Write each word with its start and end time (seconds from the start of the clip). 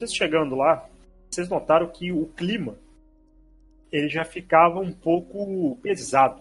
Vocês 0.00 0.14
chegando 0.14 0.54
lá, 0.54 0.88
vocês 1.28 1.48
notaram 1.48 1.88
que 1.88 2.12
o 2.12 2.26
clima 2.26 2.78
ele 3.90 4.08
já 4.08 4.24
ficava 4.24 4.78
um 4.78 4.92
pouco 4.92 5.76
pesado. 5.82 6.40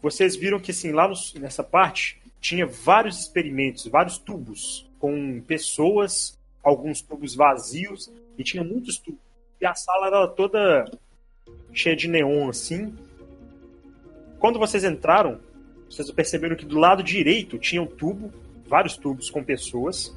Vocês 0.00 0.36
viram 0.36 0.60
que 0.60 0.70
assim, 0.70 0.92
lá 0.92 1.08
no, 1.08 1.14
nessa 1.40 1.64
parte 1.64 2.22
tinha 2.40 2.64
vários 2.64 3.18
experimentos, 3.18 3.88
vários 3.88 4.16
tubos 4.16 4.88
com 5.00 5.40
pessoas, 5.40 6.38
alguns 6.62 7.02
tubos 7.02 7.34
vazios 7.34 8.08
e 8.38 8.44
tinha 8.44 8.62
muitos 8.62 8.96
tubos. 8.96 9.20
E 9.60 9.66
a 9.66 9.74
sala 9.74 10.06
era 10.06 10.28
toda 10.28 10.84
cheia 11.72 11.96
de 11.96 12.06
neon 12.06 12.48
assim. 12.48 12.96
Quando 14.38 14.56
vocês 14.56 14.84
entraram, 14.84 15.40
vocês 15.90 16.08
perceberam 16.12 16.54
que 16.54 16.64
do 16.64 16.78
lado 16.78 17.02
direito 17.02 17.58
tinha 17.58 17.82
um 17.82 17.88
tubo, 17.88 18.32
vários 18.68 18.96
tubos 18.96 19.28
com 19.28 19.42
pessoas. 19.42 20.16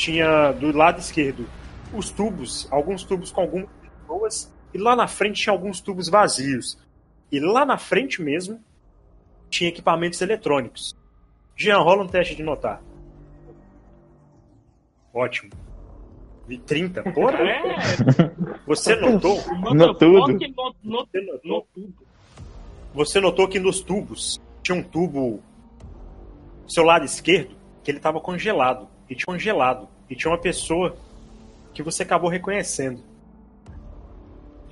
Tinha 0.00 0.52
do 0.52 0.74
lado 0.74 0.98
esquerdo 0.98 1.46
os 1.92 2.08
tubos, 2.10 2.66
alguns 2.70 3.04
tubos 3.04 3.30
com 3.30 3.42
algumas 3.42 3.68
pessoas, 3.82 4.54
e 4.72 4.78
lá 4.78 4.96
na 4.96 5.06
frente 5.06 5.42
tinha 5.42 5.52
alguns 5.52 5.78
tubos 5.78 6.08
vazios. 6.08 6.78
E 7.30 7.38
lá 7.38 7.66
na 7.66 7.76
frente 7.76 8.22
mesmo 8.22 8.58
tinha 9.50 9.68
equipamentos 9.68 10.18
eletrônicos. 10.22 10.96
Jean, 11.54 11.80
rola 11.80 12.04
um 12.04 12.08
teste 12.08 12.34
de 12.34 12.42
notar. 12.42 12.80
Ótimo. 15.12 15.50
Vi 16.46 16.56
30, 16.56 17.02
porra. 17.12 17.38
É, 17.38 17.62
Você 18.66 18.96
notou? 18.96 19.36
Notudo. 19.74 20.18
motherfucking 20.20 20.54
not- 20.56 20.76
not- 20.82 21.10
Você 21.12 21.20
notou? 21.26 21.66
Você 22.94 23.20
notou 23.20 23.48
que 23.48 23.58
nos 23.60 23.80
tubos 23.82 24.40
tinha 24.62 24.78
um 24.78 24.82
tubo 24.82 25.42
do 26.64 26.72
seu 26.72 26.84
lado 26.84 27.04
esquerdo 27.04 27.54
que 27.84 27.90
ele 27.90 27.98
estava 27.98 28.18
congelado. 28.18 28.88
E 29.10 29.14
tinha 29.16 29.26
congelado. 29.26 29.88
E 30.08 30.14
tinha 30.14 30.30
uma 30.30 30.38
pessoa 30.38 30.96
que 31.74 31.82
você 31.82 32.04
acabou 32.04 32.30
reconhecendo. 32.30 33.02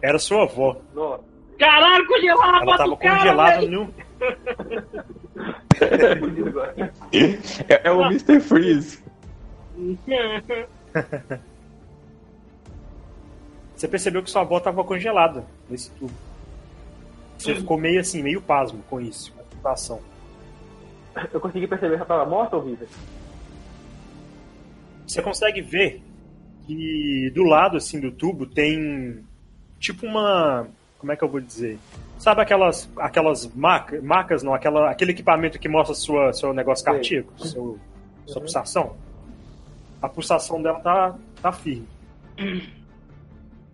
Era 0.01 0.19
sua 0.19 0.45
avó. 0.45 0.77
Nossa. 0.95 1.25
Caralho, 1.59 2.07
congelado 2.07 2.71
a 2.71 2.75
Ela 2.75 2.97
cara, 2.97 3.17
congelada 3.19 3.67
no. 3.67 3.93
É, 7.69 7.89
é 7.89 7.91
o 7.91 8.03
Mr. 8.07 8.41
Freeze. 8.41 9.03
Você 13.75 13.87
percebeu 13.89 14.23
que 14.23 14.31
sua 14.31 14.43
avó 14.43 14.59
estava 14.59 14.83
congelada 14.85 15.45
nesse 15.69 15.91
tubo. 15.93 16.13
Você 17.39 17.55
ficou 17.55 17.79
meio 17.79 18.01
assim, 18.01 18.23
meio 18.23 18.43
pasmo 18.43 18.83
com 18.91 19.01
isso, 19.01 19.33
com 19.33 19.41
a 19.41 19.45
situação. 19.45 20.01
Eu 21.33 21.41
consegui 21.41 21.67
perceber 21.67 21.95
se 21.95 22.03
ela 22.03 22.07
tava 22.07 22.27
morta 22.27 22.57
ou 22.57 22.63
viva? 22.63 22.87
Você 25.09 25.23
consegue 25.23 25.63
ver 25.63 26.03
que 26.67 27.33
do 27.35 27.43
lado 27.45 27.79
assim 27.79 27.99
do 27.99 28.13
tubo 28.13 28.45
tem 28.45 29.25
tipo 29.81 30.07
uma, 30.07 30.69
como 30.99 31.11
é 31.11 31.17
que 31.17 31.25
eu 31.25 31.29
vou 31.29 31.41
dizer? 31.41 31.79
Sabe 32.19 32.43
aquelas 32.43 32.91
aquelas 32.99 33.47
marca, 33.55 34.01
marcas, 34.03 34.43
não, 34.43 34.53
aquela 34.53 34.91
aquele 34.91 35.13
equipamento 35.13 35.59
que 35.59 35.69
mostra 35.69 35.95
sua 35.95 36.33
seu 36.35 36.53
negócio 36.53 36.85
cardíaco, 36.85 37.33
seu, 37.39 37.79
sua 38.27 38.43
pulsação? 38.43 38.97
A 40.03 40.09
pulsação 40.09 40.61
dela 40.61 40.81
tá 40.81 41.17
tá 41.41 41.53
firme. 41.53 41.89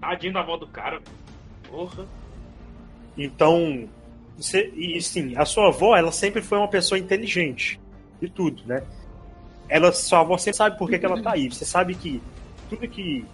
Tadinho 0.00 0.34
da 0.34 0.40
avó 0.40 0.56
do 0.56 0.68
cara. 0.68 1.02
Porra. 1.68 2.06
Então, 3.16 3.88
você, 4.36 4.72
e 4.76 5.00
sim, 5.00 5.36
a 5.36 5.44
sua 5.44 5.68
avó, 5.68 5.96
ela 5.96 6.12
sempre 6.12 6.42
foi 6.42 6.58
uma 6.58 6.68
pessoa 6.68 6.98
inteligente 6.98 7.80
e 8.20 8.28
tudo, 8.28 8.62
né? 8.66 8.84
Ela, 9.74 9.90
sua 9.90 10.20
avó 10.20 10.38
sempre 10.38 10.56
sabe 10.56 10.78
por 10.78 10.88
que, 10.88 11.00
que 11.00 11.04
ela 11.04 11.20
tá 11.20 11.32
aí. 11.32 11.50
Você 11.50 11.64
sabe 11.64 11.96
que 11.96 12.22
tudo 12.70 12.86
que 12.86 13.26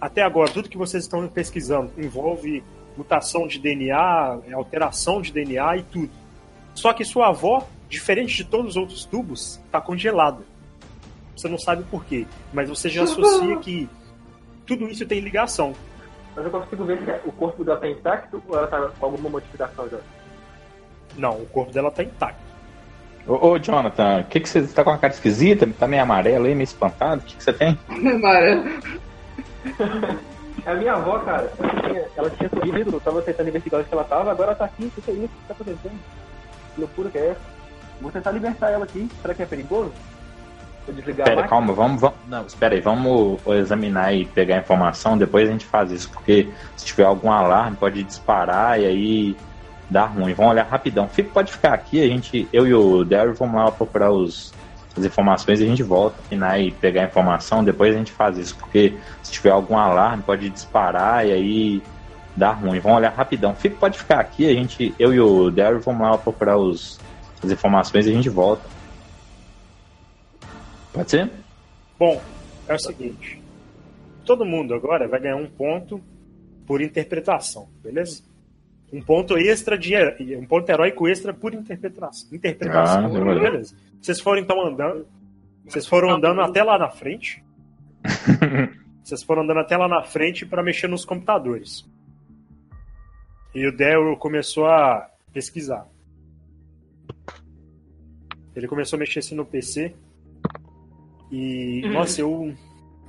até 0.00 0.22
agora, 0.22 0.50
tudo 0.50 0.70
que 0.70 0.78
vocês 0.78 1.04
estão 1.04 1.28
pesquisando 1.28 1.92
envolve 1.98 2.64
mutação 2.96 3.46
de 3.46 3.58
DNA, 3.58 4.40
alteração 4.54 5.20
de 5.20 5.30
DNA 5.30 5.76
e 5.76 5.82
tudo. 5.82 6.10
Só 6.74 6.94
que 6.94 7.04
sua 7.04 7.28
avó, 7.28 7.68
diferente 7.90 8.36
de 8.36 8.44
todos 8.44 8.70
os 8.70 8.76
outros 8.78 9.04
tubos, 9.04 9.60
tá 9.70 9.78
congelada. 9.78 10.42
Você 11.36 11.46
não 11.46 11.58
sabe 11.58 11.84
por 11.90 12.06
quê, 12.06 12.26
mas 12.54 12.70
você 12.70 12.88
já 12.88 13.02
associa 13.02 13.58
que 13.58 13.86
tudo 14.64 14.88
isso 14.88 15.04
tem 15.04 15.20
ligação. 15.20 15.74
Mas 16.34 16.46
eu 16.46 16.50
consigo 16.52 16.86
ver 16.86 17.04
se 17.04 17.28
o 17.28 17.32
corpo 17.32 17.62
dela 17.62 17.78
tá 17.78 17.86
intacto 17.86 18.42
ou 18.48 18.56
ela 18.56 18.66
tá 18.66 18.80
com 18.98 19.04
alguma 19.04 19.28
modificação 19.28 19.86
já. 19.90 19.98
Não, 21.18 21.42
o 21.42 21.46
corpo 21.46 21.70
dela 21.70 21.90
tá 21.90 22.02
intacto. 22.02 22.45
Ô, 23.26 23.48
ô, 23.48 23.58
Jonathan, 23.58 24.20
o 24.20 24.24
que, 24.24 24.40
que 24.40 24.48
você 24.48 24.62
tá 24.68 24.84
com 24.84 24.90
uma 24.90 24.98
cara 24.98 25.12
esquisita? 25.12 25.66
Tá 25.78 25.88
meio 25.88 26.02
amarelo 26.02 26.46
aí, 26.46 26.54
meio 26.54 26.64
espantado? 26.64 27.22
O 27.22 27.24
que, 27.24 27.36
que 27.36 27.42
você 27.42 27.52
tem? 27.52 27.78
Amarelo. 27.90 28.64
É 30.64 30.70
a 30.70 30.74
minha 30.74 30.92
avó, 30.94 31.18
cara. 31.18 31.52
Ela 31.58 31.82
tinha, 31.82 32.04
ela 32.16 32.30
tinha 32.30 32.48
subido, 32.48 32.92
eu 32.92 33.00
tava 33.00 33.22
tentando 33.22 33.48
investigar 33.48 33.80
onde 33.80 33.88
que 33.88 33.94
ela 33.94 34.04
tava, 34.04 34.30
agora 34.30 34.50
ela 34.50 34.56
tá 34.56 34.64
aqui. 34.66 34.84
O 34.84 34.90
que 34.90 35.02
que 35.02 35.10
é 35.10 35.14
isso? 35.14 35.24
O 35.24 35.28
que 35.28 35.48
tá 35.48 35.54
acontecendo? 35.54 36.00
Que 36.74 36.80
loucura 36.80 37.10
que 37.10 37.18
é 37.18 37.28
essa? 37.30 37.40
Vou 38.00 38.12
tentar 38.12 38.30
libertar 38.30 38.70
ela 38.70 38.84
aqui. 38.84 39.08
Será 39.22 39.34
que 39.34 39.42
é 39.42 39.46
perigoso? 39.46 39.92
Vou 40.86 40.94
desligar 40.94 41.26
Pera, 41.26 41.48
calma, 41.48 41.72
vamos, 41.72 42.00
vamos. 42.00 42.16
Não, 42.28 42.46
espera 42.46 42.74
aí, 42.74 42.80
vamos 42.80 43.40
examinar 43.48 44.14
e 44.14 44.24
pegar 44.24 44.56
a 44.56 44.58
informação, 44.60 45.18
depois 45.18 45.48
a 45.48 45.52
gente 45.52 45.66
faz 45.66 45.90
isso, 45.90 46.08
porque 46.10 46.48
se 46.76 46.86
tiver 46.86 47.04
algum 47.04 47.30
alarme, 47.30 47.76
pode 47.76 48.04
disparar 48.04 48.80
e 48.80 48.86
aí 48.86 49.36
dá 49.90 50.06
ruim. 50.06 50.34
Vamos 50.34 50.52
olhar 50.52 50.66
rapidão. 50.66 51.08
Fica, 51.08 51.30
pode 51.30 51.52
ficar 51.52 51.74
aqui, 51.74 52.02
a 52.02 52.06
gente, 52.06 52.48
eu 52.52 52.66
e 52.66 52.74
o 52.74 53.04
Daryl 53.04 53.34
vamos 53.34 53.54
lá 53.54 53.70
procurar 53.70 54.10
os, 54.10 54.52
as 54.96 55.04
informações 55.04 55.60
e 55.60 55.64
a 55.64 55.66
gente 55.66 55.82
volta, 55.82 56.18
afinar 56.20 56.58
e 56.58 56.70
pegar 56.70 57.02
a 57.02 57.06
informação, 57.06 57.62
depois 57.62 57.94
a 57.94 57.98
gente 57.98 58.12
faz 58.12 58.38
isso, 58.38 58.56
porque 58.56 58.96
se 59.22 59.32
tiver 59.32 59.50
algum 59.50 59.76
alarme, 59.76 60.22
pode 60.22 60.48
disparar 60.48 61.26
e 61.26 61.32
aí 61.32 61.82
dá 62.34 62.52
ruim. 62.52 62.80
Vamos 62.80 62.98
olhar 62.98 63.12
rapidão. 63.12 63.54
Fica, 63.54 63.76
pode 63.76 63.98
ficar 63.98 64.20
aqui, 64.20 64.48
a 64.48 64.54
gente, 64.54 64.94
eu 64.98 65.12
e 65.12 65.20
o 65.20 65.50
Daryl 65.50 65.80
vamos 65.80 66.02
lá 66.02 66.16
procurar 66.18 66.56
os, 66.56 66.98
as 67.42 67.50
informações 67.50 68.06
e 68.06 68.10
a 68.10 68.12
gente 68.12 68.28
volta. 68.28 68.62
Pode 70.92 71.10
ser? 71.10 71.30
Bom, 71.98 72.20
é 72.66 72.74
o 72.74 72.78
seguinte. 72.78 73.42
Todo 74.24 74.44
mundo 74.44 74.74
agora 74.74 75.06
vai 75.06 75.20
ganhar 75.20 75.36
um 75.36 75.48
ponto 75.48 76.00
por 76.66 76.80
interpretação, 76.80 77.68
beleza? 77.82 78.22
Um 78.92 79.02
ponto 79.02 79.36
extra 79.36 79.76
de 79.76 79.94
um 80.36 80.46
ponto 80.46 80.68
heróico 80.70 81.08
extra 81.08 81.34
por 81.34 81.52
interpretação. 81.52 82.28
Interpretação, 82.32 83.06
Ah, 83.06 83.34
beleza? 83.34 83.74
Vocês 84.00 84.20
foram 84.20 84.40
então 84.40 84.64
andando, 84.64 85.06
vocês 85.66 85.86
foram 85.86 86.10
andando 86.10 86.40
até 86.40 86.62
lá 86.62 86.78
na 86.78 86.88
frente. 86.88 87.44
Vocês 89.02 89.22
foram 89.22 89.42
andando 89.42 89.60
até 89.60 89.76
lá 89.76 89.88
na 89.88 90.02
frente 90.02 90.46
para 90.46 90.62
mexer 90.62 90.88
nos 90.88 91.04
computadores. 91.04 91.84
E 93.54 93.66
o 93.66 93.76
Daryl 93.76 94.16
começou 94.16 94.66
a 94.66 95.10
pesquisar. 95.32 95.86
Ele 98.54 98.68
começou 98.68 98.96
a 98.96 99.00
mexer 99.00 99.18
assim 99.18 99.34
no 99.34 99.44
PC. 99.44 99.94
E, 101.30 101.82
nossa, 101.92 102.20
eu. 102.20 102.54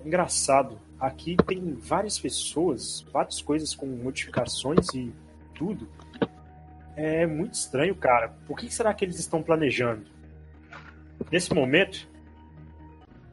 Engraçado. 0.06 0.80
Aqui 1.00 1.36
tem 1.46 1.74
várias 1.76 2.18
pessoas, 2.18 3.06
várias 3.14 3.42
coisas 3.42 3.76
com 3.76 3.86
modificações 3.86 4.88
e 4.96 5.14
tudo. 5.58 5.88
É 6.96 7.26
muito 7.28 7.54
estranho, 7.54 7.96
cara. 7.96 8.34
O 8.48 8.56
que 8.56 8.74
será 8.74 8.94
que 8.94 9.06
eles 9.06 9.20
estão 9.20 9.42
planejando? 9.42 10.04
Nesse 11.32 11.54
momento, 11.54 12.08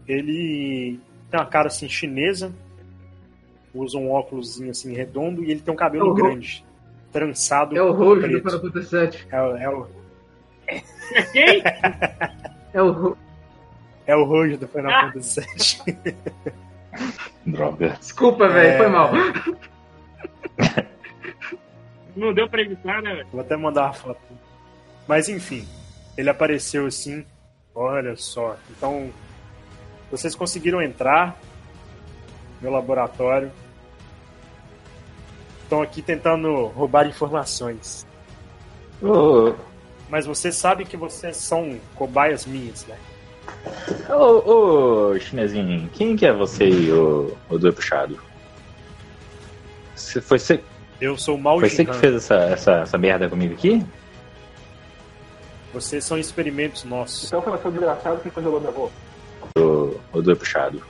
ele 0.07 1.01
tem 1.31 1.41
uma 1.41 1.47
cara 1.47 1.69
assim 1.69 1.89
chinesa, 1.89 2.53
usa 3.75 3.97
um 3.99 4.11
óculos 4.11 4.61
assim 4.63 4.93
redondo 4.95 5.43
e 5.45 5.51
ele 5.51 5.61
tem 5.61 5.73
um 5.73 5.77
cabelo 5.77 6.09
Uhum. 6.09 6.15
grande, 6.15 6.65
trançado. 7.13 7.77
É 7.77 7.83
o 7.83 7.93
roxo 7.93 8.29
do. 8.29 8.39
Final 8.39 8.61
Fantasy 8.61 8.97
VII. 8.97 9.19
É, 9.31 9.43
o- 9.43 9.57
é 9.57 9.69
o, 9.71 9.87
Quem? 11.33 11.63
É 12.73 12.83
o 12.83 13.17
é 14.07 14.15
o 14.17 14.25
roxo 14.25 14.59
do 14.59 14.69
Final 14.69 14.93
Ah. 14.93 15.01
Fantasy 15.13 15.41
VII. 15.87 16.17
Droga. 17.47 17.89
Desculpa, 17.99 18.49
velho, 18.49 18.69
É. 18.69 18.77
foi 18.79 18.89
mal. 18.89 19.11
Não 22.17 22.33
deu 22.33 22.49
pra 22.49 22.63
evitar, 22.63 23.03
né, 23.03 23.15
velho? 23.15 23.29
Vou 23.33 23.41
até 23.41 23.57
mandar 23.57 23.85
uma 23.85 23.93
foto. 23.93 24.21
Mas 25.07 25.29
enfim, 25.29 25.67
ele 26.17 26.31
apareceu 26.31 26.87
assim. 26.87 27.25
Olha 27.75 28.15
só. 28.17 28.57
Então, 28.71 29.11
vocês 30.11 30.35
conseguiram 30.35 30.81
entrar 30.81 31.39
no 32.57 32.63
meu 32.63 32.73
laboratório. 32.73 33.51
Estão 35.63 35.83
aqui 35.83 36.01
tentando 36.03 36.67
roubar 36.67 37.07
informações. 37.07 38.07
Ô, 39.03 39.55
Mas 40.09 40.25
vocês 40.27 40.55
sabem 40.55 40.87
que 40.87 40.97
vocês 40.97 41.37
são 41.37 41.79
cobaias 41.97 42.47
minhas, 42.47 42.87
né? 42.87 42.97
ô, 44.09 45.11
ô, 45.13 45.19
chinesinho, 45.19 45.89
quem 45.93 46.17
que 46.17 46.25
é 46.27 46.33
você 46.33 46.69
e 46.69 46.93
o, 46.93 47.37
o 47.49 47.59
do 47.59 47.73
puxado? 47.73 48.19
Você, 49.95 50.21
foi 50.21 50.39
você, 50.39 50.63
Eu 51.01 51.17
sou 51.19 51.37
o 51.37 51.39
Mao 51.41 51.59
foi 51.61 51.69
você 51.69 51.85
que 51.85 51.95
fez 51.95 52.15
essa, 52.15 52.35
essa, 52.35 52.73
essa 52.83 52.99
merda 52.99 53.29
comigo 53.29 53.55
aqui? 53.55 53.85
Vocês 55.73 56.05
são 56.05 56.17
experimentos 56.19 56.85
nossos. 56.85 57.25
Então 57.27 57.43
foi 57.43 57.53
você 57.53 57.71
desgraçado 57.71 58.21
que 58.21 58.31
congelou 58.31 58.61
minha 58.61 58.71
avó. 58.73 58.91
o, 59.59 59.99
o 60.13 60.23
do 60.23 60.37
puxado? 60.37 60.81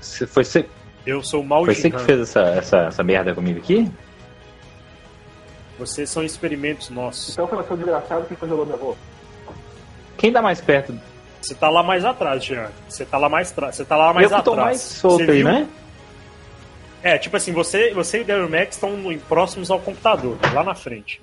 Você- 0.00 0.26
Foi 0.26 0.44
você, 0.44 0.66
Eu 1.06 1.22
sou 1.22 1.40
o 1.40 1.44
mal 1.44 1.64
foi 1.64 1.74
você 1.74 1.90
que 1.90 1.98
fez 2.00 2.20
essa, 2.20 2.40
essa, 2.42 2.76
essa 2.88 3.02
merda 3.02 3.34
comigo 3.34 3.58
aqui? 3.58 3.90
Vocês 5.78 6.08
são 6.08 6.22
experimentos 6.22 6.90
nossos. 6.90 7.32
Então 7.32 7.46
foi 7.48 7.62
seu 7.64 7.76
desgraçado 7.76 8.24
que 8.26 8.36
congelou 8.36 8.64
minha 8.64 8.76
avó. 8.76 8.94
Quem 10.16 10.32
tá 10.32 10.40
mais 10.40 10.60
perto? 10.60 10.98
Você 11.40 11.54
tá 11.54 11.68
lá 11.68 11.82
mais 11.82 12.04
atrás, 12.04 12.44
Jean. 12.44 12.68
Você 12.88 13.04
tá 13.04 13.18
lá 13.18 13.28
mais 13.28 13.50
atrás. 13.52 13.76
Você 13.76 13.84
tá 13.84 13.96
lá 13.96 14.12
mais 14.12 14.30
eu 14.30 14.36
que 14.38 14.44
tô 14.44 14.52
atrás. 14.52 14.68
mais 14.68 14.80
solto 14.80 15.24
Você 15.24 15.30
aí, 15.30 15.44
né? 15.44 15.68
É, 17.02 17.18
tipo 17.18 17.36
assim, 17.36 17.52
você, 17.52 17.92
você 17.92 18.18
e 18.18 18.22
o 18.22 18.24
Daryl 18.24 18.48
Max 18.48 18.74
estão 18.74 18.90
próximos 19.28 19.70
ao 19.70 19.78
computador, 19.80 20.36
lá 20.52 20.64
na 20.64 20.74
frente. 20.74 21.22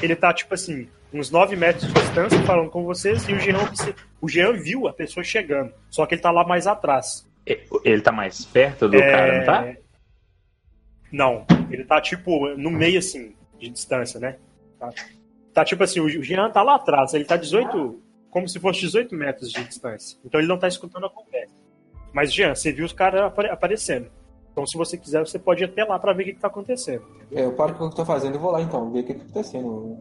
Ele 0.00 0.14
tá, 0.14 0.32
tipo 0.32 0.54
assim, 0.54 0.88
uns 1.12 1.30
9 1.30 1.56
metros 1.56 1.86
de 1.88 1.92
distância 1.94 2.40
falando 2.42 2.70
com 2.70 2.84
vocês 2.84 3.28
e 3.28 3.32
o 3.32 3.38
Jean, 3.40 3.58
o 4.20 4.28
Jean 4.28 4.52
viu 4.52 4.86
a 4.86 4.92
pessoa 4.92 5.24
chegando. 5.24 5.72
Só 5.90 6.06
que 6.06 6.14
ele 6.14 6.22
tá 6.22 6.30
lá 6.30 6.46
mais 6.46 6.66
atrás. 6.66 7.26
Ele 7.84 8.00
tá 8.02 8.12
mais 8.12 8.44
perto 8.44 8.88
do 8.88 8.96
É, 8.96 9.10
cara, 9.10 9.38
não 9.38 9.44
tá? 9.46 9.80
Não, 11.12 11.46
ele 11.70 11.84
tá 11.84 12.00
tipo 12.00 12.48
no 12.56 12.70
meio 12.70 12.98
assim, 12.98 13.34
de 13.58 13.68
distância, 13.68 14.20
né? 14.20 14.36
Tá, 14.78 14.90
tá 15.54 15.64
tipo 15.64 15.82
assim, 15.82 16.00
o 16.00 16.08
Jean 16.22 16.50
tá 16.50 16.62
lá 16.62 16.74
atrás, 16.76 17.14
ele 17.14 17.24
tá 17.24 17.36
18, 17.36 18.00
como 18.30 18.48
se 18.48 18.60
fosse 18.60 18.80
18 18.80 19.14
metros 19.14 19.50
de 19.50 19.64
distância. 19.64 20.18
Então 20.24 20.40
ele 20.40 20.48
não 20.48 20.58
tá 20.58 20.68
escutando 20.68 21.06
a 21.06 21.10
conversa. 21.10 21.54
Mas 22.12 22.32
Jean, 22.32 22.54
você 22.54 22.72
viu 22.72 22.84
os 22.84 22.92
caras 22.92 23.22
apare- 23.22 23.50
aparecendo. 23.50 24.10
Então 24.56 24.66
se 24.66 24.78
você 24.78 24.96
quiser, 24.96 25.20
você 25.20 25.38
pode 25.38 25.62
ir 25.62 25.66
até 25.66 25.84
lá 25.84 25.98
pra 25.98 26.14
ver 26.14 26.22
o 26.22 26.24
que, 26.26 26.32
que 26.32 26.40
tá 26.40 26.46
acontecendo. 26.48 27.02
É, 27.30 27.44
eu 27.44 27.52
paro 27.52 27.74
com 27.74 27.84
o 27.84 27.88
que 27.88 27.92
eu 27.92 27.96
tô 27.98 28.04
fazendo 28.06 28.36
e 28.36 28.38
vou 28.38 28.50
lá 28.50 28.62
então, 28.62 28.90
ver 28.90 29.00
o 29.00 29.04
que 29.04 29.12
tá 29.12 29.20
acontecendo. 29.22 29.98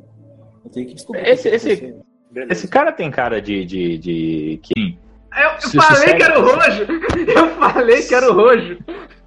Eu 0.63 0.71
tenho 0.71 0.87
que 0.87 0.93
descobrir. 0.93 1.27
Esse- 1.27 1.49
o 1.49 1.51
que 1.51 1.59
tá 1.59 1.69
esse-. 1.73 1.95
Beleza. 2.31 2.53
Esse 2.53 2.67
cara 2.69 2.93
tem 2.93 3.11
cara 3.11 3.41
de. 3.41 3.65
de, 3.65 3.97
de... 3.97 4.59
Kim. 4.63 4.97
Eu, 5.37 5.49
eu 5.49 5.81
falei 5.81 5.97
sossega- 5.97 6.15
que 6.15 6.23
era 6.23 6.39
o 6.39 6.43
Rojo! 6.45 6.85
Eu 7.35 7.47
falei 7.57 8.01
que 8.03 8.15
era 8.15 8.31
o 8.31 8.33
Rojo! 8.33 8.77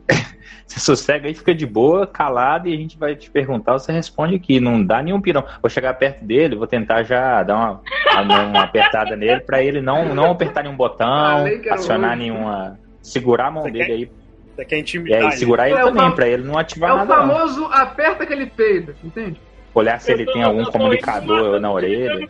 Você 0.66 0.80
sossega 0.80 1.28
aí, 1.28 1.34
fica 1.34 1.54
de 1.54 1.66
boa, 1.66 2.06
calado, 2.06 2.68
e 2.68 2.72
a 2.74 2.76
gente 2.76 2.98
vai 2.98 3.14
te 3.16 3.30
perguntar, 3.30 3.72
você 3.78 3.90
responde 3.92 4.34
aqui. 4.34 4.60
Não 4.60 4.82
dá 4.84 5.02
nenhum 5.02 5.20
pirão. 5.20 5.44
Vou 5.62 5.68
chegar 5.70 5.92
perto 5.94 6.24
dele, 6.24 6.56
vou 6.56 6.66
tentar 6.66 7.02
já 7.02 7.42
dar 7.42 7.56
uma, 7.56 7.82
uma 8.22 8.62
apertada 8.64 9.14
nele 9.16 9.40
pra 9.40 9.62
ele 9.62 9.80
não, 9.82 10.14
não 10.14 10.30
apertar 10.30 10.62
nenhum 10.62 10.76
botão, 10.76 11.44
acionar 11.70 12.16
nenhuma. 12.16 12.78
Segurar 13.02 13.46
a 13.46 13.50
mão 13.50 13.62
Você 13.64 13.70
dele 13.70 13.84
quer- 13.86 13.92
aí. 13.92 14.10
Você 14.58 14.64
quer 14.64 14.76
E 14.76 14.80
intimidar 14.80 15.18
aí, 15.20 15.26
ele. 15.26 15.36
segurar 15.36 15.68
ele 15.70 15.78
É 15.78 15.84
o 15.84 15.92
também, 15.92 16.10
pra 16.16 16.26
ele 16.28 16.42
não 16.42 16.58
ativar 16.58 16.90
É 16.90 16.92
o 16.94 16.96
nada. 16.96 17.16
não. 17.16 17.28
famoso 17.28 17.64
aperta 17.66 18.26
que 18.26 18.32
ele 18.32 18.46
peida, 18.46 18.92
entende? 19.04 19.40
Olhar 19.72 20.00
se 20.00 20.10
ele 20.10 20.22
Eu 20.22 20.26
tô- 20.26 20.32
tem 20.32 20.42
algum 20.42 20.64
comunicador 20.64 21.60
na 21.60 21.70
o 21.70 21.74
orelha. 21.74 22.28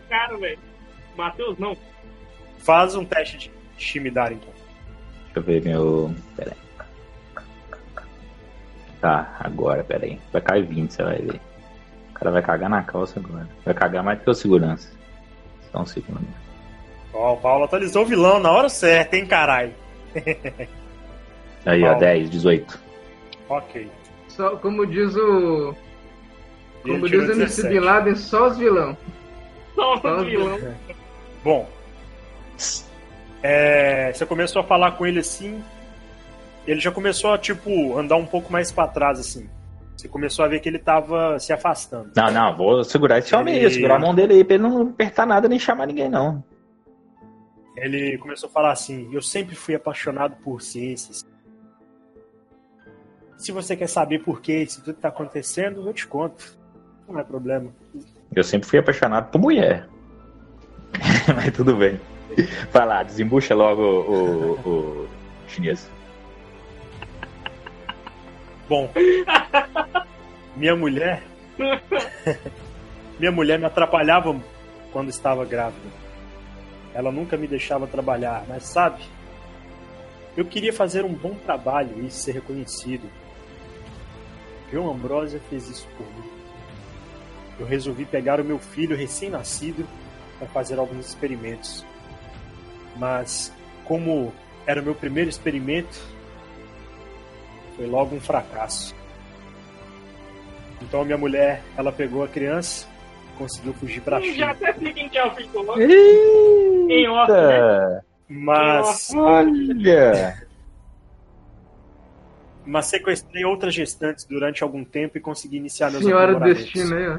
Matheus, 1.16 1.58
não. 1.58 1.74
Faz 2.58 2.94
um 2.94 3.02
teste 3.02 3.38
de 3.38 3.50
intimidar, 3.76 4.30
então. 4.30 4.50
Deixa 5.24 5.38
eu 5.38 5.42
ver 5.42 5.62
meu. 5.64 6.14
Pera 6.36 6.52
aí. 6.52 7.44
Tá, 9.00 9.34
agora, 9.40 9.82
pera 9.82 10.04
aí. 10.04 10.20
Vai 10.30 10.42
cair 10.42 10.66
20, 10.66 10.90
você 10.92 11.02
vai 11.02 11.16
ver. 11.18 11.40
O 12.10 12.12
cara 12.14 12.30
vai 12.30 12.42
cagar 12.42 12.68
na 12.68 12.82
calça 12.82 13.18
agora. 13.20 13.48
Vai 13.64 13.72
cagar 13.72 14.04
mais 14.04 14.18
do 14.18 14.24
que 14.24 14.30
o 14.30 14.34
segurança. 14.34 14.92
Só 15.72 15.80
um 15.80 15.86
segundo. 15.86 16.20
Ó, 17.14 17.32
o 17.32 17.36
Paulo 17.38 17.64
atualizou 17.64 18.02
o 18.02 18.06
vilão 18.06 18.38
na 18.38 18.50
hora 18.50 18.68
certa, 18.68 19.16
hein, 19.16 19.24
caralho. 19.24 19.72
Aí, 21.66 21.82
ó, 21.82 21.86
Paulo. 21.88 22.00
10, 22.00 22.30
18. 22.30 22.80
Ok. 23.48 23.90
Só, 24.28 24.56
como 24.56 24.86
diz 24.86 25.14
o. 25.16 25.74
Ele 26.84 26.94
Como 26.94 27.08
diz 27.08 27.20
o 27.28 27.32
MC 27.32 27.62
17. 27.62 27.68
Bin 27.68 27.80
Laden, 27.80 28.14
só 28.14 28.48
os 28.48 28.56
vilão. 28.58 28.96
Só 29.74 29.96
Só 30.00 30.16
os 30.16 30.26
vilão. 30.26 30.58
Bom, 31.42 31.68
é, 33.42 34.12
você 34.12 34.26
começou 34.26 34.60
a 34.62 34.64
falar 34.64 34.92
com 34.92 35.06
ele 35.06 35.20
assim, 35.20 35.62
ele 36.66 36.80
já 36.80 36.90
começou 36.90 37.32
a, 37.32 37.38
tipo, 37.38 37.96
andar 37.98 38.16
um 38.16 38.26
pouco 38.26 38.52
mais 38.52 38.70
pra 38.72 38.86
trás, 38.86 39.18
assim. 39.20 39.48
Você 39.96 40.08
começou 40.08 40.44
a 40.44 40.48
ver 40.48 40.60
que 40.60 40.68
ele 40.68 40.78
tava 40.78 41.38
se 41.40 41.52
afastando. 41.52 42.10
Não, 42.16 42.30
não, 42.30 42.56
vou 42.56 42.84
segurar 42.84 43.18
esse 43.18 43.34
homem 43.34 43.54
aí, 43.54 43.64
Ele- 43.64 43.74
segurar 43.74 43.96
a 43.96 43.98
mão 43.98 44.14
dele 44.14 44.34
aí 44.34 44.44
pra 44.44 44.54
ele 44.54 44.62
não 44.62 44.82
apertar 44.82 45.26
nada 45.26 45.48
nem 45.48 45.58
chamar 45.58 45.86
ninguém, 45.86 46.08
não. 46.08 46.42
Ele 47.76 48.16
começou 48.18 48.48
a 48.48 48.52
falar 48.52 48.72
assim: 48.72 49.08
Eu 49.12 49.22
sempre 49.22 49.54
fui 49.56 49.74
apaixonado 49.74 50.36
por 50.42 50.60
ciências. 50.62 51.24
Se 53.38 53.52
você 53.52 53.76
quer 53.76 53.88
saber 53.88 54.18
por 54.18 54.40
que 54.40 54.52
isso 54.52 54.82
tudo 54.82 54.96
tá 54.96 55.08
acontecendo, 55.08 55.86
eu 55.86 55.94
te 55.94 56.06
conto. 56.06 56.58
Não 57.08 57.18
é 57.18 57.22
problema. 57.22 57.70
Eu 58.34 58.42
sempre 58.42 58.68
fui 58.68 58.80
apaixonado 58.80 59.30
por 59.30 59.40
mulher. 59.40 59.88
Mas 61.34 61.52
tudo 61.52 61.76
bem. 61.76 62.00
Vai 62.72 62.84
lá, 62.84 63.02
desembucha 63.02 63.54
logo 63.54 63.82
o, 63.82 64.52
o, 64.52 65.04
o 65.04 65.08
chinês. 65.46 65.88
Bom, 68.68 68.90
minha 70.56 70.76
mulher. 70.76 71.22
minha 73.18 73.32
mulher 73.32 73.58
me 73.58 73.64
atrapalhava 73.64 74.36
quando 74.92 75.10
estava 75.10 75.44
grávida. 75.44 75.88
Ela 76.92 77.12
nunca 77.12 77.36
me 77.36 77.46
deixava 77.46 77.86
trabalhar, 77.86 78.44
mas 78.48 78.64
sabe? 78.64 79.02
Eu 80.36 80.44
queria 80.44 80.72
fazer 80.72 81.04
um 81.04 81.14
bom 81.14 81.34
trabalho 81.34 82.04
e 82.04 82.10
ser 82.10 82.32
reconhecido. 82.32 83.08
João 84.72 84.90
Ambrosia 84.90 85.40
fez 85.48 85.68
isso 85.68 85.88
por 85.96 86.06
mim. 86.06 86.30
Eu 87.58 87.66
resolvi 87.66 88.04
pegar 88.04 88.40
o 88.40 88.44
meu 88.44 88.58
filho 88.58 88.96
recém-nascido 88.96 89.86
para 90.38 90.46
fazer 90.48 90.78
alguns 90.78 91.06
experimentos. 91.06 91.84
Mas, 92.96 93.52
como 93.84 94.32
era 94.66 94.80
o 94.80 94.84
meu 94.84 94.94
primeiro 94.94 95.28
experimento, 95.30 95.98
foi 97.76 97.86
logo 97.86 98.14
um 98.14 98.20
fracasso. 98.20 98.94
Então 100.80 101.00
a 101.02 101.04
minha 101.04 101.18
mulher, 101.18 101.62
ela 101.76 101.90
pegou 101.90 102.22
a 102.22 102.28
criança, 102.28 102.86
conseguiu 103.36 103.72
fugir 103.74 104.00
para 104.00 104.18
a 104.18 104.20
Já 104.20 104.32
China. 104.32 104.50
até 104.50 104.72
sei 104.74 104.92
quem 104.92 105.08
que 105.08 105.18
é 105.18 105.26
o 105.26 105.34
filho 105.34 105.48
do. 105.48 105.80
Em 105.80 107.08
off, 107.08 107.32
né? 107.32 108.00
Mas, 108.28 109.10
Olha! 109.14 110.47
Mas 112.68 112.86
sequestrei 112.86 113.44
outras 113.46 113.72
gestantes 113.72 114.26
durante 114.26 114.62
algum 114.62 114.84
tempo 114.84 115.16
e 115.16 115.20
consegui 115.22 115.56
iniciar 115.56 115.90
meus 115.90 116.04
Senhora 116.04 116.34
do 116.34 116.40
destino 116.40 116.94
aí, 116.94 117.08
ó. 117.08 117.18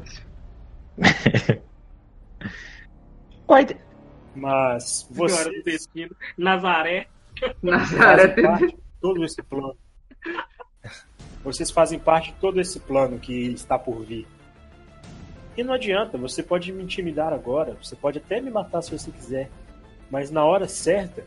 Uai, 3.52 3.66
Mas 4.36 5.08
Senhora 5.12 5.44
do 5.44 5.50
vocês, 5.50 5.64
destino. 5.64 6.14
Nazaré. 6.38 7.08
Nazaré 7.60 8.28
fazem 8.28 8.34
tem. 8.36 8.44
parte 8.44 8.66
de 8.68 8.78
todo 9.00 9.24
esse 9.24 9.42
plano. 9.42 9.76
Vocês 11.42 11.70
fazem 11.72 11.98
parte 11.98 12.32
de 12.32 12.38
todo 12.38 12.60
esse 12.60 12.78
plano 12.78 13.18
que 13.18 13.48
está 13.48 13.76
por 13.76 14.04
vir. 14.04 14.28
E 15.56 15.64
não 15.64 15.74
adianta, 15.74 16.16
você 16.16 16.44
pode 16.44 16.70
me 16.70 16.84
intimidar 16.84 17.32
agora, 17.32 17.76
você 17.82 17.96
pode 17.96 18.18
até 18.18 18.40
me 18.40 18.52
matar 18.52 18.82
se 18.82 18.96
você 18.96 19.10
quiser, 19.10 19.50
mas 20.08 20.30
na 20.30 20.44
hora 20.44 20.68
certa 20.68 21.24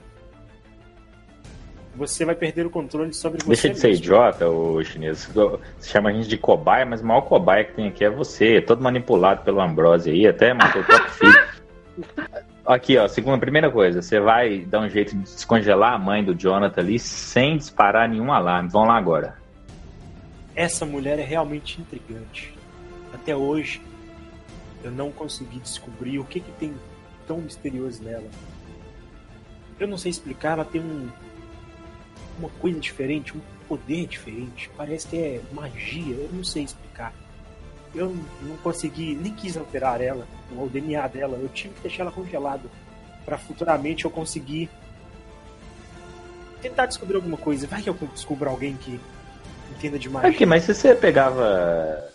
você 1.95 2.25
vai 2.25 2.35
perder 2.35 2.65
o 2.65 2.69
controle 2.69 3.13
sobre 3.13 3.39
você 3.39 3.47
Deixa 3.47 3.69
de 3.69 3.79
ser 3.79 3.87
mesmo. 3.89 4.03
idiota, 4.03 4.49
o 4.49 4.83
chinês. 4.83 5.25
Você 5.25 5.59
chama 5.89 6.09
a 6.09 6.13
gente 6.13 6.27
de 6.27 6.37
cobaia, 6.37 6.85
mas 6.85 7.01
o 7.01 7.05
maior 7.05 7.21
cobaia 7.21 7.63
que 7.63 7.73
tem 7.73 7.87
aqui 7.87 8.03
é 8.03 8.09
você. 8.09 8.61
Todo 8.61 8.81
manipulado 8.81 9.43
pelo 9.43 9.61
Ambrose 9.61 10.09
aí, 10.09 10.27
até 10.27 10.53
matou 10.53 10.81
o 10.81 10.85
próprio 10.85 11.11
filho. 11.11 11.47
Aqui, 12.65 12.97
ó, 12.97 13.09
segunda, 13.09 13.37
primeira 13.37 13.69
coisa, 13.69 14.01
você 14.01 14.21
vai 14.21 14.59
dar 14.59 14.79
um 14.79 14.89
jeito 14.89 15.13
de 15.13 15.23
descongelar 15.23 15.93
a 15.93 15.97
mãe 15.97 16.23
do 16.23 16.33
Jonathan 16.33 16.79
ali 16.79 16.97
sem 16.97 17.57
disparar 17.57 18.07
nenhum 18.07 18.31
alarme. 18.31 18.69
Vão 18.69 18.85
lá 18.85 18.97
agora. 18.97 19.37
Essa 20.55 20.85
mulher 20.85 21.19
é 21.19 21.23
realmente 21.23 21.81
intrigante. 21.81 22.53
Até 23.13 23.35
hoje 23.35 23.81
eu 24.81 24.91
não 24.91 25.11
consegui 25.11 25.59
descobrir 25.59 26.19
o 26.19 26.23
que, 26.23 26.39
que 26.39 26.51
tem 26.53 26.73
tão 27.27 27.39
misterioso 27.39 28.01
nela. 28.01 28.29
Eu 29.77 29.87
não 29.87 29.97
sei 29.97 30.11
explicar, 30.11 30.53
ela 30.53 30.65
tem 30.65 30.79
um 30.79 31.09
uma 32.37 32.49
coisa 32.49 32.79
diferente, 32.79 33.35
um 33.35 33.41
poder 33.67 34.05
diferente. 34.07 34.69
Parece 34.75 35.07
que 35.07 35.17
é 35.17 35.41
magia, 35.51 36.15
eu 36.15 36.29
não 36.31 36.43
sei 36.43 36.63
explicar. 36.63 37.13
Eu 37.93 38.15
não 38.41 38.57
consegui, 38.57 39.15
nem 39.15 39.33
quis 39.33 39.55
alterar 39.55 40.01
ela, 40.01 40.27
o 40.51 40.67
DNA 40.67 41.07
dela. 41.07 41.37
Eu 41.37 41.49
tive 41.49 41.75
que 41.75 41.81
deixar 41.81 42.03
ela 42.03 42.11
congelada 42.11 42.63
para 43.23 43.37
futuramente 43.37 44.05
eu 44.05 44.11
conseguir 44.11 44.69
tentar 46.61 46.87
descobrir 46.87 47.15
alguma 47.15 47.37
coisa. 47.37 47.67
Vai 47.67 47.81
que 47.81 47.89
eu 47.89 47.97
descubro 48.13 48.49
alguém 48.49 48.75
que 48.75 48.99
entenda 49.77 49.99
de 49.99 50.09
magia. 50.09 50.29
Aqui, 50.29 50.45
mas 50.45 50.63
se 50.63 50.73
você 50.73 50.95
pegava 50.95 52.09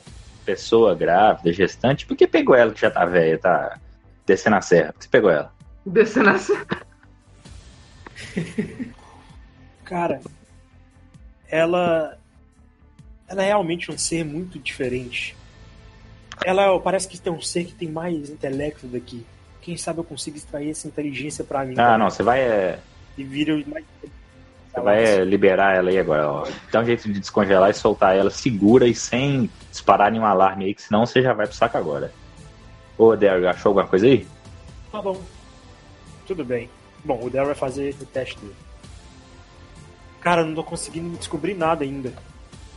pessoa 0.44 0.94
grávida, 0.94 1.52
gestante, 1.52 2.06
por 2.06 2.16
que 2.16 2.26
pegou 2.26 2.56
ela 2.56 2.72
que 2.72 2.80
já 2.80 2.90
tá 2.90 3.04
velha, 3.04 3.38
tá 3.38 3.78
descendo 4.26 4.56
a 4.56 4.60
serra? 4.60 4.92
Por 4.92 4.98
que 4.98 5.04
você 5.04 5.10
pegou 5.10 5.30
ela? 5.30 5.52
Descendo 5.86 6.30
a 6.30 6.38
serra. 6.38 6.66
Cara, 9.88 10.20
ela. 11.48 12.18
Ela 13.26 13.42
é 13.42 13.46
realmente 13.46 13.90
um 13.90 13.96
ser 13.96 14.24
muito 14.24 14.58
diferente. 14.58 15.34
Ela 16.44 16.78
parece 16.80 17.08
que 17.08 17.18
tem 17.20 17.32
um 17.32 17.40
ser 17.40 17.64
que 17.64 17.72
tem 17.72 17.88
mais 17.88 18.30
intelecto 18.30 18.86
daqui. 18.86 19.24
Quem 19.60 19.76
sabe 19.76 19.98
eu 19.98 20.04
consigo 20.04 20.36
extrair 20.36 20.70
essa 20.70 20.86
inteligência 20.86 21.42
pra 21.42 21.64
mim. 21.64 21.72
Ah, 21.72 21.84
também. 21.84 21.98
não, 21.98 22.10
você 22.10 22.22
vai, 22.22 22.40
é, 22.40 22.78
E 23.16 23.24
vira 23.24 23.54
mais. 23.66 23.84
você 24.72 24.80
vai 24.80 25.04
é, 25.04 25.24
liberar 25.24 25.76
ela 25.76 25.90
aí 25.90 25.98
agora, 25.98 26.30
ó. 26.30 26.48
Dá 26.70 26.80
um 26.80 26.84
jeito 26.84 27.10
de 27.10 27.18
descongelar 27.18 27.70
e 27.70 27.74
soltar 27.74 28.16
ela 28.16 28.30
segura 28.30 28.86
e 28.86 28.94
sem 28.94 29.50
disparar 29.70 30.10
nenhum 30.12 30.24
alarme 30.24 30.66
aí, 30.66 30.74
que 30.74 30.82
senão 30.82 31.04
você 31.04 31.20
já 31.22 31.32
vai 31.34 31.46
pro 31.46 31.56
saco 31.56 31.76
agora. 31.76 32.12
Ô, 32.96 33.14
Daryl, 33.16 33.48
achou 33.48 33.70
alguma 33.70 33.86
coisa 33.86 34.06
aí? 34.06 34.26
Tá 34.90 35.02
bom. 35.02 35.20
Tudo 36.26 36.44
bem. 36.44 36.70
Bom, 37.04 37.20
o 37.22 37.28
Daryl 37.30 37.46
vai 37.48 37.54
fazer 37.54 37.94
o 38.00 38.06
teste 38.06 38.38
dele. 38.38 38.54
Cara, 40.20 40.42
eu 40.42 40.46
não 40.46 40.54
tô 40.54 40.64
conseguindo 40.64 41.16
descobrir 41.16 41.54
nada 41.54 41.84
ainda. 41.84 42.12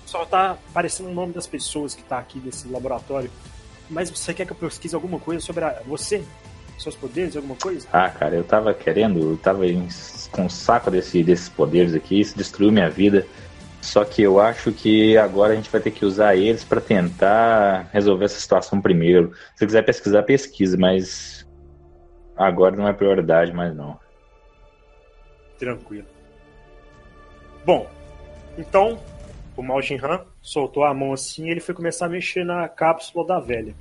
Só 0.06 0.26
tá 0.26 0.58
aparecendo 0.70 1.10
o 1.10 1.14
nome 1.14 1.34
das 1.34 1.48
pessoas 1.48 1.96
que 1.96 2.04
tá 2.04 2.20
aqui 2.20 2.40
nesse 2.40 2.68
laboratório. 2.68 3.32
Mas 3.90 4.10
você 4.10 4.34
quer 4.34 4.46
que 4.46 4.52
eu 4.52 4.58
pesquise 4.58 4.96
alguma 4.96 5.20
coisa 5.20 5.44
sobre 5.44 5.64
a- 5.64 5.82
você? 5.86 6.24
Seus 6.78 6.96
poderes, 6.96 7.36
alguma 7.36 7.56
coisa? 7.56 7.88
Ah, 7.92 8.10
cara, 8.10 8.36
eu 8.36 8.44
tava 8.44 8.74
querendo, 8.74 9.20
eu 9.20 9.38
tava 9.38 9.64
com 10.32 10.44
um 10.44 10.50
saco 10.50 10.90
desse, 10.90 11.24
desses 11.24 11.48
poderes 11.50 11.94
aqui, 11.94 12.20
isso 12.20 12.36
destruiu 12.38 12.72
minha 12.72 12.90
vida. 12.90 13.28
Só 13.82 14.04
que 14.06 14.22
eu 14.22 14.40
acho 14.40 14.72
que 14.72 15.18
agora 15.18 15.54
a 15.54 15.56
gente 15.56 15.70
vai 15.70 15.82
ter 15.82 15.92
que 15.92 16.06
usar 16.06 16.36
eles 16.36 16.64
pra 16.64 16.80
tentar 16.80 17.90
resolver 17.92 18.26
essa 18.26 18.40
situação 18.40 18.80
primeiro. 18.82 19.34
Se 19.56 19.66
quiser 19.66 19.84
pesquisar, 19.84 20.24
pesquisa, 20.24 20.78
mas 20.78 21.46
agora 22.36 22.76
não 22.76 22.88
é 22.88 22.94
prioridade 22.94 23.52
mais 23.54 23.76
não. 23.76 24.00
Tranquilo. 25.58 26.08
Bom, 27.66 27.88
então 28.58 29.00
o 29.56 29.62
Mao 29.62 29.82
Jinhan 29.82 30.22
soltou 30.42 30.84
a 30.84 30.94
mão 30.94 31.14
assim 31.14 31.48
e 31.48 31.52
ele 31.52 31.60
foi 31.60 31.76
começar 31.76 32.08
a 32.08 32.10
mexer 32.10 32.44
na 32.44 32.68
cápsula 32.68 33.26
da 33.26 33.40
velha. 33.40 33.74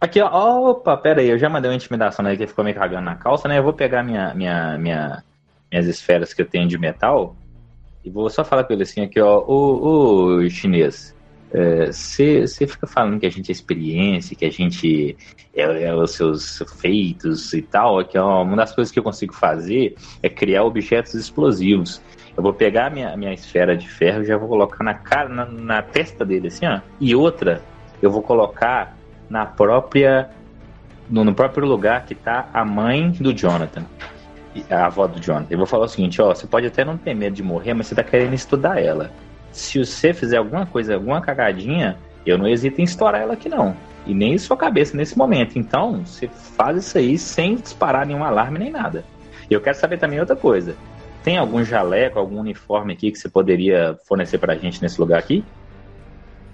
Aqui, 0.00 0.20
ó, 0.20 0.70
opa, 0.70 0.96
pera 0.96 1.20
aí, 1.20 1.28
eu 1.28 1.38
já 1.38 1.48
mandei 1.48 1.70
uma 1.70 1.76
intimidação 1.76 2.26
aí 2.26 2.36
que 2.36 2.46
ficou 2.46 2.64
me 2.64 2.74
cagando 2.74 3.04
na 3.04 3.14
calça, 3.14 3.46
né? 3.46 3.58
Eu 3.58 3.62
vou 3.62 3.72
pegar 3.72 4.02
minha, 4.02 4.34
minha, 4.34 4.76
minha, 4.76 5.22
minhas 5.70 5.86
esferas 5.86 6.34
que 6.34 6.42
eu 6.42 6.46
tenho 6.46 6.66
de 6.66 6.76
metal 6.76 7.36
e 8.04 8.10
vou 8.10 8.28
só 8.28 8.44
falar 8.44 8.64
com 8.64 8.72
ele 8.72 8.82
assim, 8.82 9.02
aqui, 9.02 9.20
ó, 9.20 9.38
ô, 9.46 10.40
ô 10.40 10.50
chinês, 10.50 11.14
você 11.90 12.66
fica 12.66 12.86
falando 12.86 13.20
que 13.20 13.26
a 13.26 13.30
gente 13.30 13.50
é 13.50 13.52
experiência, 13.52 14.34
que 14.34 14.44
a 14.44 14.50
gente 14.50 15.16
é, 15.54 15.62
é 15.62 15.94
os 15.94 16.12
seus 16.12 16.62
feitos 16.80 17.52
e 17.52 17.60
tal, 17.60 17.98
aqui, 17.98 18.16
ó, 18.16 18.42
uma 18.42 18.56
das 18.56 18.74
coisas 18.74 18.90
que 18.90 18.98
eu 18.98 19.02
consigo 19.02 19.34
fazer 19.34 19.94
é 20.22 20.28
criar 20.28 20.64
objetos 20.64 21.14
explosivos. 21.14 22.00
Eu 22.36 22.42
vou 22.42 22.54
pegar 22.54 22.86
a 22.86 22.90
minha, 22.90 23.16
minha 23.16 23.34
esfera 23.34 23.76
de 23.76 23.88
ferro 23.88 24.22
e 24.22 24.26
já 24.26 24.38
vou 24.38 24.48
colocar 24.48 24.82
na 24.82 24.94
cara, 24.94 25.28
na, 25.28 25.44
na 25.44 25.82
testa 25.82 26.24
dele, 26.24 26.48
assim, 26.48 26.66
ó. 26.66 26.80
E 26.98 27.14
outra, 27.14 27.62
eu 28.00 28.10
vou 28.10 28.22
colocar 28.22 28.96
na 29.28 29.44
própria. 29.44 30.30
No, 31.10 31.24
no 31.24 31.34
próprio 31.34 31.66
lugar 31.66 32.06
que 32.06 32.14
tá 32.14 32.48
a 32.54 32.64
mãe 32.64 33.10
do 33.10 33.34
Jonathan. 33.34 33.84
A 34.70 34.86
avó 34.86 35.06
do 35.06 35.20
Jonathan. 35.20 35.48
Eu 35.50 35.58
vou 35.58 35.66
falar 35.66 35.84
o 35.84 35.88
seguinte, 35.88 36.22
ó, 36.22 36.34
você 36.34 36.46
pode 36.46 36.66
até 36.66 36.84
não 36.84 36.96
ter 36.96 37.12
medo 37.12 37.34
de 37.34 37.42
morrer, 37.42 37.74
mas 37.74 37.86
você 37.86 37.94
tá 37.94 38.02
querendo 38.02 38.32
estudar 38.32 38.80
ela. 38.80 39.10
Se 39.52 39.78
você 39.78 40.12
fizer 40.12 40.38
alguma 40.38 40.66
coisa, 40.66 40.94
alguma 40.94 41.20
cagadinha, 41.20 41.98
eu 42.24 42.38
não 42.38 42.48
hesito 42.48 42.80
em 42.80 42.84
estourar 42.84 43.20
ela 43.20 43.34
aqui 43.34 43.48
não. 43.48 43.76
E 44.06 44.14
nem 44.14 44.36
sua 44.38 44.56
cabeça 44.56 44.96
nesse 44.96 45.16
momento. 45.16 45.58
Então, 45.58 46.04
você 46.04 46.28
faz 46.28 46.78
isso 46.78 46.98
aí 46.98 47.18
sem 47.18 47.56
disparar 47.56 48.06
nenhum 48.06 48.24
alarme 48.24 48.58
nem 48.58 48.70
nada. 48.70 49.04
E 49.48 49.54
eu 49.54 49.60
quero 49.60 49.76
saber 49.76 49.98
também 49.98 50.18
outra 50.18 50.34
coisa. 50.34 50.74
Tem 51.22 51.38
algum 51.38 51.62
jaleco, 51.62 52.18
algum 52.18 52.40
uniforme 52.40 52.94
aqui 52.94 53.12
que 53.12 53.18
você 53.18 53.28
poderia 53.28 53.96
fornecer 54.08 54.38
pra 54.38 54.56
gente 54.56 54.82
nesse 54.82 55.00
lugar 55.00 55.18
aqui? 55.18 55.44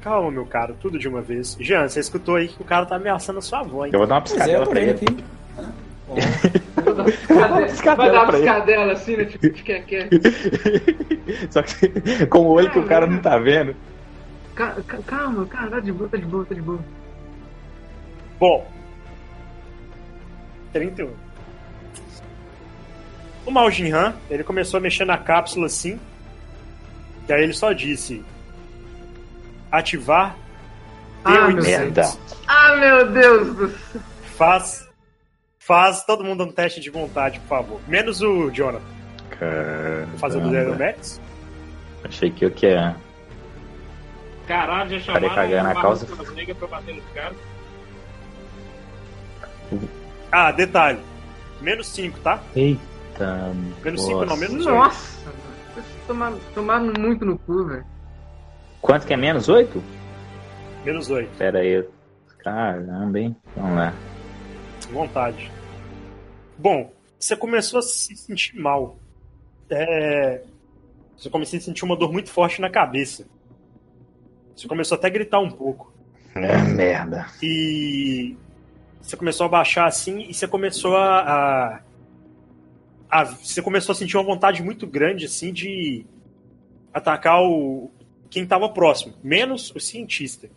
Calma, 0.03 0.31
meu 0.31 0.45
caro, 0.45 0.77
tudo 0.81 0.99
de 0.99 1.09
uma 1.09 1.23
vez. 1.23 1.57
Jean, 1.59 1.89
você 1.89 2.01
escutou 2.01 2.37
aí 2.37 2.49
que 2.49 2.61
o 2.61 2.65
cara 2.65 2.85
tá 2.85 2.97
ameaçando 2.97 3.39
a 3.39 3.43
sua 3.43 3.61
avó, 3.61 3.87
hein? 3.87 3.91
Eu 3.93 3.99
vou 3.99 4.07
dar 4.07 4.17
uma 4.17 4.21
é, 4.21 4.25
piscadela 4.25 4.65
tô 4.65 4.71
pra 4.71 4.81
ele. 4.81 4.91
aqui. 4.91 5.07
Vai 7.97 8.11
dar 8.11 8.23
uma 8.25 8.33
piscadela 8.33 8.93
assim, 8.93 9.17
né? 9.17 9.25
Tipo, 9.27 9.51
de 9.51 9.63
que 9.63 9.81
quer. 9.81 10.09
Só 11.51 11.63
que 11.63 12.27
com 12.27 12.39
o 12.41 12.49
olho 12.53 12.71
que 12.71 12.79
o 12.79 12.87
cara 12.87 13.07
não 13.07 13.19
tá 13.21 13.37
vendo. 13.39 13.75
Ca- 14.55 14.77
ca- 14.87 14.99
Calma, 15.07 15.47
cara, 15.47 15.71
tá 15.71 15.81
de 15.81 15.93
boa, 15.93 16.09
tá 16.09 16.17
de 16.17 16.25
boa, 16.25 16.45
tá 16.45 16.55
de 16.55 16.63
boa. 16.63 16.81
Bom. 18.41 18.71
31. 20.73 21.11
O 23.47 23.51
Mao 23.51 23.71
Jinhan, 23.71 24.15
ele 24.31 24.45
começou 24.45 24.79
a 24.79 24.81
mexer 24.81 25.05
na 25.05 25.17
cápsula 25.19 25.67
assim. 25.67 25.99
E 27.29 27.33
aí 27.33 27.43
ele 27.43 27.53
só 27.53 27.73
disse: 27.73 28.25
ativar 29.71 30.37
Ah, 31.25 31.31
P800. 31.49 31.53
meu 31.55 31.63
Merda. 31.63 32.11
Ah, 32.47 32.77
meu 32.77 33.11
Deus 33.13 33.57
do 33.57 33.69
céu. 33.69 34.01
Faz. 34.37 34.88
Faz 35.69 36.03
todo 36.03 36.25
mundo 36.25 36.45
um 36.45 36.51
teste 36.51 36.81
de 36.81 36.89
vontade, 36.89 37.39
por 37.41 37.49
favor. 37.49 37.81
Menos 37.87 38.23
o 38.23 38.51
Jonathan. 38.51 38.83
Vou 40.09 40.19
fazer 40.19 40.39
o 40.39 40.41
do 40.41 40.51
Daryl 40.51 40.79
Max. 40.79 41.21
Achei 42.03 42.31
que 42.31 42.47
eu 42.47 42.51
que 42.51 42.69
é. 42.69 42.95
Caralho, 44.47 44.99
já 44.99 45.01
chamaram 45.01 45.35
cagando 45.35 46.25
na 46.25 46.33
Negra 46.33 46.55
pra 46.55 46.69
bater 46.69 46.95
nos 46.95 47.05
caras. 47.13 47.37
Ah, 50.33 50.51
detalhe. 50.53 51.01
Menos 51.61 51.87
5, 51.89 52.19
tá? 52.21 52.43
Eita. 52.57 53.53
Menos 53.85 54.07
5 54.07 54.25
não, 54.25 54.37
menos 54.39 54.65
8. 54.65 54.75
Nossa, 54.75 55.31
tomaram, 56.07 56.39
tomaram 56.55 56.93
muito 56.99 57.27
no 57.27 57.39
cu, 57.41 57.67
velho. 57.67 57.85
Quanto 58.81 59.07
que 59.07 59.13
é 59.13 59.19
menos 59.19 59.51
8? 59.51 59.85
Menos 60.83 61.11
8. 61.11 61.29
Pera 61.37 61.59
aí. 61.59 61.85
Caramba, 62.39 63.19
hein? 63.19 63.37
Vamos 63.55 63.77
lá. 63.77 63.93
Vontade. 64.91 65.58
Bom, 66.59 66.93
você 67.19 67.37
começou 67.37 67.79
a 67.79 67.83
se 67.83 68.17
sentir 68.17 68.57
mal. 68.59 68.99
É... 69.71 70.43
Você 71.17 71.31
começou 71.31 71.59
a 71.59 71.63
sentir 71.63 71.85
uma 71.85 71.97
dor 71.97 72.13
muito 72.13 72.31
forte 72.31 72.61
na 72.61 72.71
cabeça. 72.71 73.27
Você 74.57 74.67
começou 74.69 74.97
até 74.97 75.07
a 75.09 75.11
gritar 75.11 75.41
um 75.41 75.51
pouco. 75.51 75.93
É 76.35 76.57
merda. 76.63 77.27
E 77.43 78.37
você 79.01 79.17
começou 79.17 79.47
a 79.47 79.49
baixar 79.49 79.87
assim 79.87 80.21
e 80.29 80.35
você 80.35 80.47
começou 80.47 80.97
a, 80.97 81.21
a, 81.21 81.81
a- 83.11 83.25
Você 83.25 83.63
começou 83.63 83.93
a 83.93 83.97
sentir 83.97 84.17
uma 84.17 84.25
vontade 84.25 84.63
muito 84.63 84.87
grande 84.87 85.25
assim 85.27 85.53
de 85.53 86.05
atacar 86.93 87.43
o 87.43 87.91
quem 88.31 88.43
estava 88.43 88.69
próximo, 88.69 89.15
menos 89.23 89.75
o 89.75 89.81
cientista. 89.81 90.51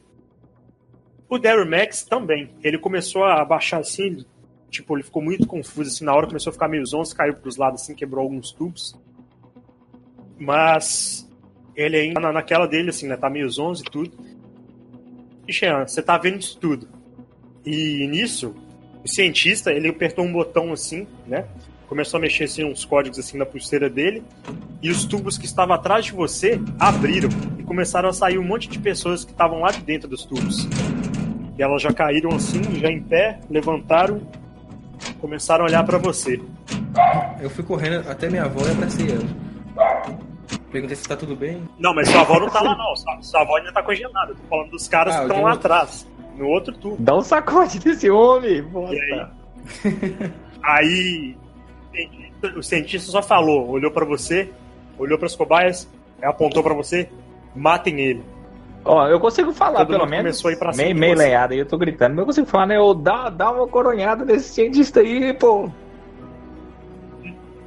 O 1.30 1.40
Daryl 1.40 1.66
Max 1.66 2.04
também. 2.04 2.52
Ele 2.62 2.78
começou 2.78 3.24
a 3.24 3.44
baixar 3.46 3.80
assim, 3.80 4.26
tipo, 4.72 4.96
ele 4.96 5.04
ficou 5.04 5.22
muito 5.22 5.46
confuso 5.46 5.90
assim 5.90 6.06
na 6.06 6.16
hora, 6.16 6.26
começou 6.26 6.50
a 6.50 6.54
ficar 6.54 6.68
meio 6.68 6.86
zonzo, 6.86 7.16
caiu 7.16 7.36
pros 7.36 7.58
lados 7.58 7.82
assim, 7.82 7.94
quebrou 7.94 8.24
alguns 8.24 8.52
tubos. 8.52 8.96
Mas 10.40 11.30
ele 11.76 11.98
ainda 11.98 12.20
na- 12.20 12.32
naquela 12.32 12.66
dele 12.66 12.90
assim, 12.90 13.08
né, 13.08 13.16
tá 13.18 13.30
meio 13.30 13.50
zonzo 13.50 13.84
e 13.86 13.92
tudo. 13.92 14.12
E 15.48 15.54
você 15.54 16.02
tá 16.02 16.18
vendo 16.18 16.40
isso 16.40 16.58
tudo. 16.58 16.88
E 17.66 18.08
nisso, 18.08 18.56
o 19.04 19.08
cientista, 19.08 19.72
ele 19.72 19.90
apertou 19.90 20.24
um 20.26 20.32
botão 20.32 20.72
assim, 20.72 21.06
né? 21.28 21.46
Começou 21.88 22.18
a 22.18 22.22
mexer 22.22 22.46
assim, 22.46 22.64
uns 22.64 22.86
códigos 22.86 23.20
assim 23.20 23.38
na 23.38 23.46
pulseira 23.46 23.90
dele. 23.90 24.24
E 24.82 24.90
os 24.90 25.04
tubos 25.04 25.38
que 25.38 25.46
estavam 25.46 25.76
atrás 25.76 26.06
de 26.06 26.14
você 26.14 26.60
abriram 26.80 27.30
e 27.60 27.64
começaram 27.64 28.08
a 28.08 28.14
sair 28.14 28.38
um 28.38 28.44
monte 28.44 28.70
de 28.70 28.80
pessoas 28.80 29.26
que 29.26 29.32
estavam 29.32 29.60
lá 29.60 29.72
de 29.72 29.82
dentro 29.82 30.08
dos 30.08 30.24
tubos. 30.24 30.68
E 31.58 31.62
elas 31.62 31.82
já 31.82 31.92
caíram 31.92 32.32
assim, 32.34 32.62
já 32.80 32.90
em 32.90 33.02
pé, 33.04 33.42
levantaram, 33.50 34.22
começaram 35.22 35.64
a 35.66 35.68
olhar 35.68 35.84
pra 35.86 35.98
você. 35.98 36.42
Eu 37.40 37.50
fui 37.50 37.64
correndo 37.64 38.10
até 38.10 38.30
minha 38.30 38.44
avó 38.44 38.66
e 38.68 38.72
abracei 38.72 39.12
ela. 39.12 39.24
Perguntei 40.72 40.96
se 40.96 41.08
tá 41.08 41.16
tudo 41.16 41.36
bem. 41.36 41.68
Não, 41.80 41.94
mas 41.94 42.10
sua 42.10 42.22
avó 42.22 42.40
não 42.40 42.50
tá 42.50 42.62
lá 42.62 42.76
não, 42.76 42.96
sua, 42.96 43.22
sua 43.22 43.42
avó 43.42 43.58
ainda 43.58 43.72
tá 43.72 43.84
congelada. 43.84 44.32
Eu 44.32 44.36
tô 44.36 44.44
falando 44.50 44.72
dos 44.72 44.88
caras 44.88 45.16
Ah, 45.16 45.20
que 45.20 45.26
estão 45.28 45.42
lá 45.44 45.54
atrás, 45.54 46.08
no 46.38 46.48
outro 46.48 46.74
tubo. 46.78 46.98
Dá 47.00 47.16
um 47.16 47.22
sacode 47.22 47.80
desse 47.80 48.10
homem, 48.10 48.62
bosta. 48.64 48.96
E 48.96 49.00
aí? 49.14 49.28
Aí 50.64 51.38
o 52.56 52.62
cientista- 52.64 53.12
só 53.12 53.22
falou, 53.22 53.70
olhou 53.70 53.92
pra 53.92 54.06
você, 54.06 54.50
olhou 54.98 55.18
pras 55.18 55.36
cobaias, 55.36 55.88
aí 56.22 56.28
apontou 56.28 56.64
pra 56.64 56.74
você, 56.74 57.10
matem 57.56 58.00
ele. 58.00 58.24
Ó, 58.84 59.08
eu 59.08 59.20
consigo 59.20 59.52
falar, 59.54 59.80
Todo 59.80 59.90
pelo 59.90 60.06
menos. 60.08 60.24
começou 60.42 60.50
a 60.50 60.54
ir 60.54 60.58
pra 60.58 60.74
cima 60.74 60.84
meio 60.86 60.96
meio 61.00 61.16
você. 61.16 61.24
lenhado 61.24 61.54
aí, 61.54 61.60
eu 61.60 61.66
tô 61.68 61.78
gritando. 61.78 62.12
Mas 62.12 62.20
eu 62.20 62.26
consigo 62.26 62.48
falar, 62.48 62.66
né? 62.66 62.78
Eu 62.78 62.94
dá, 62.94 63.30
dá 63.30 63.52
uma 63.52 63.68
coronhada 63.68 64.26
nesse 64.26 64.50
cientista 64.50 65.02
aí, 65.02 65.34
pô. 65.34 65.70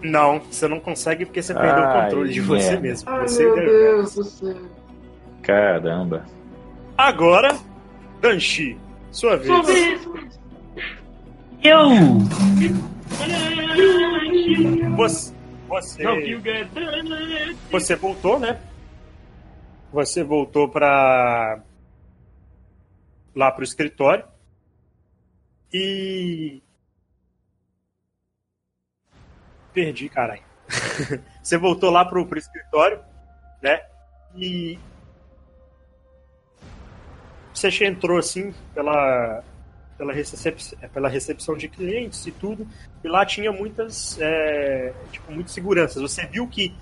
Não, 0.02 0.40
você 0.50 0.66
não 0.68 0.80
consegue 0.80 1.24
porque 1.24 1.40
você 1.40 1.54
perdeu 1.54 1.84
o 1.84 1.92
controle 2.02 2.32
de 2.32 2.40
você 2.40 2.64
merda. 2.72 2.80
mesmo. 2.80 3.08
Ai, 3.10 3.28
Você 3.28 3.44
meu 3.44 3.54
deu- 3.54 3.64
Deus 3.66 4.14
do 4.16 4.24
céu. 4.24 4.56
Caramba. 5.42 6.24
Agora, 6.98 7.56
Danchi, 8.20 8.76
sua 9.10 9.36
vez. 9.36 9.46
Sua 9.46 9.62
vez. 9.62 10.08
Eu! 11.62 11.88
Você, 14.96 15.32
você, 15.68 16.02
você 17.70 17.96
voltou, 17.96 18.38
né? 18.38 18.58
Você 19.94 20.24
voltou 20.24 20.68
pra 20.68 21.62
lá 23.32 23.52
pro 23.52 23.62
escritório. 23.62 24.24
E. 25.72 26.60
Perdi, 29.72 30.08
caralho. 30.08 30.42
Você 31.40 31.56
voltou 31.56 31.90
lá 31.90 32.04
pro, 32.04 32.26
pro 32.26 32.36
escritório, 32.40 32.98
né? 33.62 33.84
E. 34.34 34.76
Você 37.54 37.84
entrou 37.84 38.18
assim 38.18 38.52
pela, 38.74 39.44
pela, 39.96 40.12
recep- 40.12 40.76
pela 40.92 41.08
recepção 41.08 41.56
de 41.56 41.68
clientes 41.68 42.26
e 42.26 42.32
tudo, 42.32 42.66
e 43.02 43.06
lá 43.06 43.24
tinha 43.24 43.52
muitas, 43.52 44.18
é, 44.20 44.92
tipo, 45.12 45.30
muitas 45.30 45.52
seguranças. 45.52 46.02
Você 46.02 46.26
viu 46.26 46.48
que 46.48 46.74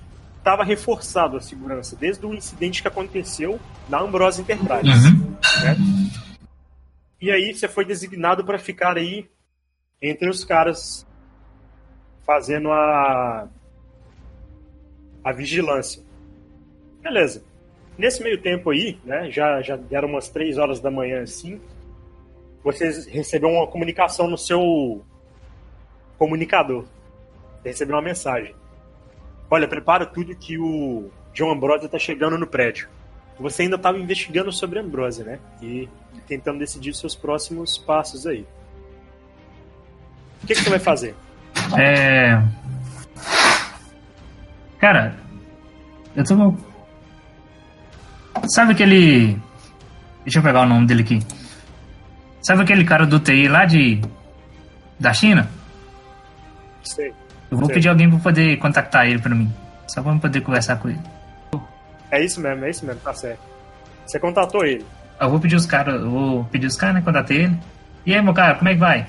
estava 0.42 0.64
reforçado 0.64 1.36
a 1.36 1.40
segurança 1.40 1.94
desde 1.94 2.26
o 2.26 2.34
incidente 2.34 2.82
que 2.82 2.88
aconteceu 2.88 3.60
na 3.88 4.00
Ambrose 4.00 4.42
Enterprises. 4.42 5.04
Uhum. 5.04 5.36
né? 5.62 5.76
E 7.20 7.30
aí 7.30 7.54
você 7.54 7.68
foi 7.68 7.84
designado 7.84 8.44
para 8.44 8.58
ficar 8.58 8.96
aí 8.96 9.30
entre 10.00 10.28
os 10.28 10.44
caras 10.44 11.06
fazendo 12.26 12.72
a 12.72 13.48
a 15.22 15.32
vigilância. 15.32 16.02
Beleza. 17.00 17.44
Nesse 17.96 18.20
meio 18.20 18.42
tempo 18.42 18.70
aí, 18.70 18.98
né, 19.04 19.30
já, 19.30 19.62
já 19.62 19.76
deram 19.76 20.08
umas 20.08 20.28
três 20.28 20.58
horas 20.58 20.80
da 20.80 20.90
manhã 20.90 21.22
assim, 21.22 21.60
você 22.64 23.08
recebeu 23.08 23.50
uma 23.50 23.68
comunicação 23.68 24.28
no 24.28 24.36
seu 24.36 25.04
comunicador. 26.18 26.84
Você 27.62 27.68
recebeu 27.68 27.94
uma 27.94 28.02
mensagem. 28.02 28.56
Olha, 29.52 29.68
prepara 29.68 30.06
tudo 30.06 30.34
que 30.34 30.56
o 30.56 31.10
John 31.34 31.52
Ambrose 31.52 31.86
tá 31.86 31.98
chegando 31.98 32.38
no 32.38 32.46
prédio. 32.46 32.88
Você 33.38 33.64
ainda 33.64 33.76
estava 33.76 33.98
investigando 33.98 34.50
sobre 34.50 34.78
Ambrose, 34.78 35.22
né? 35.22 35.38
E 35.60 35.90
tentando 36.26 36.58
decidir 36.58 36.94
seus 36.94 37.14
próximos 37.14 37.76
passos 37.76 38.26
aí. 38.26 38.46
O 40.42 40.46
que, 40.46 40.54
que 40.54 40.62
você 40.62 40.70
vai 40.70 40.78
fazer? 40.78 41.14
É. 41.78 42.42
Cara, 44.78 45.18
eu 46.16 46.24
tô. 46.24 46.54
Sabe 48.54 48.72
aquele. 48.72 49.38
Deixa 50.24 50.38
eu 50.38 50.42
pegar 50.42 50.62
o 50.62 50.66
nome 50.66 50.86
dele 50.86 51.02
aqui. 51.02 51.18
Sabe 52.40 52.62
aquele 52.62 52.86
cara 52.86 53.04
do 53.04 53.20
TI 53.20 53.48
lá 53.48 53.66
de. 53.66 54.00
da 54.98 55.12
China? 55.12 55.46
Sei. 56.82 57.12
Eu 57.52 57.58
vou 57.58 57.66
Sei. 57.66 57.74
pedir 57.74 57.90
alguém 57.90 58.08
pra 58.08 58.18
poder 58.18 58.56
contactar 58.56 59.06
ele 59.06 59.18
pra 59.18 59.34
mim. 59.34 59.52
Só 59.86 60.02
pra 60.02 60.10
eu 60.10 60.18
poder 60.18 60.40
conversar 60.40 60.76
com 60.76 60.88
ele. 60.88 61.00
É 62.10 62.24
isso 62.24 62.40
mesmo, 62.40 62.64
é 62.64 62.70
isso 62.70 62.86
mesmo, 62.86 62.98
tá 63.02 63.12
certo. 63.12 63.40
Você 64.06 64.18
contatou 64.18 64.64
ele. 64.64 64.86
Eu 65.20 65.28
vou 65.28 65.38
pedir 65.38 65.56
os 65.56 65.66
caras. 65.66 66.00
Eu 66.00 66.10
vou 66.10 66.44
pedir 66.46 66.66
os 66.66 66.76
caras, 66.76 66.94
né? 66.96 67.02
Contatei 67.02 67.42
ele. 67.44 67.58
E 68.06 68.14
aí, 68.14 68.22
meu 68.22 68.32
cara, 68.32 68.54
como 68.54 68.70
é 68.70 68.72
que 68.72 68.80
vai? 68.80 69.06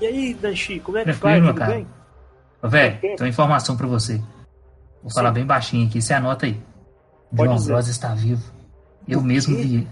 E 0.00 0.06
aí, 0.06 0.34
Danchi, 0.34 0.80
como 0.80 0.98
é 0.98 1.04
que 1.04 1.12
vai? 1.12 1.40
meu 1.40 1.50
Tudo 1.50 1.58
cara. 1.60 1.74
bem? 1.74 1.86
Ô, 2.60 2.68
velho, 2.68 2.98
tem 3.00 3.16
uma 3.20 3.28
informação 3.28 3.76
pra 3.76 3.86
você. 3.86 4.20
Vou 5.00 5.12
falar 5.14 5.28
Sim. 5.28 5.34
bem 5.34 5.46
baixinho 5.46 5.86
aqui, 5.86 6.02
você 6.02 6.14
anota 6.14 6.46
aí. 6.46 6.60
Pode 7.34 7.54
dizer. 7.54 7.70
Ambrose 7.70 7.90
está 7.92 8.12
vivo. 8.12 8.42
Eu 9.06 9.22
mesmo 9.22 9.54
quê? 9.56 9.62
vi. 9.62 9.88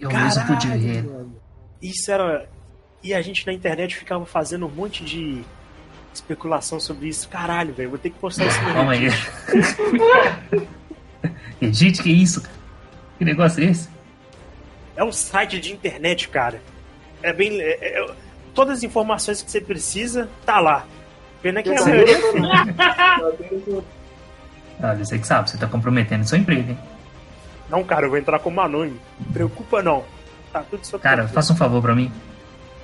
Eu 0.00 0.10
mesmo 0.10 0.46
pude 0.46 0.68
ver 0.68 0.78
Caralho, 0.78 1.20
ele. 1.20 1.28
Isso 1.82 2.10
era. 2.10 2.48
E 3.02 3.12
a 3.12 3.20
gente 3.20 3.46
na 3.46 3.52
internet 3.52 3.94
ficava 3.94 4.24
fazendo 4.24 4.66
um 4.66 4.70
monte 4.70 5.04
de 5.04 5.44
especulação 6.16 6.78
sobre 6.80 7.08
isso. 7.08 7.28
Caralho, 7.28 7.72
velho, 7.74 7.90
vou 7.90 7.98
ter 7.98 8.10
que 8.10 8.18
postar 8.18 8.46
isso 8.46 8.60
no 8.62 8.72
Calma 8.72 8.92
aí. 8.92 9.08
Gente, 11.72 12.02
que 12.02 12.10
isso? 12.10 12.42
cara? 12.42 12.54
Que 13.18 13.24
negócio 13.24 13.62
é 13.62 13.66
esse? 13.70 13.88
É 14.96 15.02
um 15.04 15.12
site 15.12 15.58
de 15.60 15.72
internet, 15.72 16.28
cara. 16.28 16.60
É 17.22 17.32
bem. 17.32 17.60
é- 17.60 18.00
é- 18.00 18.14
todas 18.54 18.78
as 18.78 18.82
informações 18.84 19.42
que 19.42 19.50
você 19.50 19.60
precisa, 19.60 20.28
tá 20.44 20.60
lá. 20.60 20.86
Pena 21.42 21.62
que 21.62 21.70
é 21.70 21.76
Sim. 21.78 21.90
Olha, 24.82 25.04
você 25.04 25.18
que 25.18 25.26
sabe, 25.26 25.50
você 25.50 25.56
tá 25.56 25.66
comprometendo 25.66 26.26
seu 26.26 26.38
emprego, 26.38 26.70
hein? 26.70 26.78
Não, 27.68 27.82
cara, 27.84 28.06
eu 28.06 28.10
vou 28.10 28.18
entrar 28.18 28.38
como 28.38 28.60
anônimo. 28.60 28.98
Não 29.20 29.32
preocupa 29.32 29.82
não. 29.82 30.04
Tá 30.52 30.62
tudo 30.62 30.84
sob 30.86 31.02
Cara, 31.02 31.26
faça 31.28 31.52
um 31.52 31.56
favor 31.56 31.80
pra 31.82 31.94
mim. 31.94 32.12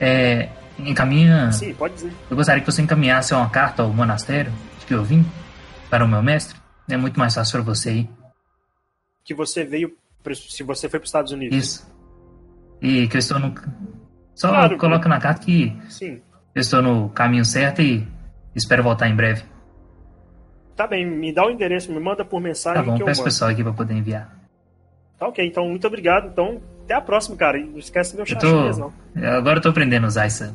É. 0.00 0.48
Encaminha. 0.87 1.51
Sim, 1.53 1.75
pode 1.75 1.95
dizer. 1.95 2.12
Eu 2.29 2.37
gostaria 2.37 2.61
que 2.62 2.71
você 2.71 2.83
encaminhasse 2.83 3.35
uma 3.35 3.49
carta 3.51 3.83
ao 3.83 3.93
monastério 3.93 4.53
de 4.79 4.87
que 4.87 4.95
eu 4.95 5.03
vim 5.05 5.25
para 5.88 6.05
o 6.05 6.09
meu 6.09 6.23
mestre. 6.23 6.59
É 6.88 6.97
muito 6.97 7.19
mais 7.19 7.35
fácil 7.35 7.62
pra 7.62 7.75
você 7.75 7.88
aí. 7.90 8.11
Que 9.25 9.35
você 9.35 9.64
veio. 9.64 9.93
Se 10.35 10.62
você 10.62 10.88
foi 10.88 10.99
para 11.01 11.05
os 11.05 11.09
Estados 11.09 11.33
Unidos. 11.33 11.57
Isso. 11.57 11.90
E 12.83 13.07
que 13.09 13.16
eu 13.16 13.19
estou 13.19 13.38
no. 13.38 13.55
Só 14.35 14.49
Claro. 14.49 14.79
coloca 14.79 15.09
na 15.09 15.21
carta 15.21 15.43
que 15.45 15.77
Sim. 15.88 16.21
eu 16.55 16.61
estou 16.61 16.81
no 16.83 17.09
caminho 17.11 17.45
certo 17.45 17.83
e 17.83 18.07
espero 18.55 18.83
voltar 18.83 19.09
em 19.09 19.14
breve. 19.16 19.43
Tá 20.77 20.87
bem, 20.87 21.07
me 21.07 21.33
dá 21.33 21.45
o 21.47 21.51
endereço, 21.51 21.93
me 21.93 22.01
manda 22.01 22.25
por 22.25 22.40
mensagem 22.40 22.83
Tá 22.83 22.90
bom, 22.90 22.97
que 22.97 23.03
eu 23.03 23.07
peço 23.07 23.21
o 23.21 23.25
pessoal 23.25 23.51
aqui 23.51 23.62
pra 23.62 23.73
poder 23.73 23.93
enviar. 23.95 24.35
Tá 25.19 25.29
ok, 25.29 25.47
então 25.47 25.69
muito 25.69 25.87
obrigado. 25.87 26.29
Então, 26.29 26.61
até 26.85 26.95
a 26.95 27.01
próxima, 27.03 27.37
cara. 27.37 27.59
E 27.59 27.64
não 27.64 27.79
esquece 27.79 28.14
meu 28.16 28.23
Eu 28.23 28.27
chachinhas, 28.27 28.79
tô. 28.79 28.90
não. 29.14 29.29
Agora 29.37 29.59
eu 29.59 29.62
tô 29.62 29.69
aprendendo 29.69 30.05
a 30.05 30.09
usar 30.09 30.27
esse, 30.27 30.51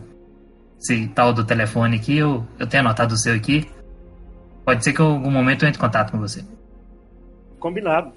esse 0.86 1.08
tal 1.10 1.34
do 1.34 1.43
telefone 1.43 1.98
aqui. 1.98 2.17
Eu, 2.17 2.45
eu 2.60 2.67
tenho 2.67 2.82
anotado 2.82 3.13
o 3.15 3.17
seu 3.17 3.34
aqui. 3.36 3.67
Pode 4.63 4.84
ser 4.84 4.93
que 4.93 5.02
em 5.02 5.06
algum 5.06 5.32
momento 5.32 5.63
eu 5.63 5.69
entre 5.69 5.80
em 5.80 5.82
contato 5.82 6.12
com 6.12 6.19
você. 6.19 6.43
Combinado. 7.60 8.12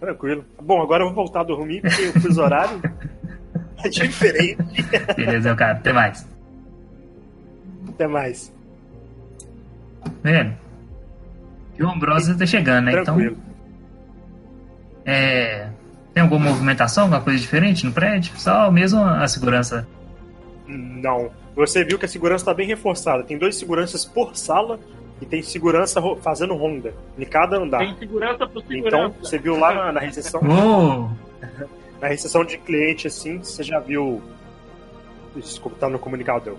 Tranquilo. 0.00 0.44
Bom, 0.62 0.82
agora 0.82 1.02
eu 1.02 1.06
vou 1.08 1.14
voltar 1.14 1.40
a 1.40 1.44
dormir, 1.44 1.80
porque 1.80 2.08
o 2.08 2.20
fuso 2.20 2.42
horário 2.42 2.80
é 3.84 3.88
diferente. 3.88 4.58
Beleza, 5.16 5.48
meu 5.48 5.56
cara. 5.56 5.72
Até 5.72 5.92
mais. 5.92 6.28
Até 7.88 8.06
mais. 8.06 8.52
Velho. 10.22 10.56
E 11.78 11.82
o 11.82 11.88
Ambrose 11.90 12.36
tá 12.36 12.46
chegando, 12.46 12.86
né? 12.86 12.92
Então, 12.92 13.16
Tranquilo. 13.16 13.36
é. 15.04 15.68
Tem 16.12 16.22
alguma 16.22 16.50
movimentação, 16.50 17.04
alguma 17.04 17.20
coisa 17.20 17.40
diferente 17.40 17.84
no 17.84 17.92
prédio? 17.92 18.32
Só 18.36 18.70
mesmo 18.70 19.02
a 19.02 19.26
segurança. 19.26 19.84
Não. 20.66 21.30
Você 21.54 21.84
viu 21.84 21.98
que 21.98 22.04
a 22.04 22.08
segurança 22.08 22.42
está 22.42 22.54
bem 22.54 22.66
reforçada. 22.66 23.22
Tem 23.22 23.38
dois 23.38 23.56
seguranças 23.56 24.04
por 24.04 24.36
sala 24.36 24.78
e 25.20 25.26
tem 25.26 25.42
segurança 25.42 26.00
fazendo 26.20 26.54
ronda 26.54 26.94
em 27.18 27.24
cada 27.24 27.56
andar. 27.56 27.78
Tem 27.78 27.96
segurança 27.98 28.46
por 28.46 28.62
segurança. 28.62 28.96
Então, 28.96 29.14
você 29.22 29.38
viu 29.38 29.58
lá 29.58 29.74
na, 29.74 29.92
na 29.92 30.00
recepção, 30.00 30.40
Uou! 30.42 31.10
na 32.00 32.08
recepção 32.08 32.44
de 32.44 32.58
cliente, 32.58 33.06
assim, 33.06 33.38
você 33.38 33.62
já 33.62 33.78
viu. 33.78 34.22
Desculpa, 35.34 35.76
tá 35.78 35.88
no 35.88 35.98
comunicador. 35.98 36.56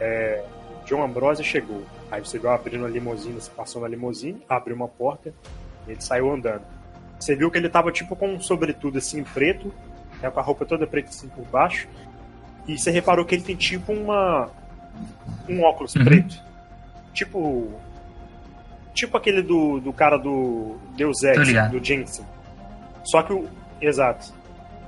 É, 0.00 0.44
John 0.84 1.02
Ambrose 1.02 1.44
chegou. 1.44 1.82
Aí 2.10 2.24
você 2.24 2.38
viu 2.38 2.50
abrindo 2.50 2.86
a 2.86 2.88
limusine, 2.88 3.34
você 3.34 3.50
passou 3.50 3.82
na 3.82 3.88
limusine, 3.88 4.42
abriu 4.48 4.74
uma 4.74 4.88
porta 4.88 5.32
e 5.86 5.92
ele 5.92 6.00
saiu 6.00 6.30
andando. 6.30 6.62
Você 7.18 7.34
viu 7.34 7.50
que 7.50 7.58
ele 7.58 7.68
tava 7.68 7.92
tipo 7.92 8.16
com 8.16 8.34
um 8.34 8.40
sobretudo 8.40 8.98
assim 8.98 9.22
preto, 9.22 9.72
né, 10.22 10.30
com 10.30 10.40
a 10.40 10.42
roupa 10.42 10.64
toda 10.64 10.86
preta 10.86 11.08
assim 11.08 11.28
por 11.28 11.44
baixo. 11.46 11.88
E 12.68 12.78
você 12.78 12.90
reparou 12.90 13.24
que 13.24 13.34
ele 13.34 13.42
tem 13.42 13.56
tipo 13.56 13.92
uma. 13.92 14.48
um 15.48 15.62
óculos 15.62 15.94
Uhum. 15.96 16.04
preto. 16.04 16.40
Tipo. 17.14 17.72
Tipo 18.94 19.16
aquele 19.16 19.42
do, 19.42 19.80
do 19.80 19.92
cara 19.92 20.16
do 20.18 20.76
Deus 20.96 21.22
Ex, 21.22 21.70
do 21.70 21.82
Jensen. 21.82 22.24
Só 23.04 23.22
que 23.22 23.32
o. 23.32 23.48
Exato. 23.80 24.32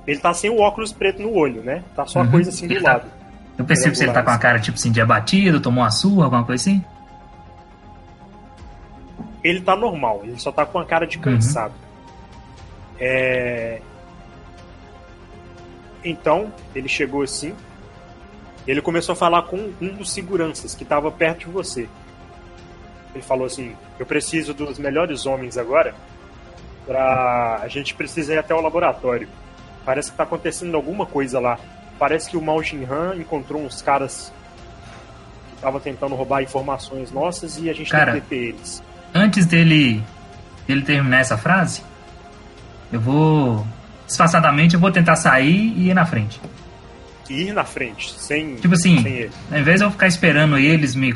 Ele 0.05 0.19
tá 0.19 0.33
sem 0.33 0.49
o 0.49 0.59
óculos 0.59 0.91
preto 0.93 1.21
no 1.21 1.33
olho, 1.33 1.61
né? 1.63 1.83
Tá 1.95 2.05
só 2.05 2.19
a 2.19 2.23
Uhum. 2.23 2.31
coisa 2.31 2.49
assim 2.49 2.67
do 2.67 2.73
Ele 2.73 2.81
tá- 2.83 2.93
lado. 2.93 3.09
Eu 3.57 3.65
percebo 3.65 3.95
se 3.95 4.03
ele 4.03 4.11
tá 4.13 4.23
com 4.23 4.31
a 4.31 4.37
cara, 4.37 4.59
tipo 4.59 4.77
assim, 4.77 4.91
de 4.91 4.99
abatido, 5.01 5.59
tomou 5.59 5.83
uma 5.83 5.91
surra, 5.91 6.23
alguma 6.25 6.43
coisa 6.43 6.61
assim. 6.61 6.83
Ele 9.43 9.61
tá 9.61 9.75
normal, 9.75 10.21
ele 10.23 10.39
só 10.39 10.51
tá 10.51 10.65
com 10.65 10.79
a 10.79 10.85
cara 10.85 11.05
de 11.05 11.17
cansado. 11.19 11.73
É... 12.99 13.81
Então, 16.03 16.51
ele 16.73 16.87
chegou 16.87 17.21
assim. 17.23 17.53
Ele 18.67 18.81
começou 18.81 19.13
a 19.13 19.15
falar 19.15 19.43
com 19.43 19.71
um 19.81 19.89
dos 19.89 20.11
seguranças 20.11 20.75
que 20.75 20.85
tava 20.85 21.11
perto 21.11 21.39
de 21.39 21.45
você. 21.47 21.89
Ele 23.13 23.23
falou 23.23 23.45
assim: 23.45 23.75
Eu 23.99 24.05
preciso 24.05 24.53
dos 24.53 24.77
melhores 24.77 25.25
homens 25.25 25.57
agora. 25.57 25.93
Pra. 26.85 27.59
A 27.61 27.67
gente 27.67 27.93
precisa 27.93 28.33
ir 28.33 28.37
até 28.37 28.53
o 28.53 28.61
laboratório. 28.61 29.27
Parece 29.83 30.11
que 30.11 30.17
tá 30.17 30.23
acontecendo 30.23 30.75
alguma 30.75 31.05
coisa 31.05 31.39
lá. 31.39 31.57
Parece 31.97 32.29
que 32.29 32.37
o 32.37 32.41
Mao 32.41 32.61
Jinhan 32.61 33.15
encontrou 33.15 33.61
uns 33.63 33.81
caras 33.81 34.31
que 35.49 35.55
estavam 35.55 35.79
tentando 35.79 36.15
roubar 36.15 36.41
informações 36.41 37.11
nossas 37.11 37.57
e 37.57 37.69
a 37.69 37.73
gente 37.73 37.91
Cara. 37.91 38.13
tem 38.13 38.21
que 38.21 38.27
deter 38.29 38.49
eles. 38.49 38.83
Antes 39.13 39.45
dele, 39.45 40.03
dele 40.67 40.81
terminar 40.83 41.19
essa 41.19 41.37
frase, 41.37 41.83
eu 42.91 42.99
vou. 42.99 43.65
Disfarçadamente, 44.05 44.75
eu 44.75 44.79
vou 44.79 44.91
tentar 44.91 45.15
sair 45.15 45.73
e 45.77 45.89
ir 45.89 45.93
na 45.93 46.05
frente. 46.05 46.41
Ir 47.31 47.53
na 47.53 47.63
frente, 47.63 48.11
sem, 48.19 48.55
Tipo 48.55 48.73
assim, 48.73 49.01
sem 49.01 49.13
ele. 49.13 49.31
ao 49.51 49.57
invés 49.59 49.79
de 49.79 49.85
eu 49.85 49.91
ficar 49.91 50.07
esperando 50.07 50.57
eles 50.57 50.95
me. 50.95 51.13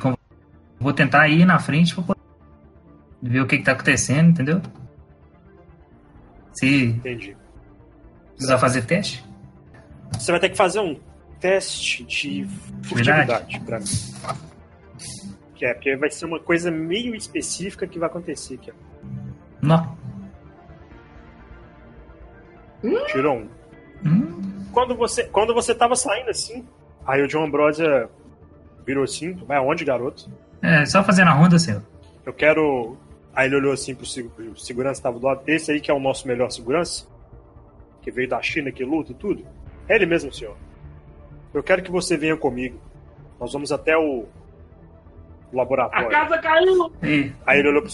Vou 0.80 0.94
tentar 0.94 1.28
ir 1.28 1.46
na 1.46 1.60
frente 1.60 1.94
pra 1.94 2.04
poder 2.04 2.20
ver 3.22 3.42
o 3.42 3.48
que, 3.48 3.58
que 3.58 3.64
tá 3.64 3.74
acontecendo, 3.74 4.30
entendeu? 4.30 4.62
Se 6.54 6.86
Entendi. 6.86 7.36
precisar 8.36 8.58
fazer 8.60 8.84
teste. 8.86 9.24
Você 10.14 10.32
vai 10.32 10.40
ter 10.40 10.50
que 10.50 10.58
fazer 10.58 10.80
um 10.80 10.98
teste 11.40 12.04
de 12.06 12.48
furtividade 12.84 13.60
pra 13.62 13.80
mim. 13.80 13.86
Que 15.56 15.66
é, 15.66 15.74
porque 15.74 15.96
vai 15.98 16.10
ser 16.10 16.26
uma 16.26 16.40
coisa 16.40 16.70
meio 16.72 17.14
específica 17.16 17.86
que 17.88 17.98
vai 18.00 18.08
acontecer 18.10 18.56
aqui. 18.56 18.72
ó. 18.72 18.76
Não. 19.62 19.98
Tirou 23.08 23.38
um. 23.38 23.50
Quando 24.76 24.96
você, 24.96 25.24
quando 25.24 25.54
você 25.54 25.74
tava 25.74 25.96
saindo 25.96 26.30
assim, 26.30 26.68
aí 27.08 27.22
o 27.24 27.28
John 27.28 27.46
Ambrosia 27.46 28.10
virou 28.86 29.04
assim, 29.06 29.34
vai 29.48 29.58
aonde, 29.58 29.84
garoto? 29.86 30.30
é, 30.62 30.86
só 30.86 31.04
fazendo 31.04 31.30
a 31.30 31.34
ronda, 31.34 31.58
senhor. 31.58 31.82
Eu 32.26 32.34
quero. 32.34 32.98
Aí 33.34 33.48
ele 33.48 33.56
olhou 33.56 33.72
assim 33.74 33.96
pro, 33.96 34.06
seg- 34.06 34.30
pro 34.30 34.58
segurança 34.60 35.00
que 35.00 35.04
tava 35.04 35.18
do 35.20 35.26
lado. 35.26 35.42
Esse 35.48 35.72
aí 35.72 35.80
que 35.80 35.90
é 35.90 35.94
o 35.94 36.00
nosso 36.00 36.28
melhor 36.28 36.50
segurança? 36.52 37.06
Que 38.02 38.12
veio 38.12 38.28
da 38.30 38.42
China, 38.42 38.72
que 38.72 38.84
luta 38.84 39.12
e 39.12 39.16
tudo? 39.16 39.46
É 39.88 39.96
ele 39.96 40.06
mesmo, 40.06 40.32
senhor. 40.34 40.56
Eu 41.54 41.64
quero 41.64 41.82
que 41.82 41.90
você 41.92 42.18
venha 42.18 42.36
comigo. 42.36 42.78
Nós 43.40 43.54
vamos 43.54 43.72
até 43.72 43.98
o 43.98 44.26
o 45.52 45.58
A 45.60 45.62
laboratório. 45.64 46.10
casa 46.10 46.38
caiu! 46.40 46.92
Aí 47.46 47.60
ele 47.60 47.70
olhou 47.70 47.82
pro, 47.84 47.92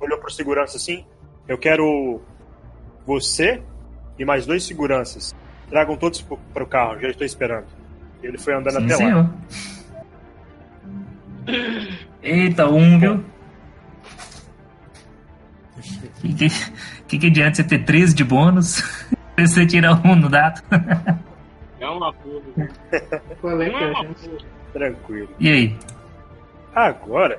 olhou 0.00 0.18
pro 0.18 0.30
segurança 0.32 0.76
assim. 0.78 1.04
Eu 1.46 1.58
quero 1.58 2.20
você 3.06 3.62
e 4.18 4.24
mais 4.24 4.46
dois 4.46 4.64
seguranças. 4.64 5.34
Tragam 5.68 5.96
todos 5.96 6.20
pro, 6.22 6.36
pro 6.54 6.66
carro, 6.66 7.00
já 7.00 7.08
estou 7.08 7.26
esperando. 7.26 7.66
Ele 8.22 8.38
foi 8.38 8.54
andando 8.54 8.78
sim, 8.78 8.84
até 8.84 8.92
lá. 8.92 8.98
senhor. 8.98 9.30
Eita, 12.22 12.68
um, 12.68 12.98
viu? 12.98 13.24
Que 16.20 16.34
que, 16.34 16.48
que 17.06 17.18
que 17.18 17.26
adianta 17.26 17.56
você 17.56 17.64
ter 17.64 17.84
13 17.84 18.14
de 18.14 18.24
bônus? 18.24 18.76
Se 19.38 19.46
você 19.46 19.66
tira 19.66 19.92
um 20.04 20.16
no 20.16 20.28
dado. 20.28 20.62
É 21.78 21.86
uma. 21.88 22.10
Qual 23.40 23.60
é 23.60 23.68
é 23.68 23.74
a 23.74 23.90
uma 23.90 24.02
chance? 24.02 24.28
porra. 24.30 24.44
Tranquilo. 24.72 25.28
E 25.38 25.48
aí? 25.50 25.76
Agora, 26.74 27.38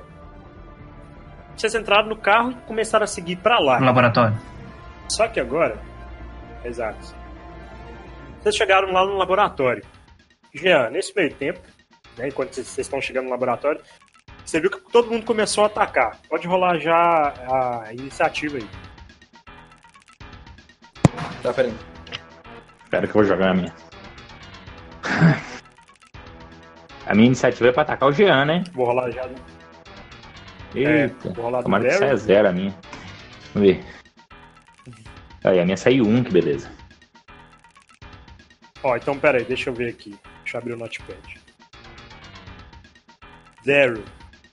vocês 1.56 1.74
entraram 1.74 2.08
no 2.08 2.16
carro 2.16 2.52
e 2.52 2.54
começaram 2.66 3.02
a 3.02 3.06
seguir 3.08 3.34
pra 3.36 3.58
lá. 3.58 3.80
No 3.80 3.86
laboratório? 3.86 4.36
Só 5.08 5.26
que 5.26 5.40
agora. 5.40 5.76
Exato. 6.64 7.14
Vocês 8.40 8.56
chegaram 8.56 8.92
lá 8.92 9.04
no 9.04 9.16
laboratório. 9.16 9.84
Jean, 10.54 10.90
nesse 10.90 11.14
meio 11.14 11.32
tempo, 11.34 11.60
né, 12.16 12.28
enquanto 12.28 12.54
vocês 12.54 12.78
estão 12.78 13.00
chegando 13.00 13.24
no 13.24 13.30
laboratório, 13.30 13.80
você 14.44 14.60
viu 14.60 14.70
que 14.70 14.80
todo 14.90 15.10
mundo 15.10 15.24
começou 15.24 15.64
a 15.64 15.66
atacar. 15.66 16.18
Pode 16.28 16.46
rolar 16.46 16.78
já 16.78 17.34
a 17.84 17.92
iniciativa 17.92 18.56
aí. 18.56 18.68
Tá, 21.42 21.52
peraí. 21.52 21.74
Espera 22.84 23.06
que 23.06 23.10
eu 23.10 23.14
vou 23.14 23.24
jogar 23.24 23.50
a 23.50 23.54
minha. 23.54 23.74
A 27.06 27.14
minha 27.14 27.28
iniciativa 27.28 27.70
é 27.70 27.72
pra 27.72 27.82
atacar 27.82 28.06
o 28.06 28.12
Jean, 28.12 28.44
né? 28.44 28.64
Vou 28.74 28.84
rolar 28.84 29.10
já. 29.10 29.26
Eita. 30.74 31.30
Vou 31.30 31.44
rolar 31.44 31.62
Tomara 31.62 31.84
que 31.84 31.94
saia 31.94 32.14
zero 32.18 32.48
a 32.48 32.52
minha. 32.52 32.74
Vamos 33.54 33.70
ver. 33.70 33.84
Aí, 35.42 35.58
a 35.58 35.64
minha 35.64 35.76
saiu 35.78 36.04
um, 36.04 36.22
que 36.22 36.30
beleza. 36.30 36.70
Ó, 38.82 38.96
então 38.96 39.18
pera 39.18 39.38
aí, 39.38 39.44
deixa 39.44 39.70
eu 39.70 39.74
ver 39.74 39.88
aqui. 39.90 40.18
Deixa 40.42 40.56
eu 40.56 40.60
abrir 40.60 40.72
o 40.74 40.76
notepad. 40.76 41.40
Daryl. 43.64 44.04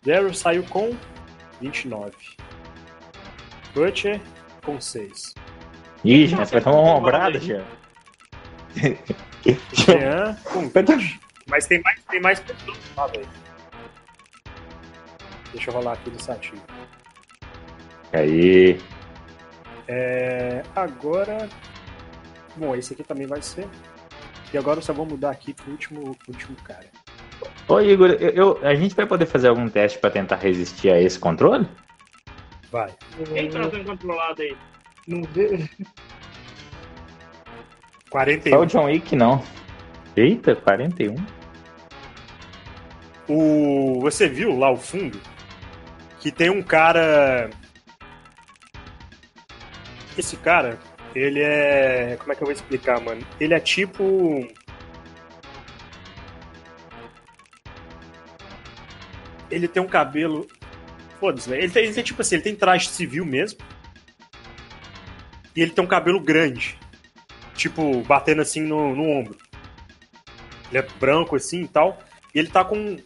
Daryl 0.04 0.34
saiu 0.34 0.64
com 0.64 0.96
29. 1.62 2.14
Butcher 3.74 4.22
com 4.64 4.80
6. 4.80 5.36
Ih, 6.04 6.28
você 6.28 6.46
vai 6.54 6.62
tomar 6.62 6.80
uma 6.80 6.96
ombrada, 6.96 7.40
Jean. 7.40 7.64
Jean 9.74 10.36
com 10.44 10.68
20. 10.70 11.20
Mas 11.48 11.68
tem 11.68 11.82
mais, 11.82 12.04
tem 12.06 12.22
mais 12.22 12.40
pessoas 12.40 12.78
lá, 12.96 13.08
velho. 13.08 13.28
Deixa 15.52 15.70
eu 15.70 15.74
rolar 15.74 15.94
aqui 15.94 16.10
no 16.10 16.16
iniciativa. 16.16 16.62
Aí. 18.12 18.80
É, 19.88 20.64
agora. 20.76 21.48
Bom, 22.56 22.76
esse 22.76 22.94
aqui 22.94 23.04
também 23.04 23.28
vai 23.28 23.42
ser. 23.42 23.68
E 24.54 24.58
agora 24.58 24.78
eu 24.80 24.84
só 24.84 24.94
vou 24.94 25.06
mudar 25.06 25.32
aqui 25.32 25.54
pro 25.54 25.72
último, 25.72 26.16
pro 26.16 26.32
último 26.34 26.56
cara. 26.64 26.86
Ô, 27.68 27.80
Igor, 27.82 28.10
eu, 28.12 28.30
eu- 28.30 28.60
a 28.66 28.74
gente 28.76 28.96
vai 28.96 29.06
poder 29.06 29.26
fazer 29.26 29.48
algum 29.50 29.68
teste 29.68 30.00
pra 30.00 30.10
tentar 30.10 30.38
resistir 30.38 30.90
a 30.92 31.02
esse 31.02 31.20
controle? 31.20 31.68
Vai. 32.72 32.94
Quem 33.34 33.50
tá 33.50 33.70
sendo 33.70 33.86
controlado 33.86 34.42
aí? 34.42 34.56
Não 35.08 35.24
vê. 35.24 35.70
41. 38.10 38.52
Só 38.58 38.62
o 38.62 38.66
John 38.66 38.86
Wick, 38.86 39.16
não. 39.16 39.44
Eita, 40.16 40.56
41. 40.56 41.16
O, 43.28 44.00
você 44.02 44.30
viu 44.30 44.58
lá 44.58 44.72
o 44.72 44.78
fundo 44.78 45.20
que 46.20 46.32
tem 46.32 46.50
um 46.50 46.62
cara. 46.62 47.50
Esse 50.18 50.38
cara, 50.38 50.80
ele 51.16 51.42
é. 51.42 52.18
Como 52.20 52.34
é 52.34 52.36
que 52.36 52.44
eu 52.44 52.46
vou 52.46 52.54
explicar, 52.54 53.00
mano? 53.00 53.26
Ele 53.40 53.54
é 53.54 53.60
tipo. 53.60 54.46
Ele 59.50 59.68
tem 59.68 59.82
um 59.82 59.88
cabelo. 59.88 60.46
Foda-se, 61.20 61.50
velho. 61.50 61.64
Ele 61.64 61.72
tem, 61.72 61.84
ele 61.86 61.94
tem 61.94 62.04
tipo 62.04 62.22
assim, 62.22 62.36
ele 62.36 62.44
tem 62.44 62.56
traje 62.56 62.90
civil 62.90 63.26
mesmo. 63.26 63.60
E 65.56 65.62
ele 65.62 65.72
tem 65.72 65.84
um 65.84 65.88
cabelo 65.88 66.20
grande. 66.20 66.78
Tipo, 67.56 68.02
batendo 68.02 68.42
assim 68.42 68.62
no, 68.62 68.94
no 68.94 69.10
ombro. 69.10 69.38
Ele 70.70 70.80
é 70.80 70.88
branco 71.00 71.38
assim 71.38 71.62
e 71.62 71.68
tal. 71.68 71.98
E 72.34 72.40
ele 72.40 72.50
tá 72.50 72.66
com 72.66 72.98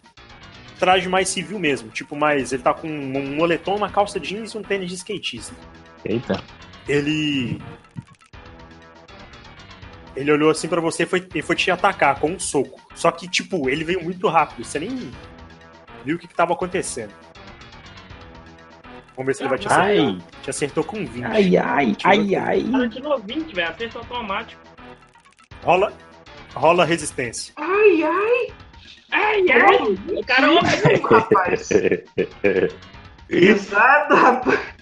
traje 0.80 1.08
mais 1.08 1.30
civil 1.30 1.60
mesmo. 1.60 1.92
Tipo, 1.92 2.16
mais. 2.16 2.52
Ele 2.52 2.64
tá 2.64 2.74
com 2.74 2.88
um 2.88 3.36
moletom, 3.36 3.76
uma 3.76 3.92
calça 3.92 4.20
jeans 4.20 4.54
e 4.54 4.58
um 4.58 4.64
tênis 4.64 4.90
de 4.90 4.96
skatista. 4.96 5.54
Eita. 6.04 6.44
Ele. 6.88 7.62
Ele 10.20 10.34
olhou 10.34 10.50
assim 10.50 10.68
pra 10.68 10.82
você 10.82 11.04
e 11.04 11.06
foi, 11.06 11.26
e 11.34 11.42
foi 11.42 11.56
te 11.56 11.72
atacar 11.72 12.20
com 12.20 12.32
um 12.32 12.38
soco. 12.40 12.82
Só 12.94 13.10
que, 13.10 13.26
tipo, 13.26 13.70
ele 13.70 13.86
veio 13.86 14.04
muito 14.04 14.28
rápido. 14.28 14.66
Você 14.66 14.78
nem 14.78 15.10
viu 16.04 16.18
o 16.18 16.20
que, 16.20 16.28
que 16.28 16.36
tava 16.36 16.52
acontecendo. 16.52 17.14
Vamos 19.16 19.28
ver 19.28 19.34
se 19.36 19.44
ele 19.44 19.50
vai 19.50 19.58
te 19.58 19.68
acertar. 19.68 19.86
Ai, 19.88 20.18
Te 20.44 20.50
acertou 20.50 20.84
com 20.84 21.06
20. 21.06 21.24
ai, 21.24 21.56
ai, 21.58 21.96
ai, 22.04 22.36
ai. 22.36 22.64
Cara 22.70 22.90
tirou 22.90 23.18
20, 23.20 23.56
velho. 23.56 23.70
Acerto 23.70 23.98
automático. 24.00 24.62
Rola, 25.64 25.94
rola 26.54 26.84
resistência. 26.84 27.54
Ai, 27.56 28.04
ai! 28.04 28.54
Ai, 29.12 29.46
ai! 29.52 30.18
O 30.18 30.26
cara 30.26 30.48
Ai, 30.48 30.96
rapaz! 31.10 31.70
Exato, 33.30 34.16
rapaz! 34.16 34.79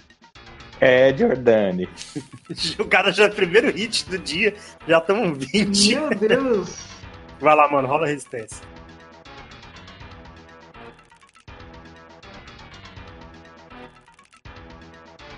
É, 0.80 1.12
Jordani. 1.16 1.88
O 2.78 2.84
cara 2.86 3.12
já 3.12 3.24
é 3.24 3.28
o 3.28 3.32
primeiro 3.34 3.70
hit 3.70 4.08
do 4.08 4.18
dia, 4.18 4.54
já 4.86 4.98
estamos 4.98 5.44
20. 5.52 5.94
Meu 5.94 6.10
Deus! 6.10 6.78
Vai 7.40 7.54
lá, 7.54 7.68
mano, 7.70 7.86
rola 7.86 8.06
resistência. 8.06 8.62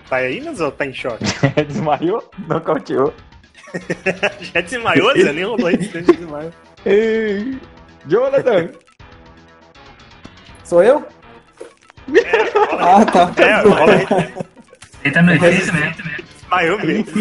Tá 0.08 0.16
aí, 0.16 0.40
Nas, 0.40 0.60
ou 0.60 0.72
tá 0.72 0.86
em 0.86 0.92
choque? 0.92 1.24
Desmaiou? 1.68 2.28
Nocauteou. 2.48 3.14
Já 4.40 4.60
desmaiou, 4.60 5.12
Zé? 5.16 5.32
Nem 5.32 5.44
rolou 5.44 5.68
resistência, 5.68 6.12
desmaiou. 6.12 6.52
Ei, 6.84 7.58
Jonathan. 8.06 8.70
Sou 10.64 10.82
eu? 10.82 11.06
É, 12.12 12.58
rola, 12.58 13.02
Ah, 13.02 13.06
tá. 13.06 13.42
é, 13.42 13.62
rola 13.62 13.92
resistência. 13.92 14.39
Ele 15.04 15.14
tá 15.14 15.22
no 15.22 15.32
efeito 15.32 15.72
mesmo. 15.72 16.24
Desmaiou 16.40 16.78
mesmo. 16.84 17.12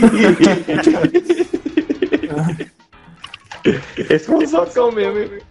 Esse 4.09 4.25
foi 4.25 4.35
um 4.43 4.47
socão 4.47 4.91
mesmo. 4.91 5.17
hein? 5.35 5.41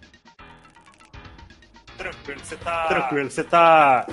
Tranquilo, 1.97 2.39
você 2.43 2.55
tá. 2.57 2.87
Tranquilo, 2.87 3.29
você 3.31 3.43
tá. 3.43 4.07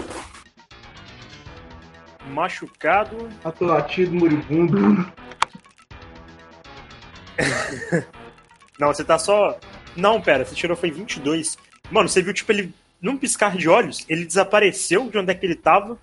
Machucado. 2.29 3.29
Atolatido, 3.45 4.15
moribundo. 4.15 5.13
Não, 8.79 8.89
você 8.89 9.05
tá 9.05 9.19
só. 9.19 9.59
Não, 9.95 10.21
pera, 10.21 10.45
você 10.45 10.55
tirou 10.55 10.77
foi 10.77 10.91
22. 10.91 11.57
Mano, 11.91 12.09
você 12.09 12.21
viu, 12.23 12.35
tipo, 12.35 12.51
ele. 12.53 12.75
Num 13.01 13.17
piscar 13.17 13.57
de 13.57 13.69
olhos, 13.69 14.05
ele 14.09 14.25
desapareceu 14.25 15.11
de 15.11 15.19
onde 15.19 15.31
é 15.31 15.35
que 15.35 15.45
ele 15.45 15.55
tava 15.55 15.99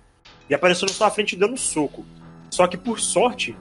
e 0.48 0.54
apareceu 0.54 0.86
na 0.86 0.92
sua 0.92 1.10
frente 1.10 1.36
dando 1.36 1.56
soco. 1.56 2.04
Só 2.50 2.66
que, 2.66 2.76
por 2.76 3.00
sorte, 3.00 3.56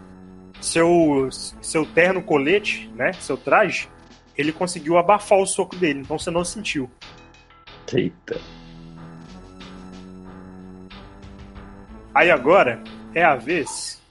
seu, 0.62 1.30
seu 1.62 1.86
terno 1.86 2.22
colete, 2.22 2.92
né? 2.96 3.14
Seu 3.14 3.38
traje, 3.38 3.90
ele 4.38 4.52
conseguiu 4.52 4.98
abafar 4.98 5.40
o 5.40 5.46
soco 5.46 5.76
dele, 5.76 6.02
então 6.02 6.18
você 6.18 6.32
não 6.32 6.44
sentiu. 6.44 6.90
Eita. 7.92 8.40
Aí 12.14 12.30
agora 12.30 12.82
é 13.14 13.24
a 13.24 13.36
vez 13.36 14.02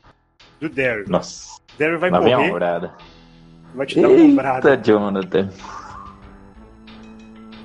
do 0.61 0.69
Daryl. 0.69 1.05
Nossa. 1.09 1.61
Daryl 1.79 1.99
vai 1.99 2.11
Lá 2.11 2.21
vem 2.21 2.33
a 2.33 2.39
morrer, 2.39 2.51
ombrada. 2.51 2.95
vai 3.75 3.87
te 3.87 4.01
dar 4.01 4.09
uma 4.09 4.25
ombrada. 4.25 4.71
Eita, 4.71 4.83
Jonathan. 4.83 5.49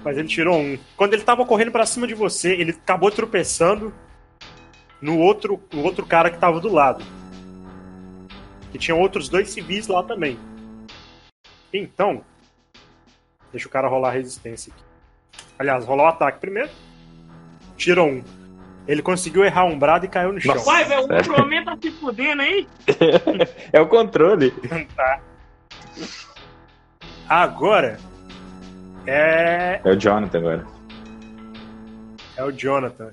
Mas 0.03 0.17
ele 0.17 0.27
tirou 0.27 0.57
um. 0.57 0.77
Quando 0.95 1.13
ele 1.13 1.23
tava 1.23 1.45
correndo 1.45 1.71
pra 1.71 1.85
cima 1.85 2.07
de 2.07 2.13
você, 2.13 2.53
ele 2.53 2.71
acabou 2.71 3.11
tropeçando 3.11 3.93
no 5.01 5.17
outro, 5.19 5.61
no 5.71 5.83
outro 5.83 6.05
cara 6.05 6.29
que 6.29 6.37
tava 6.37 6.59
do 6.59 6.71
lado. 6.71 7.03
Que 8.71 8.77
tinha 8.77 8.95
outros 8.95 9.29
dois 9.29 9.49
civis 9.49 9.87
lá 9.87 10.03
também. 10.03 10.37
Então, 11.73 12.23
deixa 13.51 13.67
o 13.67 13.71
cara 13.71 13.87
rolar 13.87 14.09
a 14.09 14.13
resistência 14.13 14.71
aqui. 14.73 14.83
Aliás, 15.59 15.85
rolar 15.85 16.03
o 16.03 16.07
ataque 16.07 16.39
primeiro. 16.39 16.69
Tirou 17.75 18.07
um. 18.07 18.23
Ele 18.87 19.01
conseguiu 19.01 19.43
errar 19.43 19.65
um 19.65 19.77
brado 19.77 20.05
e 20.05 20.09
caiu 20.09 20.31
no 20.31 20.39
chão. 20.39 20.57
Vai, 20.59 20.85
velho, 20.85 21.01
o 21.07 21.13
Ultraman 21.13 21.63
tá 21.65 21.77
se 21.81 21.91
fudendo 21.91 22.41
aí. 22.41 22.67
É 23.73 23.79
o 23.81 23.87
controle. 23.87 24.53
Tá. 24.95 25.19
Agora 27.27 27.99
é 29.05 29.81
É 29.83 29.89
o 29.91 29.95
Jonathan 29.95 30.37
agora. 30.37 30.65
é 32.37 32.43
o 32.43 32.51
Jonathan. 32.51 33.11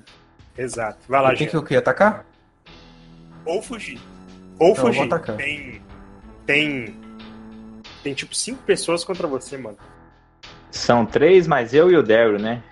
Exato. 0.56 0.98
Vai 1.08 1.20
lá, 1.22 1.28
Tem 1.28 1.38
gente. 1.38 1.50
que 1.50 1.56
o 1.56 1.62
quê? 1.62 1.76
Atacar? 1.76 2.24
Ou 3.44 3.60
fugir. 3.62 4.00
Ou 4.58 4.68
eu 4.70 4.74
vou 4.74 4.86
fugir. 4.86 5.02
atacar. 5.02 5.36
Tem. 5.36 5.82
Tem. 6.46 6.96
Tem 8.02 8.14
tipo 8.14 8.34
cinco 8.34 8.62
pessoas 8.62 9.02
contra 9.04 9.26
você, 9.26 9.56
mano. 9.56 9.78
São 10.70 11.04
três, 11.06 11.46
mais 11.46 11.72
eu 11.74 11.90
e 11.90 11.96
o 11.96 12.02
Daryl, 12.02 12.38
né? 12.38 12.62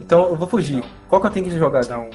Então 0.00 0.28
eu 0.28 0.36
vou 0.36 0.46
fugir. 0.48 0.82
Qual 1.08 1.20
que 1.20 1.26
eu 1.26 1.30
tenho 1.30 1.46
que 1.46 1.58
jogar? 1.58 1.82
Então. 1.84 2.10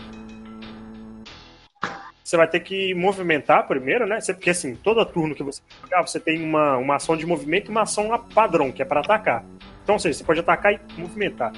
Você 2.23 2.37
vai 2.37 2.47
ter 2.47 2.59
que 2.59 2.93
movimentar 2.93 3.67
primeiro, 3.67 4.05
né? 4.05 4.21
Você- 4.21 4.33
Porque 4.33 4.51
assim, 4.51 4.75
todo 4.75 5.03
turno 5.05 5.33
que 5.33 5.41
você 5.41 5.61
jogar, 5.81 6.05
você 6.05 6.19
tem 6.19 6.43
uma, 6.43 6.77
uma 6.77 6.95
ação 6.97 7.17
de 7.17 7.25
movimento 7.25 7.69
e 7.69 7.71
uma 7.71 7.81
ação 7.81 8.13
a- 8.13 8.19
padrão, 8.19 8.71
que 8.71 8.81
é 8.83 8.85
pra 8.85 8.99
atacar. 8.99 9.43
Então, 9.83 9.95
ou 9.95 9.99
seja, 9.99 10.19
você 10.19 10.23
pode 10.23 10.39
atacar 10.39 10.73
e 10.73 10.79
movimentar. 10.97 11.51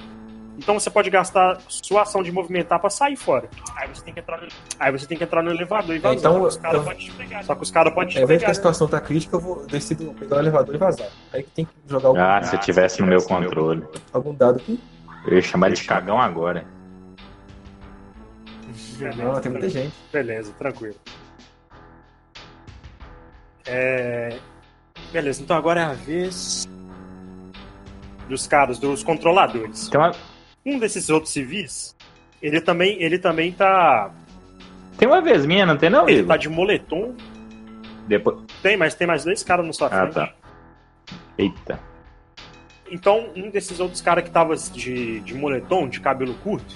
Então 0.62 0.80
você 0.80 0.92
pode 0.92 1.10
gastar 1.10 1.60
sua 1.68 2.04
ação 2.04 2.22
de 2.22 2.32
movimentar 2.32 2.80
pra 2.80 2.90
sair 2.92 3.16
fora. 3.16 3.50
Aí 3.76 3.88
você 3.90 4.04
tem 4.04 4.14
que 4.14 4.20
entrar 4.20 4.40
no, 4.40 4.48
aí 4.80 4.92
você 4.92 5.08
tem 5.08 5.18
que 5.18 5.24
entrar 5.24 5.42
no 5.42 5.50
elevador 5.50 5.96
e 5.96 5.98
vazar. 6.00 6.20
então, 6.20 6.34
Só 6.34 6.40
que 6.40 6.48
os 6.48 6.58
caras 6.58 6.78
eu- 6.78 6.84
podem 6.84 7.00
te 7.00 7.12
pegar. 7.14 7.44
Só 7.44 7.56
que 7.56 7.64
os 7.64 7.72
caras 7.72 7.94
podem 7.96 8.10
te 8.10 8.18
É, 8.20 8.26
vez 8.26 8.28
que 8.30 8.34
pegar. 8.42 8.46
a 8.46 8.50
né? 8.50 8.54
situação 8.54 8.88
tá 8.88 9.02
crítica, 9.02 9.36
eu 9.36 9.40
vou 9.40 9.66
decido 9.66 10.14
pegar 10.14 10.36
o 10.36 10.40
elevador 10.40 10.76
e 10.76 10.78
vazar. 10.78 11.08
Aí 11.34 11.42
que 11.42 11.50
tem 11.50 11.66
que 11.66 11.72
jogar 11.88 12.10
algum, 12.10 12.22
Ah, 12.22 12.44
se 12.44 12.56
eu 12.56 12.60
tivesse 12.60 13.02
no 13.02 13.08
meu 13.08 13.24
controle. 13.24 13.84
algum 14.14 14.36
dado 14.36 14.58
aqui. 14.58 14.80
Eu 15.26 15.34
ia 15.34 15.42
chamar 15.42 15.68
ele 15.68 15.76
de 15.78 15.84
cagão 15.84 16.22
agora. 16.22 16.64
Não, 19.18 19.42
tem 19.42 19.52
muita 19.52 19.68
gente. 19.68 19.94
Beleza, 20.14 20.54
tranquilo. 20.60 20.96
É... 23.66 24.38
Beleza, 25.12 25.42
então 25.42 25.58
agora 25.58 25.82
é 25.82 25.84
a 25.84 25.94
vez 25.94 26.68
dos 28.30 28.46
caras, 28.48 28.78
dos 28.80 29.04
controladores. 29.04 29.90
Tem 29.90 30.00
uma, 30.00 30.12
Um 30.66 30.78
desses 30.80 31.10
outros 31.10 31.34
civis, 31.34 31.96
ele 32.42 32.62
também, 32.62 33.02
ele 33.02 33.18
também 33.18 33.52
tá, 33.52 34.12
tem 34.98 35.08
uma 35.08 35.22
vez 35.22 35.46
minha, 35.46 35.66
não 35.66 35.78
tem 35.78 35.90
não, 35.90 36.08
ele 36.08 36.20
Igor? 36.20 36.28
tá 36.28 36.38
de 36.38 36.50
moletom. 36.50 37.16
Depois... 38.08 38.38
Tem, 38.62 38.78
mas 38.78 38.94
tem 38.94 39.08
mais 39.08 39.24
dois 39.24 39.42
caras 39.44 39.66
na 39.66 39.74
sua 39.74 39.88
Ah, 39.88 40.02
frente. 40.02 40.14
tá. 40.14 40.34
Eita. 41.38 41.80
Então, 42.92 43.30
um 43.36 43.50
desses 43.50 43.80
outros 43.80 44.02
caras 44.02 44.24
que 44.24 44.30
tava 44.30 44.56
de, 44.56 45.22
de 45.22 45.34
moletom, 45.34 45.88
de 45.88 46.00
cabelo 46.02 46.34
curto, 46.36 46.76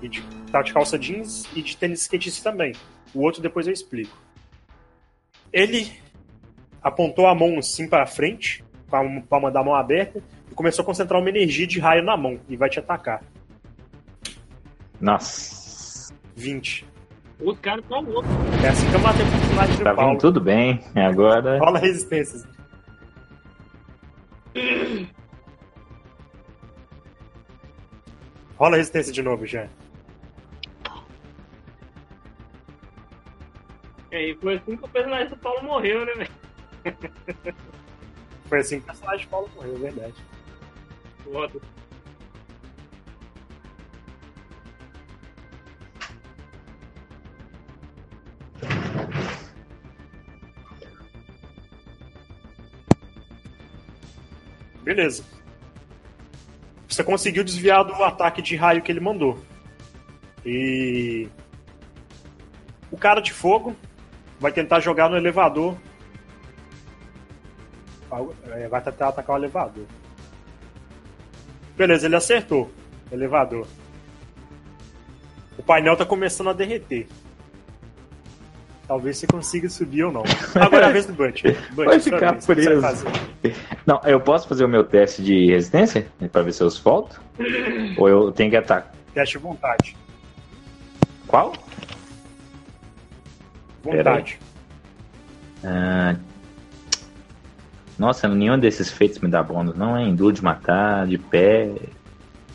e 0.00 0.08
de, 0.08 0.22
tava 0.50 0.64
de 0.64 0.72
calça 0.72 0.98
jeans 0.98 1.44
e 1.54 1.60
de 1.60 1.76
tênis 1.76 2.02
skatista 2.02 2.50
também. 2.50 2.72
O 3.12 3.20
outro 3.22 3.42
depois 3.42 3.66
eu 3.66 3.72
explico. 3.72 4.16
Ele 5.52 5.90
apontou 6.80 7.26
a 7.26 7.34
mão 7.34 7.58
assim 7.58 7.88
pra 7.88 8.06
frente, 8.06 8.64
com 8.88 8.96
a 8.96 9.20
palma 9.28 9.50
da 9.50 9.62
mão 9.62 9.74
aberta, 9.74 10.22
e 10.50 10.54
começou 10.54 10.82
a 10.82 10.86
concentrar 10.86 11.20
uma 11.20 11.28
energia 11.28 11.66
de 11.66 11.78
raio 11.78 12.02
na 12.02 12.16
mão 12.16 12.38
e 12.48 12.56
vai 12.56 12.68
te 12.68 12.78
atacar. 12.78 13.22
Nossa. 15.00 16.14
20. 16.36 16.86
Os 17.40 17.58
caras 17.60 17.84
tão 17.88 18.00
loucos. 18.02 18.30
É 18.62 18.68
assim 18.68 18.88
que 18.90 18.94
eu 18.94 19.00
matei 19.00 19.24
o 19.24 19.30
personagem 19.30 19.76
do 19.76 19.84
Tá 19.84 19.94
Paulo. 19.94 20.10
vindo 20.10 20.20
tudo 20.20 20.40
bem. 20.40 20.80
Agora. 20.94 21.58
Rola 21.58 21.78
resistências. 21.78 22.46
Rola 28.56 28.76
resistência 28.76 29.12
de 29.12 29.22
novo, 29.22 29.46
já. 29.46 29.68
É, 34.10 34.28
e 34.30 34.34
foi 34.36 34.56
assim 34.56 34.76
que 34.76 34.84
o 34.84 34.88
personagem 34.88 35.28
do 35.28 35.36
Paulo 35.36 35.62
morreu, 35.62 36.04
né, 36.04 36.12
velho? 36.14 36.30
Foi 38.48 38.58
assim 38.58 38.78
que 38.78 38.84
o 38.84 38.86
personagem 38.86 39.20
de 39.20 39.26
Paulo 39.28 39.48
morreu, 39.54 39.76
é 39.76 39.78
verdade. 39.78 40.14
Foda. 41.30 41.60
Beleza. 54.82 55.24
Você 56.88 57.04
conseguiu 57.04 57.44
desviar 57.44 57.84
do 57.84 57.94
ataque 58.02 58.42
de 58.42 58.56
raio 58.56 58.82
que 58.82 58.90
ele 58.90 58.98
mandou. 58.98 59.38
E. 60.44 61.28
O 62.90 62.96
cara 62.96 63.20
de 63.20 63.32
fogo 63.32 63.76
vai 64.40 64.50
tentar 64.50 64.80
jogar 64.80 65.08
no 65.08 65.16
elevador. 65.16 65.76
É, 68.50 68.66
Vai 68.66 68.82
tentar 68.82 69.08
atacar 69.08 69.36
o 69.36 69.38
elevador. 69.38 69.86
Beleza, 71.76 72.06
ele 72.06 72.16
acertou. 72.16 72.70
Elevador. 73.10 73.66
O 75.58 75.62
painel 75.62 75.96
tá 75.96 76.04
começando 76.04 76.50
a 76.50 76.52
derreter. 76.52 77.06
Talvez 78.86 79.18
você 79.18 79.26
consiga 79.26 79.68
subir 79.68 80.02
ou 80.02 80.12
não. 80.12 80.24
Agora 80.54 80.86
é 80.86 80.88
a 80.88 80.92
vez 80.92 81.06
do 81.06 81.12
Bunch. 81.12 81.42
Bunch, 81.72 81.86
Vai 81.86 82.00
ficar 82.00 82.32
vez. 82.32 82.46
Preso. 82.46 83.06
Não, 83.86 84.00
eu 84.04 84.20
posso 84.20 84.48
fazer 84.48 84.64
o 84.64 84.68
meu 84.68 84.82
teste 84.82 85.22
de 85.22 85.46
resistência? 85.46 86.08
Pra 86.32 86.42
ver 86.42 86.52
se 86.52 86.62
eu 86.62 86.70
volto? 86.70 87.20
Ou 87.96 88.08
eu 88.08 88.32
tenho 88.32 88.50
que 88.50 88.56
atacar? 88.56 88.92
Teste 89.14 89.38
de 89.38 89.44
vontade. 89.44 89.96
Qual? 91.26 91.52
Vontade. 93.84 94.38
Ah, 95.62 96.16
Nossa, 98.00 98.26
nenhum 98.26 98.58
desses 98.58 98.90
feitos 98.90 99.18
me 99.18 99.28
dá 99.28 99.42
bônus, 99.42 99.76
não, 99.76 99.94
hein? 99.98 100.14
Duro 100.14 100.32
de 100.32 100.42
matar, 100.42 101.06
de 101.06 101.18
pé, 101.18 101.70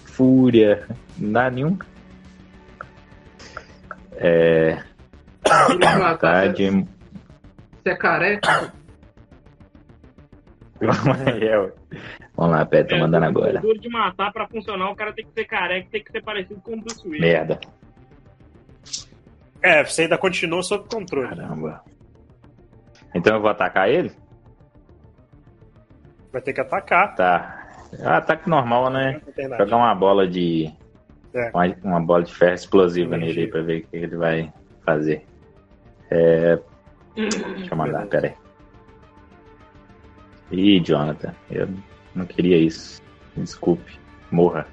fúria, 0.03 0.87
não 1.19 1.33
dá 1.33 1.51
nenhum. 1.51 1.77
É. 4.13 4.83
Vontade. 6.01 6.87
Você 7.83 7.89
é 7.91 7.95
careca? 7.95 8.73
É, 10.81 11.71
Vamos 12.35 12.51
lá, 12.51 12.65
pé, 12.65 12.83
tô 12.83 12.97
mandando 12.97 13.25
É, 13.25 13.29
agora. 13.29 13.61
Duro 13.61 13.79
de 13.79 13.87
matar 13.87 14.33
pra 14.33 14.47
funcionar, 14.47 14.89
o 14.89 14.95
cara 14.95 15.13
tem 15.13 15.27
que 15.27 15.31
ser 15.31 15.45
careca, 15.45 15.87
tem 15.91 16.03
que 16.03 16.11
ser 16.11 16.23
parecido 16.23 16.59
com 16.61 16.73
o 16.73 16.81
Bruce 16.81 17.07
Willis. 17.07 17.21
Merda. 17.21 17.59
É, 19.61 19.83
você 19.83 20.01
ainda 20.01 20.17
continua 20.17 20.63
sob 20.63 20.89
controle. 20.89 21.29
Caramba. 21.29 21.83
Então 23.13 23.35
eu 23.35 23.41
vou 23.41 23.51
atacar 23.51 23.87
ele? 23.87 24.11
Vai 26.35 26.41
ter 26.41 26.51
que 26.51 26.59
atacar. 26.59 27.15
Tá. 27.15 27.65
É 27.97 28.03
um 28.03 28.11
ataque 28.11 28.49
normal, 28.49 28.89
né? 28.89 29.21
Jogar 29.57 29.77
uma 29.77 29.95
bola 29.95 30.27
de. 30.27 30.69
É. 31.33 31.49
Uma, 31.49 31.75
uma 31.81 32.01
bola 32.01 32.23
de 32.23 32.35
ferro 32.35 32.55
explosiva 32.55 33.15
Entendi. 33.15 33.27
nele 33.27 33.39
aí 33.39 33.47
pra 33.47 33.61
ver 33.61 33.77
o 33.79 33.87
que 33.87 33.95
ele 33.95 34.17
vai 34.17 34.53
fazer. 34.85 35.25
É. 36.11 36.59
Deixa 37.15 37.73
eu 37.73 37.77
mandar, 37.77 38.05
pera 38.07 38.27
aí. 38.27 38.35
Ih, 40.51 40.81
Jonathan, 40.81 41.33
eu 41.49 41.69
não 42.13 42.25
queria 42.25 42.57
isso. 42.57 43.01
Desculpe. 43.37 43.97
Morra. 44.29 44.67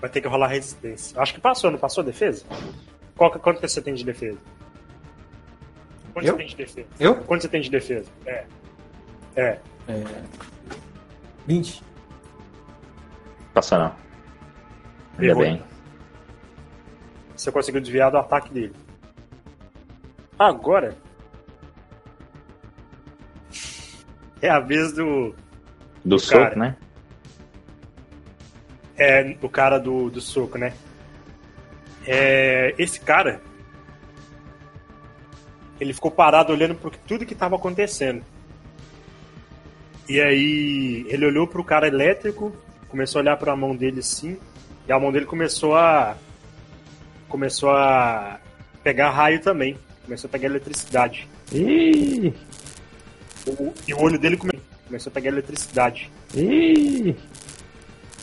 Vai 0.00 0.10
ter 0.10 0.20
que 0.22 0.26
rolar 0.26 0.48
resistência. 0.48 1.22
Acho 1.22 1.34
que 1.34 1.40
passou, 1.40 1.70
não 1.70 1.78
passou 1.78 2.02
a 2.02 2.04
defesa? 2.04 2.44
Qual, 3.16 3.30
quanto 3.30 3.60
que 3.60 3.68
você 3.68 3.80
tem 3.80 3.94
de 3.94 4.04
defesa? 4.04 4.38
Quanto 6.12 6.26
Eu? 6.26 6.32
você 6.32 6.38
tem 6.38 6.46
de 6.48 6.56
defesa? 6.56 6.88
Eu? 6.98 7.14
Quanto 7.14 7.42
você 7.42 7.48
tem 7.48 7.60
de 7.60 7.70
defesa? 7.70 8.10
É. 8.26 8.44
É. 9.36 9.58
É... 9.88 10.04
20. 11.46 11.82
Passou 13.54 13.78
não. 13.78 13.94
Ainda 15.18 15.32
Errou. 15.32 15.42
bem. 15.42 15.62
Você 17.36 17.52
conseguiu 17.52 17.80
desviar 17.80 18.10
do 18.10 18.18
ataque 18.18 18.52
dele. 18.52 18.74
Agora. 20.38 20.96
É 24.40 24.48
a 24.48 24.58
vez 24.58 24.92
do. 24.92 25.34
Do 26.04 26.16
Cara. 26.18 26.44
soco, 26.48 26.58
né? 26.58 26.76
É, 28.98 29.36
o 29.42 29.48
cara 29.48 29.78
do, 29.78 30.08
do 30.08 30.20
soco, 30.20 30.56
né? 30.56 30.72
É, 32.06 32.74
esse 32.78 33.00
cara. 33.00 33.40
Ele 35.78 35.92
ficou 35.92 36.10
parado 36.10 36.52
olhando 36.52 36.74
para 36.74 36.90
tudo 37.06 37.26
que 37.26 37.34
estava 37.34 37.56
acontecendo. 37.56 38.24
E 40.08 40.20
aí 40.20 41.04
ele 41.08 41.26
olhou 41.26 41.46
pro 41.46 41.64
cara 41.64 41.88
elétrico, 41.88 42.54
começou 42.88 43.18
a 43.18 43.22
olhar 43.22 43.36
pra 43.36 43.56
mão 43.56 43.74
dele 43.74 44.00
assim, 44.00 44.36
e 44.88 44.92
a 44.92 44.98
mão 44.98 45.10
dele 45.12 45.26
começou 45.26 45.74
a. 45.76 46.16
começou 47.28 47.70
a 47.70 48.38
pegar 48.84 49.10
raio 49.10 49.40
também. 49.40 49.76
Começou 50.04 50.28
a 50.28 50.30
pegar 50.30 50.46
eletricidade. 50.48 51.28
Ih! 51.52 52.32
O- 53.48 53.72
e 53.88 53.92
o 53.94 54.00
olho 54.00 54.18
dele 54.18 54.36
come- 54.36 54.60
começou 54.86 55.10
a 55.10 55.14
pegar 55.14 55.30
eletricidade. 55.30 56.08
Ih! 56.34 57.16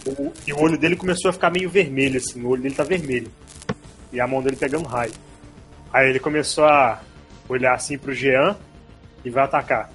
O- 0.05 0.31
e 0.47 0.53
o 0.53 0.59
olho 0.61 0.77
dele 0.77 0.95
começou 0.95 1.29
a 1.29 1.33
ficar 1.33 1.49
meio 1.49 1.69
vermelho, 1.69 2.17
assim. 2.17 2.41
O 2.41 2.47
olho 2.49 2.61
dele 2.61 2.75
tá 2.75 2.83
vermelho. 2.83 3.29
E 4.13 4.19
a 4.21 4.27
mão 4.27 4.41
dele 4.41 4.55
pegando 4.55 4.87
raio. 4.87 5.11
Aí 5.91 6.09
ele 6.09 6.19
começou 6.19 6.63
a 6.65 7.01
olhar 7.49 7.73
assim 7.73 7.97
pro 7.97 8.13
Jean 8.13 8.55
e 9.25 9.29
vai 9.29 9.43
atacar. 9.43 9.91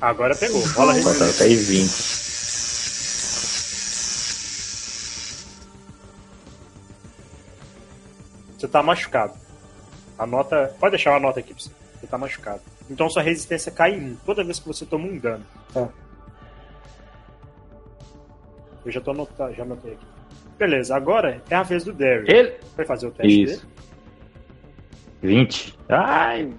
Agora 0.00 0.34
pegou. 0.34 0.60
Rola 0.68 0.94
Bota 0.94 1.24
resistência. 1.24 1.46
até 1.46 1.54
20. 1.54 1.90
Você 8.58 8.68
tá 8.68 8.82
machucado. 8.82 9.34
A 10.18 10.26
nota. 10.26 10.74
Pode 10.78 10.92
deixar 10.92 11.10
uma 11.12 11.20
nota 11.20 11.40
aqui 11.40 11.54
pra 11.54 11.62
você. 11.62 11.70
Você 12.00 12.06
tá 12.06 12.18
machucado. 12.18 12.60
Então 12.90 13.08
sua 13.08 13.22
resistência 13.22 13.70
cai 13.70 13.94
em 13.94 14.12
1 14.12 14.16
toda 14.26 14.44
vez 14.44 14.58
que 14.58 14.66
você 14.66 14.84
toma 14.86 15.06
um 15.06 15.18
dano. 15.18 15.44
Tá. 15.72 15.88
Eu 18.84 18.90
já 18.90 19.00
tô 19.00 19.10
anotando, 19.10 19.54
já 19.54 19.62
anotei 19.62 19.92
aqui. 19.92 20.06
Beleza, 20.58 20.96
agora 20.96 21.42
é 21.48 21.54
a 21.54 21.62
vez 21.62 21.84
do 21.84 21.92
Derry. 21.92 22.26
Ele. 22.28 22.56
Vai 22.76 22.86
fazer 22.86 23.06
o 23.06 23.10
teste 23.10 23.42
Isso. 23.42 23.66
dele. 25.22 25.36
20. 25.44 25.78
Ai! 25.88 26.52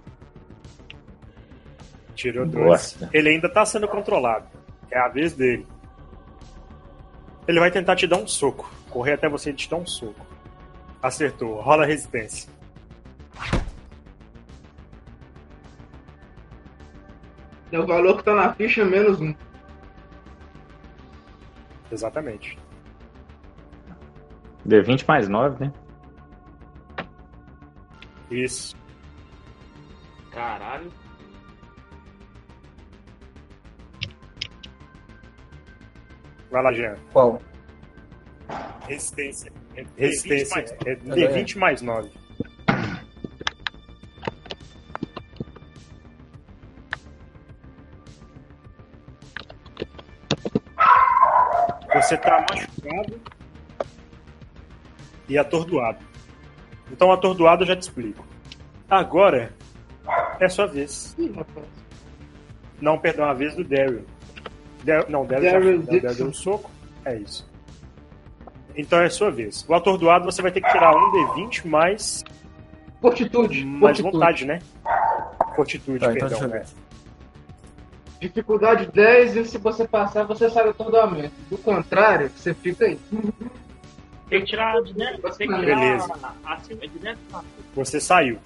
Tirou 2.22 2.46
dois. 2.46 2.66
Bosta. 2.66 3.10
Ele 3.12 3.30
ainda 3.30 3.50
tá 3.50 3.66
sendo 3.66 3.88
controlado. 3.88 4.46
É 4.92 5.00
a 5.00 5.08
vez 5.08 5.34
dele. 5.34 5.66
Ele 7.48 7.60
vai 7.60 7.72
tentar 7.72 7.96
te 7.96 8.06
dar 8.06 8.18
um 8.18 8.28
soco. 8.28 8.72
Correr 8.92 9.14
até 9.14 9.28
você 9.28 9.50
e 9.50 9.54
te 9.54 9.68
dar 9.68 9.78
um 9.78 9.88
soco. 9.88 10.24
Acertou. 11.02 11.60
Rola 11.60 11.82
a 11.82 11.88
resistência. 11.88 12.48
É 17.72 17.80
o 17.80 17.88
valor 17.88 18.18
que 18.18 18.24
tá 18.24 18.36
na 18.36 18.54
ficha 18.54 18.86
menos 18.86 19.20
um. 19.20 19.34
Exatamente. 21.92 22.56
Deu 24.64 24.84
20 24.84 25.08
mais 25.08 25.28
9, 25.28 25.66
né? 25.66 25.74
Isso. 28.30 28.76
Vai 36.52 36.62
lá, 36.62 36.74
Jean. 36.74 36.96
Qual? 37.14 37.42
Resistência. 38.88 39.52
Resistência. 39.98 40.60
É 40.86 40.92
É. 40.92 40.96
D20 40.96 41.58
mais 41.58 41.82
9. 41.82 42.12
Você 51.96 52.18
tá 52.18 52.46
machucado 52.50 53.22
e 55.30 55.38
atordoado. 55.38 56.00
Então, 56.92 57.12
atordoado 57.12 57.64
eu 57.64 57.68
já 57.68 57.76
te 57.76 57.84
explico. 57.84 58.26
Agora 58.90 59.54
é 60.40 60.50
sua 60.50 60.68
vez. 60.68 61.16
Não, 62.82 62.98
perdão, 62.98 63.26
a 63.26 63.34
vez 63.34 63.56
do 63.56 63.64
Daryl. 63.64 64.06
Dar- 64.84 65.10
não, 65.10 65.26
Daryl 65.26 65.46
já 65.46 65.52
Daryl 65.60 65.78
foi. 65.78 65.86
Daryl 65.86 66.02
Dixon. 66.02 66.18
deu 66.18 66.28
um 66.28 66.34
soco. 66.34 66.72
É 67.06 67.16
isso. 67.18 67.50
Então 68.76 69.00
é 69.02 69.10
sua 69.10 69.30
vez. 69.32 69.66
O 69.68 69.74
atordoado 69.74 70.26
você 70.26 70.42
vai 70.42 70.52
ter 70.52 70.62
que 70.62 70.72
tirar 70.72 70.96
um 70.96 71.12
D20 71.12 71.66
mais, 71.68 72.24
Fortitude. 73.02 73.66
mais 73.66 73.98
fortitude. 73.98 74.12
vontade, 74.14 74.46
né? 74.46 74.60
Fortitude, 75.56 76.00
Tá, 76.00 76.14
então 76.14 76.30
perdão. 76.30 76.48
eu 76.48 76.48
né? 76.56 76.64
Dificuldade 78.20 78.86
10 78.94 79.36
e 79.36 79.46
se 79.46 79.58
você 79.58 79.88
passar, 79.88 80.24
você 80.26 80.48
sai 80.50 80.64
do 80.66 80.70
atordoamento. 80.70 81.34
Do 81.50 81.58
contrário, 81.58 82.30
você 82.36 82.54
fica 82.54 82.86
aí. 82.86 83.00
Tem 84.30 84.40
que 84.42 84.46
tirar 84.46 84.80
de 84.84 84.94
dentro. 84.94 85.22
Tem 85.36 85.48
que 85.50 85.56
tirar 85.56 85.76
Beleza. 85.76 86.14
acima 86.46 86.82
de 86.88 87.00
dentro. 87.00 87.20
tá? 87.32 87.44
Você 87.76 88.00
saiu. 88.00 88.38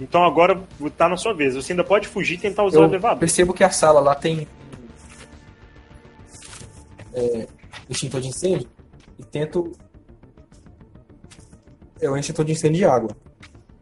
Então 0.00 0.24
agora 0.24 0.58
tá 0.96 1.08
na 1.08 1.16
sua 1.16 1.34
vez. 1.34 1.54
Você 1.54 1.72
ainda 1.72 1.84
pode 1.84 2.08
fugir 2.08 2.34
e 2.34 2.38
tentar 2.38 2.64
usar 2.64 2.80
o 2.80 2.82
Eu 2.84 2.88
elevador. 2.88 3.18
percebo 3.18 3.52
que 3.52 3.62
a 3.62 3.70
sala 3.70 4.00
lá 4.00 4.14
tem 4.14 4.48
é, 7.16 7.48
extintor 7.88 8.20
de 8.20 8.28
incêndio 8.28 8.68
e 9.18 9.24
tento. 9.24 9.72
É 12.00 12.10
um 12.10 12.16
extintor 12.16 12.44
de 12.44 12.52
incêndio 12.52 12.76
de 12.76 12.84
água. 12.84 13.10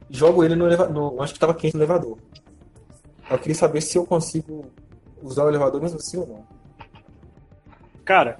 Jogo 0.08 0.44
ele 0.44 0.54
no 0.54 0.66
elevador. 0.66 1.20
Acho 1.20 1.32
que 1.32 1.36
estava 1.38 1.54
quente 1.54 1.74
no 1.74 1.80
elevador. 1.80 2.16
Eu 3.28 3.38
queria 3.38 3.54
saber 3.54 3.80
se 3.80 3.98
eu 3.98 4.06
consigo 4.06 4.70
usar 5.20 5.44
o 5.44 5.48
elevador 5.48 5.80
mesmo 5.82 5.98
assim 5.98 6.18
ou 6.18 6.26
não. 6.26 6.46
Cara, 8.04 8.38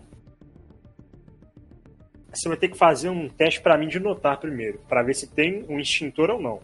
você 2.32 2.48
vai 2.48 2.56
ter 2.56 2.68
que 2.68 2.76
fazer 2.76 3.08
um 3.08 3.28
teste 3.28 3.60
pra 3.60 3.78
mim 3.78 3.88
de 3.88 3.98
notar 3.98 4.38
primeiro, 4.38 4.78
Pra 4.86 5.02
ver 5.02 5.14
se 5.14 5.26
tem 5.26 5.64
um 5.68 5.80
extintor 5.80 6.30
ou 6.30 6.40
não. 6.40 6.60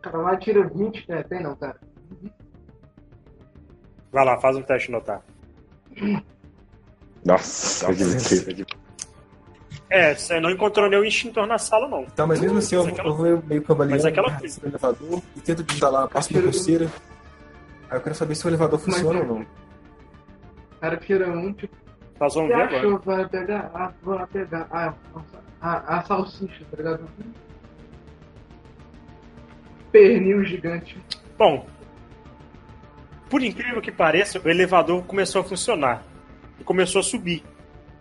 Cara, 0.00 0.18
lá 0.18 0.36
tira 0.36 0.68
20. 0.68 1.10
É, 1.10 1.22
tem 1.22 1.42
não, 1.42 1.56
cara. 1.56 1.80
Vai 4.12 4.24
lá, 4.24 4.38
faz 4.38 4.56
um 4.56 4.62
teste 4.62 4.86
de 4.86 4.92
notar. 4.92 5.24
Nossa, 7.24 7.86
ter- 8.44 8.66
É, 9.90 10.14
você 10.14 10.40
não 10.40 10.50
encontrou 10.50 10.88
nenhum 10.90 11.04
extintor 11.04 11.46
na 11.46 11.58
sala, 11.58 11.88
não. 11.88 12.04
Tá, 12.06 12.26
mas 12.26 12.40
mesmo 12.40 12.58
assim 12.58 12.74
eu, 12.74 12.86
aquela- 12.86 13.08
eu 13.08 13.14
vou 13.14 13.42
meio 13.46 13.62
cambaleando 13.62 13.96
mas 14.02 14.04
aquela 14.04 14.38
coisa- 14.38 14.60
no 14.62 14.68
elevador 14.68 15.22
e 15.36 15.40
tento 15.40 15.62
lá, 15.90 16.08
passo 16.08 16.32
minha 16.32 16.42
pulseira. 16.42 16.88
Aí 17.90 17.96
eu 17.98 18.02
quero 18.02 18.14
saber 18.14 18.34
se 18.34 18.46
o 18.46 18.48
elevador 18.50 18.80
Mas- 18.84 18.94
funciona 18.96 19.20
ou 19.20 19.26
não. 19.26 19.46
Cara 20.80 20.96
um, 21.28 21.52
tipo, 21.52 21.74
Nós 22.20 22.34
vamos 22.34 22.48
ver 22.50 22.54
agora. 22.62 22.78
achou, 22.78 22.98
vai 23.00 23.28
pegar, 23.28 23.70
ah, 23.74 23.92
vai 24.02 24.26
pegar, 24.26 24.68
ah, 24.70 24.94
a, 25.60 25.98
a 25.98 26.02
salsicha, 26.04 26.64
tá 26.70 26.76
ligado? 26.76 27.08
Pernil 29.92 30.44
gigante. 30.44 30.98
Bom, 31.38 31.66
por 33.30 33.42
incrível 33.42 33.80
que 33.80 33.92
pareça, 33.92 34.40
o 34.44 34.48
elevador 34.48 35.02
começou 35.04 35.40
a 35.40 35.44
funcionar. 35.44 36.02
E 36.60 36.64
começou 36.64 37.00
a 37.00 37.02
subir. 37.02 37.42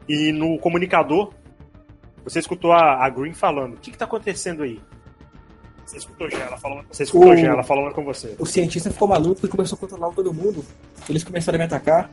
E 0.08 0.32
no 0.32 0.58
comunicador, 0.60 1.34
você 2.24 2.39
escutou 2.39 2.72
a, 2.72 3.04
a 3.06 3.10
Green 3.10 3.34
falando: 3.34 3.74
O 3.76 3.78
que, 3.78 3.92
que 3.92 3.98
tá 3.98 4.06
acontecendo 4.06 4.63
aí? 4.63 4.82
Você 5.86 5.98
escutou 5.98 6.30
já 6.30 6.39
ela 6.39 6.58
falando, 6.58 6.86
você 6.89 7.04
escutou 7.04 7.32
O- 7.32 7.38
já 7.38 7.48
ela 7.48 7.63
falando 7.63 7.94
com 7.94 8.04
você. 8.04 8.36
O 8.39 8.46
cientista 8.46 8.89
ficou 8.89 9.08
maluco 9.08 9.46
e 9.46 9.50
começou 9.50 9.76
a 9.76 9.80
controlar 9.80 10.10
todo 10.12 10.34
mundo. 10.34 10.63
Eles 11.10 11.24
começaram 11.24 11.58
a 11.58 11.60
me 11.60 11.66
atacar. 11.66 12.10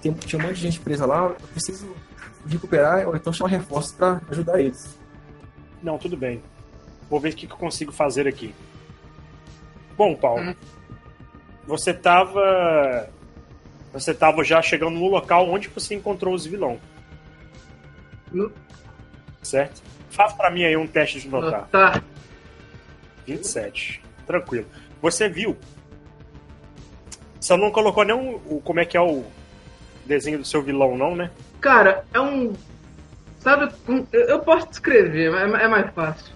Tem, 0.00 0.12
tinha 0.12 0.40
um 0.40 0.46
monte 0.46 0.56
de 0.56 0.62
gente 0.62 0.80
presa 0.80 1.06
lá. 1.06 1.26
Eu 1.40 1.48
preciso 1.52 1.94
recuperar 2.48 3.06
ou 3.06 3.14
então 3.14 3.32
chamar 3.32 3.50
reforços 3.50 3.92
pra 3.92 4.20
ajudar 4.30 4.60
eles. 4.60 4.98
Não, 5.82 5.98
tudo 5.98 6.16
bem. 6.16 6.42
Vou 7.08 7.20
ver 7.20 7.32
o 7.32 7.36
que, 7.36 7.46
que 7.46 7.52
eu 7.52 7.56
consigo 7.58 7.92
fazer 7.92 8.26
aqui. 8.26 8.52
Bom, 9.96 10.16
Paulo, 10.16 10.42
Hum. 10.50 10.54
você 11.66 11.94
tava. 11.94 13.08
Você 13.92 14.14
tava 14.14 14.42
já 14.42 14.62
chegando 14.62 14.98
no 14.98 15.08
local 15.08 15.48
onde 15.48 15.68
você 15.68 15.94
encontrou 15.94 16.34
os 16.34 16.46
vilão. 16.46 16.80
Hum. 18.34 18.50
Certo? 19.42 19.82
Faz 20.10 20.32
pra 20.32 20.50
mim 20.50 20.64
aí 20.64 20.76
um 20.76 20.86
teste 20.86 21.20
de 21.20 21.28
notar. 21.28 21.68
Tá. 21.68 22.02
27. 23.26 24.02
Tranquilo. 24.26 24.66
Você 25.00 25.28
viu. 25.28 25.56
Você 27.40 27.56
não 27.56 27.70
colocou 27.70 28.04
nenhum. 28.04 28.40
O, 28.46 28.60
como 28.60 28.80
é 28.80 28.84
que 28.84 28.96
é 28.96 29.00
o 29.00 29.24
desenho 30.06 30.38
do 30.38 30.44
seu 30.44 30.62
vilão, 30.62 30.96
não, 30.96 31.14
né? 31.16 31.30
Cara, 31.60 32.04
é 32.12 32.20
um. 32.20 32.52
Sabe, 33.40 33.72
eu 34.12 34.38
posso 34.40 34.68
descrever, 34.68 35.30
mas 35.30 35.60
é 35.60 35.66
mais 35.66 35.92
fácil. 35.92 36.32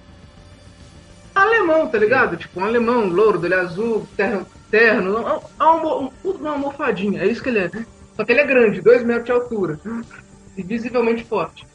Alemão, 1.34 1.88
tá 1.88 1.98
ligado? 1.98 2.36
Tipo, 2.36 2.60
um 2.60 2.64
alemão, 2.64 3.06
louro, 3.06 3.38
dele 3.38 3.54
azul, 3.54 4.08
terno, 4.16 4.46
terno, 4.70 5.16
é 5.18 5.32
um- 5.36 5.40
é 5.60 5.64
uma, 5.64 5.96
um- 5.98 6.10
uma 6.24 6.50
almofadinha, 6.50 7.22
é 7.22 7.26
isso 7.26 7.42
que 7.42 7.48
ele 7.48 7.58
é. 7.60 7.70
Só 8.14 8.24
que 8.24 8.32
ele 8.32 8.40
é 8.40 8.46
grande, 8.46 8.80
2 8.80 9.02
metros 9.04 9.26
de 9.26 9.32
altura. 9.32 9.78
E 10.56 10.62
visivelmente 10.62 11.22
forte. 11.24 11.66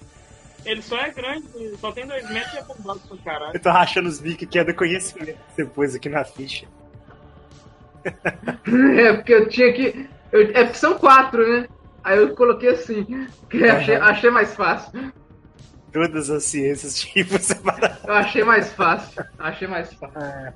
Ele 0.65 0.81
só 0.81 0.97
é 0.97 1.09
grande, 1.11 1.47
só 1.79 1.91
tem 1.91 2.05
dois 2.05 2.27
metros 2.29 2.53
e 2.53 2.57
é 2.57 2.63
bombado 2.63 2.99
pra 3.07 3.17
caralho. 3.17 3.51
Eu 3.55 3.59
tô 3.59 3.69
rachando 3.71 4.07
os 4.09 4.19
bicos 4.19 4.47
que 4.47 4.59
é 4.59 4.63
do 4.63 4.73
conhecimento 4.75 5.37
depois 5.57 5.95
aqui 5.95 6.09
na 6.09 6.23
ficha. 6.23 6.65
É, 8.97 9.13
porque 9.13 9.33
eu 9.33 9.49
tinha 9.49 9.71
que. 9.73 10.09
eu- 10.31 10.49
é 10.53 10.63
porque 10.63 10.77
são 10.77 10.97
quatro, 10.97 11.47
né? 11.47 11.67
Aí 12.03 12.17
eu 12.17 12.35
coloquei 12.35 12.69
assim, 12.69 13.27
que 13.49 13.63
achei, 13.63 13.95
achei 13.95 14.29
mais 14.31 14.55
fácil. 14.55 15.11
Todas 15.93 16.29
as 16.29 16.43
ciências, 16.45 16.99
tipo, 16.99 17.37
separadas. 17.37 18.01
Eu 18.07 18.13
achei 18.13 18.43
mais 18.43 18.71
fácil. 18.71 19.23
Achei 19.37 19.67
mais 19.67 19.93
fácil. 19.93 20.53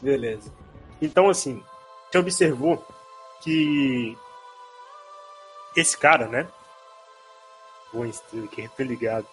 Beleza. 0.00 0.52
Então, 1.00 1.28
assim, 1.28 1.62
você 2.10 2.18
observou 2.18 2.84
que 3.42 4.16
esse 5.76 5.96
cara, 5.96 6.26
né? 6.28 6.46
Estrela, 8.08 8.48
que 8.48 8.84
ligado. 8.84 9.26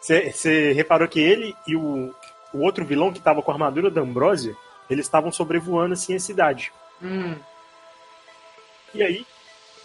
Você, 0.00 0.72
reparou 0.72 1.08
que 1.08 1.20
ele 1.20 1.54
e 1.66 1.76
o, 1.76 2.14
o 2.52 2.58
outro 2.58 2.84
vilão 2.84 3.12
que 3.12 3.20
tava 3.20 3.40
com 3.40 3.50
a 3.50 3.54
armadura 3.54 3.90
da 3.90 4.00
Ambrosia, 4.00 4.56
eles 4.90 5.06
estavam 5.06 5.30
sobrevoando 5.30 5.94
assim 5.94 6.14
a 6.14 6.20
cidade. 6.20 6.72
Hum. 7.00 7.36
E 8.92 9.02
aí, 9.02 9.26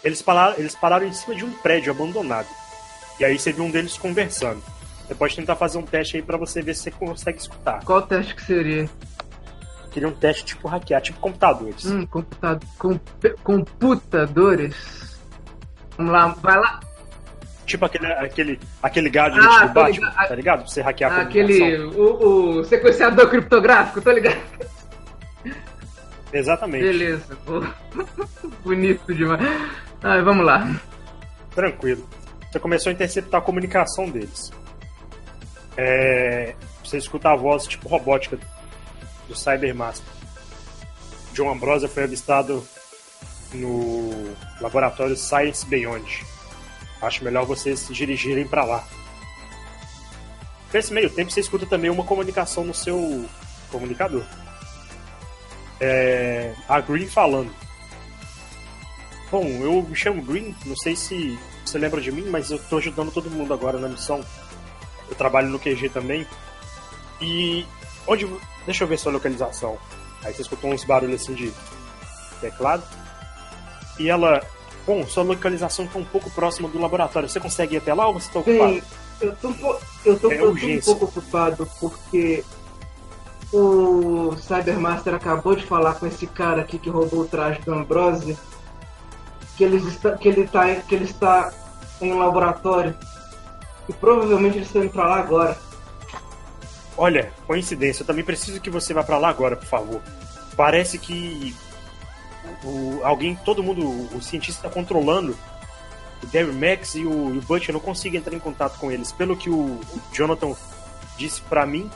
eles 0.04 0.22
pararam, 0.22 0.58
eles 0.58 0.76
pararam 0.76 1.08
em 1.08 1.14
cima 1.14 1.36
de 1.36 1.46
um 1.46 1.54
prédio 1.60 1.92
abandonado. 1.92 2.48
E 3.20 3.26
aí 3.26 3.38
você 3.38 3.52
viu 3.52 3.64
um 3.64 3.72
deles 3.72 3.98
conversando. 3.98 4.62
Você 5.08 5.16
pode 5.16 5.36
tentar 5.36 5.56
fazer 5.56 5.78
um 5.78 5.86
teste 5.86 6.18
aí 6.18 6.24
pra 6.24 6.38
você 6.38 6.62
ver 6.62 6.76
se 6.76 6.84
você 6.84 6.92
consegue 6.92 7.40
escutar. 7.40 7.84
Qual 7.86 8.02
teste 8.02 8.36
que 8.36 8.44
seria? 8.44 8.90
Queria 9.98 10.10
um 10.10 10.14
teste 10.14 10.45
tipo 10.45 10.68
hackear, 10.68 11.02
tipo 11.02 11.20
computadores. 11.20 11.84
Hum, 11.86 12.06
computa... 12.06 12.60
comp- 12.78 13.39
computadores. 13.43 15.20
Vamos 15.98 16.12
lá, 16.12 16.28
vai 16.39 16.56
lá. 16.56 16.80
Tipo 17.66 17.86
aquele, 17.86 18.06
aquele, 18.14 18.60
aquele 18.84 19.10
gadget 19.10 19.43
Ah, 19.43 19.66
do 19.66 19.74
Batman, 19.74 20.08
ligado. 20.10 20.28
tá 20.28 20.36
ligado? 20.36 20.60
Pra 20.60 20.68
você 20.68 20.82
hackear 20.84 21.12
a 21.14 21.22
Aquele. 21.24 21.78
O, 21.95 22.60
o 22.60 22.64
sequenciador 22.66 23.28
criptográfico, 23.28 24.00
tô 24.00 24.12
ligado? 24.12 24.38
Exatamente. 26.32 26.84
Beleza. 26.84 27.36
Bonito 28.64 29.16
demais. 29.16 29.41
Ai, 30.04 30.22
vamos 30.22 30.45
lá. 30.45 30.80
Tranquilo. 31.56 32.08
Você 32.52 32.60
começou 32.60 32.91
a 32.91 32.93
interceptar 32.93 33.41
a 33.41 33.43
comunicação 33.43 34.08
deles. 34.12 34.52
É, 35.76 36.54
você 36.84 37.00
escuta 37.00 37.32
a 37.32 37.36
voz 37.36 37.66
tipo 37.66 37.89
robótica 37.89 38.38
do 39.28 39.36
Cybermaster. 39.36 40.07
John 41.34 41.51
Ambrosia 41.51 41.88
foi 41.88 42.03
avistado 42.03 42.67
no 43.53 44.36
laboratório 44.59 45.15
Science 45.15 45.65
Beyond. 45.65 46.25
Acho 47.01 47.23
melhor 47.23 47.45
vocês 47.45 47.80
se 47.80 47.93
dirigirem 47.93 48.47
para 48.47 48.63
lá. 48.63 48.88
Nesse 50.73 50.93
meio 50.93 51.09
tempo, 51.09 51.32
você 51.32 51.39
escuta 51.39 51.65
também 51.65 51.89
uma 51.89 52.03
comunicação 52.03 52.63
no 52.63 52.73
seu 52.73 53.25
comunicador. 53.71 54.23
É, 55.80 56.53
a 56.67 56.82
Green 56.82 57.07
falando. 57.07 57.53
Bom, 59.32 59.45
eu 59.45 59.84
me 59.84 59.95
chamo 59.95 60.21
Green, 60.21 60.55
não 60.65 60.75
sei 60.75 60.95
se 60.95 61.38
você 61.65 61.78
lembra 61.78 62.01
de 62.01 62.11
mim, 62.11 62.30
mas 62.30 62.49
eu 62.49 62.59
tô 62.59 62.78
ajudando 62.78 63.11
todo 63.11 63.30
mundo 63.30 63.53
agora 63.53 63.78
na 63.78 63.89
missão. 63.89 64.23
Eu 65.09 65.15
trabalho 65.15 65.49
no 65.49 65.59
QG 65.59 65.89
também. 65.89 66.25
E 67.21 67.65
onde. 68.05 68.28
Deixa 68.68 68.84
eu 68.84 68.88
ver 68.88 68.99
sua 68.99 69.11
localização. 69.11 69.80
Aí 70.24 70.32
você 70.32 70.43
escutou 70.43 70.72
uns 70.72 70.84
barulhos 70.84 71.24
assim 71.24 71.34
de 71.34 71.51
teclado. 72.39 72.84
E 73.97 74.07
ela. 74.07 74.45
Bom, 74.86 75.03
sua 75.07 75.24
localização 75.24 75.88
tá 75.88 75.97
um 75.97 76.05
pouco 76.05 76.30
próxima 76.30 76.70
do 76.70 76.80
laboratório. 76.80 77.28
Você 77.28 77.39
consegue 77.39 77.76
ir 77.76 77.78
até 77.80 77.93
lá 77.93 78.07
ou 78.07 78.13
você 78.13 78.32
tá 78.32 78.39
ocupado? 78.39 78.72
Bem, 78.72 78.84
eu 79.20 79.36
tô, 79.38 79.47
um 79.47 79.78
eu 80.05 80.20
tô, 80.20 80.32
É 80.32 80.41
eu 80.41 80.55
tô 80.55 80.68
um 80.68 80.82
pouco 80.82 81.05
ocupado 81.05 81.68
porque 81.80 82.43
o 83.51 84.36
Cybermaster 84.38 85.15
acabou 85.15 85.55
de 85.55 85.65
falar 85.65 85.95
com 85.95 86.05
esse 86.05 86.28
cara 86.28 86.61
aqui 86.61 86.78
que 86.78 86.89
roubou 86.89 87.22
o 87.22 87.28
traje 87.28 87.59
do 87.61 87.74
Ambrose 87.74 88.38
que, 89.57 89.63
eles 89.63 89.84
está, 89.86 90.15
que, 90.15 90.28
ele 90.28 90.47
tá, 90.47 90.76
que 90.76 90.93
ele 90.93 91.05
está 91.05 91.51
em 91.99 92.13
um 92.13 92.20
laboratório 92.20 92.95
e 93.89 93.93
provavelmente 93.93 94.57
eles 94.57 94.68
estão 94.68 94.84
indo 94.84 94.91
pra 94.91 95.07
lá 95.07 95.20
agora. 95.20 95.57
Olha, 96.98 97.32
coincidência, 97.45 98.02
eu 98.02 98.08
também 98.08 98.24
preciso 98.26 98.60
que 98.60 98.70
você 98.70 98.93
vá 98.93 99.04
pra 99.04 99.18
lá 99.18 99.30
agora, 99.30 99.56
por 99.56 99.66
favor. 99.68 100.02
Parece 100.56 100.98
que 100.98 101.56
o, 102.64 103.00
alguém, 103.04 103.36
todo 103.45 103.62
mundo, 103.62 103.86
o 104.16 104.22
cientista 104.22 104.66
está 104.68 104.70
controlando 104.74 105.38
o 106.24 106.26
Derry 106.28 106.52
Max 106.52 106.95
e 106.95 107.06
o, 107.06 107.36
e 107.36 107.38
o 107.38 107.45
eu 107.68 107.74
não 107.74 107.80
consigo 107.80 108.18
entrar 108.18 108.34
em 108.34 108.39
contato 108.39 108.80
com 108.80 108.91
eles. 108.91 109.12
Pelo 109.12 109.38
que 109.38 109.50
o, 109.50 109.56
o 109.56 110.02
Jonathan 110.12 110.56
disse 111.18 111.41
pra 111.43 111.66
mim, 111.68 111.89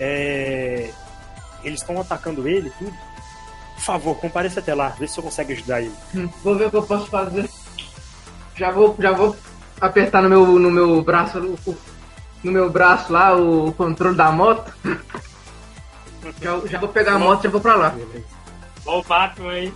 é, 0.00 0.90
eles 1.62 1.80
estão 1.80 2.00
atacando 2.00 2.48
ele 2.48 2.70
tudo. 2.78 2.92
Por 3.74 3.82
favor, 3.82 4.16
compareça 4.16 4.60
até 4.60 4.74
lá, 4.74 4.88
vê 4.90 5.06
se 5.06 5.14
você 5.16 5.22
consegue 5.22 5.52
ajudar 5.52 5.82
ele. 5.82 5.92
Hum, 6.14 6.28
Vou 6.42 6.56
ver 6.56 6.66
o 6.68 6.70
que 6.70 6.76
eu 6.76 6.82
posso 6.82 7.06
fazer. 7.06 7.48
Já 8.56 8.70
vou, 8.70 8.96
já 8.98 9.12
vou 9.12 9.36
apertar 9.80 10.22
no 10.22 10.28
meu, 10.28 10.46
no 10.58 10.70
meu 10.70 11.02
braço 11.02 11.38
o- 11.66 11.76
no 12.42 12.52
meu 12.52 12.70
braço 12.70 13.12
lá 13.12 13.36
o 13.36 13.72
controle 13.72 14.16
da 14.16 14.30
moto. 14.32 14.72
Já, 16.40 16.58
já 16.66 16.78
vou 16.78 16.88
pegar 16.88 17.14
a 17.14 17.18
moto 17.18 17.40
e 17.40 17.44
já 17.44 17.50
vou 17.50 17.60
pra 17.60 17.74
lá. 17.76 17.94
Ó 18.86 19.00
o 19.00 19.02
Batman 19.02 19.50
aí. 19.52 19.72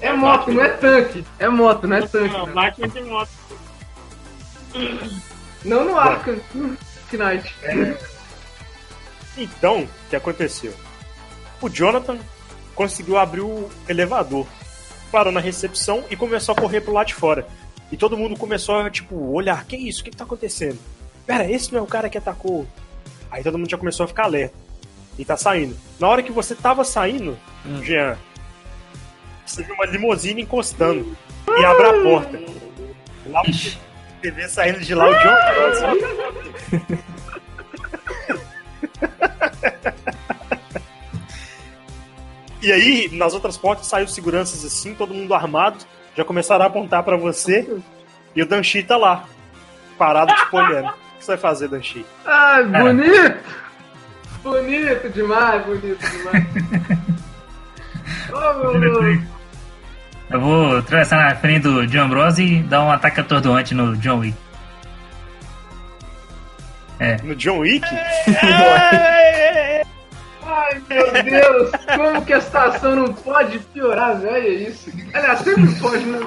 É 0.00 0.12
moto, 0.12 0.52
não 0.52 0.62
é 0.62 0.68
tanque. 0.68 1.24
É 1.38 1.48
moto, 1.48 1.86
não 1.86 1.96
é 1.96 2.02
tanque. 2.06 2.32
Não, 2.34 2.46
Não, 2.46 2.54
Batman 2.54 2.88
tem 2.88 3.04
moto. 3.04 3.30
não 5.64 5.84
no 5.86 5.98
Arkham 5.98 6.38
Knight. 7.12 7.54
Então, 9.36 9.82
o 9.82 9.88
que 10.10 10.16
aconteceu? 10.16 10.72
O 11.60 11.68
Jonathan 11.68 12.18
conseguiu 12.74 13.16
abrir 13.16 13.40
o 13.40 13.70
elevador, 13.88 14.46
parou 15.10 15.32
na 15.32 15.40
recepção 15.40 16.04
e 16.10 16.16
começou 16.16 16.54
a 16.54 16.60
correr 16.60 16.82
pro 16.82 16.92
lado 16.92 17.06
de 17.06 17.14
fora. 17.14 17.46
E 17.90 17.96
todo 17.96 18.16
mundo 18.16 18.36
começou 18.36 18.76
a, 18.76 18.90
tipo, 18.90 19.14
olhar: 19.32 19.64
que 19.64 19.76
isso? 19.76 20.00
O 20.00 20.04
que, 20.04 20.10
que 20.10 20.16
tá 20.16 20.24
acontecendo? 20.24 20.78
Pera, 21.26 21.50
esse 21.50 21.72
não 21.72 21.80
é 21.80 21.82
o 21.82 21.86
cara 21.86 22.08
que 22.08 22.18
atacou. 22.18 22.66
Aí 23.30 23.42
todo 23.42 23.58
mundo 23.58 23.70
já 23.70 23.78
começou 23.78 24.04
a 24.04 24.08
ficar 24.08 24.24
alerta. 24.24 24.54
E 25.18 25.24
tá 25.24 25.36
saindo. 25.36 25.76
Na 25.98 26.08
hora 26.08 26.22
que 26.22 26.32
você 26.32 26.54
tava 26.54 26.84
saindo, 26.84 27.38
Jean, 27.82 28.18
você 29.44 29.62
viu 29.62 29.74
uma 29.74 29.86
limusine 29.86 30.42
encostando 30.42 31.16
e 31.48 31.64
abre 31.64 31.86
a 31.86 32.02
porta. 32.02 32.40
Lá 33.26 33.42
você 33.42 34.30
vê 34.30 34.48
saindo 34.48 34.80
de 34.80 34.94
lá 34.94 35.08
o 35.08 35.14
John 35.14 35.36
Crosby. 35.54 36.98
E 42.66 42.72
aí, 42.72 43.08
nas 43.12 43.32
outras 43.32 43.56
portas, 43.56 43.86
saiu 43.86 44.08
seguranças 44.08 44.64
assim, 44.64 44.92
todo 44.92 45.14
mundo 45.14 45.32
armado, 45.32 45.84
já 46.16 46.24
começaram 46.24 46.64
a 46.64 46.68
apontar 46.68 47.02
pra 47.02 47.16
você. 47.16 47.68
E 48.34 48.42
o 48.42 48.46
Danchi 48.46 48.82
tá 48.82 48.96
lá, 48.96 49.24
parado, 49.98 50.34
tipo, 50.34 50.56
olhando. 50.56 50.88
O 50.88 50.92
que 51.18 51.24
você 51.24 51.32
vai 51.32 51.38
fazer, 51.38 51.68
Danchi? 51.68 52.04
Ai, 52.24 52.64
bonito! 52.64 53.38
Bonito 54.42 55.08
demais, 55.10 55.64
bonito 55.64 56.10
demais. 56.10 56.46
oh, 58.32 58.68
meu 58.78 59.00
Deus. 59.00 59.20
Eu 60.30 60.40
vou 60.40 60.78
atravessar 60.78 61.24
na 61.24 61.36
frente 61.36 61.62
do 61.62 61.86
John 61.86 62.04
Ambrose 62.04 62.42
e 62.42 62.62
dar 62.62 62.82
um 62.82 62.90
ataque 62.90 63.20
atordoante 63.20 63.74
no 63.74 63.96
John 63.96 64.18
Wick. 64.18 64.36
No 67.22 67.34
John 67.34 67.58
Wick? 67.58 67.86
Ai, 68.42 69.52
meu 69.54 69.55
Deus! 71.22 71.70
Como 71.96 72.24
que 72.24 72.32
a 72.32 72.40
situação 72.40 72.96
não 72.96 73.12
pode 73.12 73.58
piorar, 73.58 74.18
velho? 74.18 74.36
É 74.46 74.48
isso. 74.48 74.90
Aliás, 75.12 75.40
sempre 75.40 75.74
pode, 75.76 76.04
né? 76.06 76.18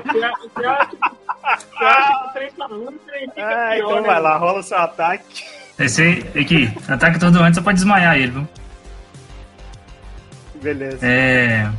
Você 0.53 0.65
acha 1.85 2.31
você 2.33 2.39
que 2.39 2.51
fica 2.51 2.65
Ah, 2.67 3.75
pior, 3.75 3.77
então 3.77 4.01
né? 4.01 4.07
vai 4.07 4.21
lá, 4.21 4.37
rola 4.37 4.61
seu 4.63 4.77
ataque. 4.77 5.45
Esse 5.77 6.01
aí, 6.01 6.41
aqui, 6.41 6.73
ataque 6.87 7.17
atordoante 7.17 7.55
só 7.55 7.63
pode 7.63 7.75
desmaiar 7.77 8.17
ele, 8.17 8.31
viu? 8.31 8.47
Beleza. 10.61 10.99
É. 11.05 11.69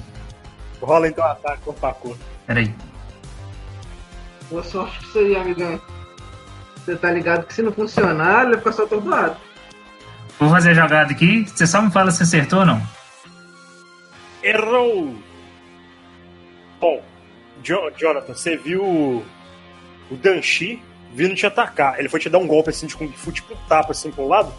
Rola 0.81 1.09
então 1.09 1.23
o 1.25 1.29
ataque 1.29 1.61
corpo 1.63 1.87
a 1.87 1.93
corpo. 1.93 2.19
Peraí. 2.47 2.75
Boa 4.51 4.65
sorte 4.65 4.99
com 4.99 5.05
isso 5.05 5.19
aí, 5.19 5.37
amigão. 5.37 5.81
Você 6.77 6.97
tá 6.97 7.11
ligado 7.13 7.45
que 7.47 7.53
se 7.55 7.63
não 7.63 7.73
funcionar, 7.73 8.41
ele 8.43 8.53
vai 8.53 8.59
ficar 8.59 8.73
só 8.73 8.85
atordoado. 8.85 9.37
Vou 10.39 10.49
fazer 10.49 10.71
a 10.71 10.75
jogada 10.75 11.13
aqui. 11.13 11.45
Você 11.47 11.67
só 11.67 11.83
me 11.83 11.91
fala 11.91 12.11
se 12.11 12.23
acertou 12.23 12.61
ou 12.61 12.67
não. 12.67 12.83
Errou! 14.43 15.15
Bom, 16.81 17.03
Jo- 17.63 17.91
Jonathan, 17.97 18.35
você 18.35 18.57
viu 18.57 18.83
o 18.85 19.25
o 20.11 20.17
Danchi 20.17 20.83
vindo 21.15 21.35
te 21.37 21.47
atacar. 21.47 21.99
Ele 21.99 22.09
foi 22.09 22.19
te 22.19 22.29
dar 22.29 22.39
um 22.39 22.47
golpe 22.47 22.71
assim 22.71 22.87
de 22.87 22.97
Kung 22.97 23.13
Fu, 23.13 23.31
tipo 23.31 23.55
um 23.55 23.57
tapa 23.69 23.93
assim 23.93 24.11
pro 24.11 24.27
lado. 24.27 24.53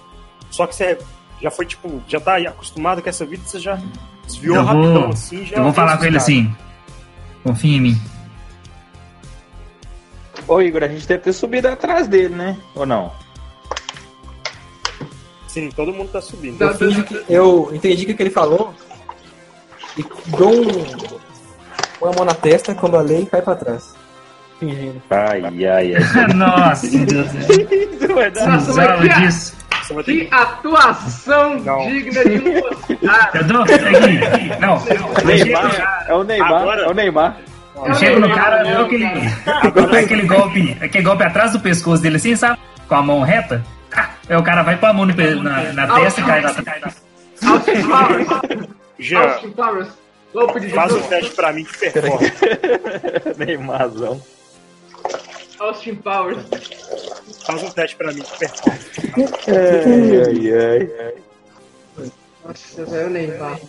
Só 0.49 0.65
que 0.65 0.75
você 0.75 0.97
já 1.41 1.51
foi 1.51 1.65
tipo, 1.65 2.01
já 2.07 2.19
tá 2.19 2.37
acostumado 2.37 3.01
com 3.01 3.09
essa 3.09 3.25
vida, 3.25 3.43
você 3.45 3.59
já 3.59 3.77
desviou 4.25 4.55
Eu 4.57 4.63
rapidão 4.63 5.01
vou, 5.01 5.09
assim. 5.11 5.45
Já 5.45 5.57
eu 5.57 5.63
vou 5.63 5.73
falar 5.73 5.97
com 5.97 6.05
ele 6.05 6.17
assim. 6.17 6.55
Confia 7.43 7.77
em 7.77 7.81
mim. 7.81 8.01
Ô 10.47 10.61
Igor, 10.61 10.83
a 10.83 10.87
gente 10.87 11.07
deve 11.07 11.23
ter 11.23 11.33
subido 11.33 11.67
atrás 11.67 12.07
dele, 12.07 12.35
né? 12.35 12.57
Ou 12.75 12.85
não? 12.85 13.11
Sim, 15.47 15.69
todo 15.69 15.91
mundo 15.93 16.11
tá 16.11 16.21
subindo. 16.21 16.61
Eu 16.63 17.17
eu 17.29 17.75
entendi 17.75 18.03
o 18.09 18.15
que 18.15 18.23
ele 18.23 18.29
falou 18.29 18.73
e 19.97 20.05
dou 20.37 20.51
um, 20.53 20.85
uma 22.01 22.11
mão 22.15 22.25
na 22.25 22.33
testa 22.33 22.73
quando 22.75 22.97
a 22.97 23.01
lei 23.01 23.25
cai 23.25 23.41
pra 23.41 23.55
trás. 23.55 23.93
Fingindo. 24.59 25.01
Ai, 25.09 25.41
ai, 25.45 25.65
ai. 25.95 25.97
Nossa, 26.35 26.87
Deus. 26.87 27.27
Vai 28.13 28.31
dar- 28.31 28.47
Nossa, 28.47 28.73
mas 28.73 29.01
que- 29.15 29.21
disso. 29.21 29.61
Que 30.05 30.27
atuação 30.31 31.59
Não. 31.59 31.79
digna 31.89 32.23
de 32.23 32.37
um 32.39 32.57
Oscar. 32.63 33.29
Eu 33.33 33.43
dou. 33.43 33.61
Aqui. 33.63 34.51
Não. 34.61 34.81
Eu 34.87 35.25
Neymar, 35.25 36.05
é 36.07 36.13
o 36.13 36.23
Neymar, 36.23 36.61
Agora- 36.61 36.81
é 36.83 36.87
o 36.87 36.93
Neymar. 36.93 37.37
Eu 37.83 37.93
chego 37.95 38.19
no 38.19 38.29
cara, 38.33 38.67
eu 38.69 38.75
dou 38.77 38.85
aquele, 38.85 39.97
aquele 39.97 40.21
golpe, 40.27 40.77
aquele 40.81 41.03
golpe 41.03 41.23
atrás 41.23 41.51
do 41.53 41.59
pescoço 41.59 42.01
dele 42.03 42.17
assim, 42.17 42.35
sabe? 42.35 42.59
Com 42.87 42.95
a 42.95 43.01
mão 43.01 43.21
reta. 43.21 43.63
Aí 44.29 44.35
o 44.37 44.43
cara 44.43 44.61
vai 44.61 44.77
pôr 44.77 44.87
a 44.87 44.93
mão 44.93 45.05
na, 45.05 45.73
na 45.73 45.95
testa 45.95 46.21
e 46.21 46.23
cai 46.23 46.41
lá. 46.41 46.53
Austin 47.43 47.81
Powers. 48.97 49.09
Jean, 49.09 49.21
Austin 49.29 49.51
Powers. 49.51 49.89
Golpe 50.33 50.59
de 50.61 50.69
faz 50.69 50.91
um 50.93 50.97
judô. 50.97 51.09
teste 51.09 51.31
pra 51.31 51.51
mim 51.53 51.63
de 51.63 51.77
performance. 51.77 52.33
Neymarzão. 53.37 54.21
Austin 55.59 55.95
Powers. 55.95 56.43
Faz 57.45 57.63
um 57.63 57.69
teste 57.71 57.95
pra 57.97 58.11
mim 58.13 58.21
de 58.21 58.31
performance. 58.37 58.89
Ai, 59.47 60.53
ai, 60.53 60.89
ai. 60.99 61.13
Nossa, 62.45 62.85
velho, 62.85 63.07
o 63.07 63.09
Neymar. 63.09 63.59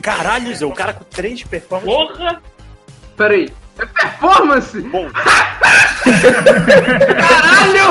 Caralho, 0.00 0.54
Zé, 0.56 0.64
o 0.64 0.72
cara 0.72 0.92
com 0.94 1.04
3 1.04 1.40
de 1.40 1.48
performance. 1.48 1.92
Porra! 1.92 2.42
Peraí. 3.16 3.52
É 3.78 3.86
performance! 3.86 4.80
Bom, 4.80 5.10
Caralho! 7.18 7.88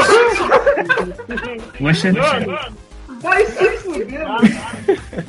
Poxa. 1.77 2.11
Vai 3.21 3.45
se 3.45 3.77
fuder. 3.77 4.25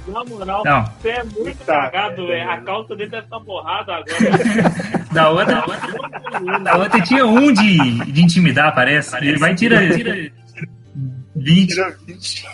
Na 0.09 0.24
moral, 0.24 0.62
Não. 0.64 0.84
você 1.01 1.09
é 1.11 1.24
muito 1.24 1.64
Tá. 1.64 1.82
cagado, 1.91 2.26
velho. 2.26 2.51
A 2.51 2.57
calça 2.59 2.95
dele 2.97 3.11
deve 3.11 3.24
estar 3.24 3.39
borrada 3.41 3.93
agora. 3.95 4.09
Da 5.12 5.30
outra, 5.30 5.64
da 6.62 6.76
outra 6.76 7.01
tinha 7.01 7.24
um 7.26 7.51
de, 7.51 8.12
de 8.12 8.22
intimidar, 8.22 8.74
parece. 8.74 9.16
Ele 9.16 9.39
vai 9.39 9.53
e 9.53 9.55
tira, 9.55 9.89
tira 9.97 10.30
20. 11.34 11.68
tira 11.68 11.97
20. 12.07 12.47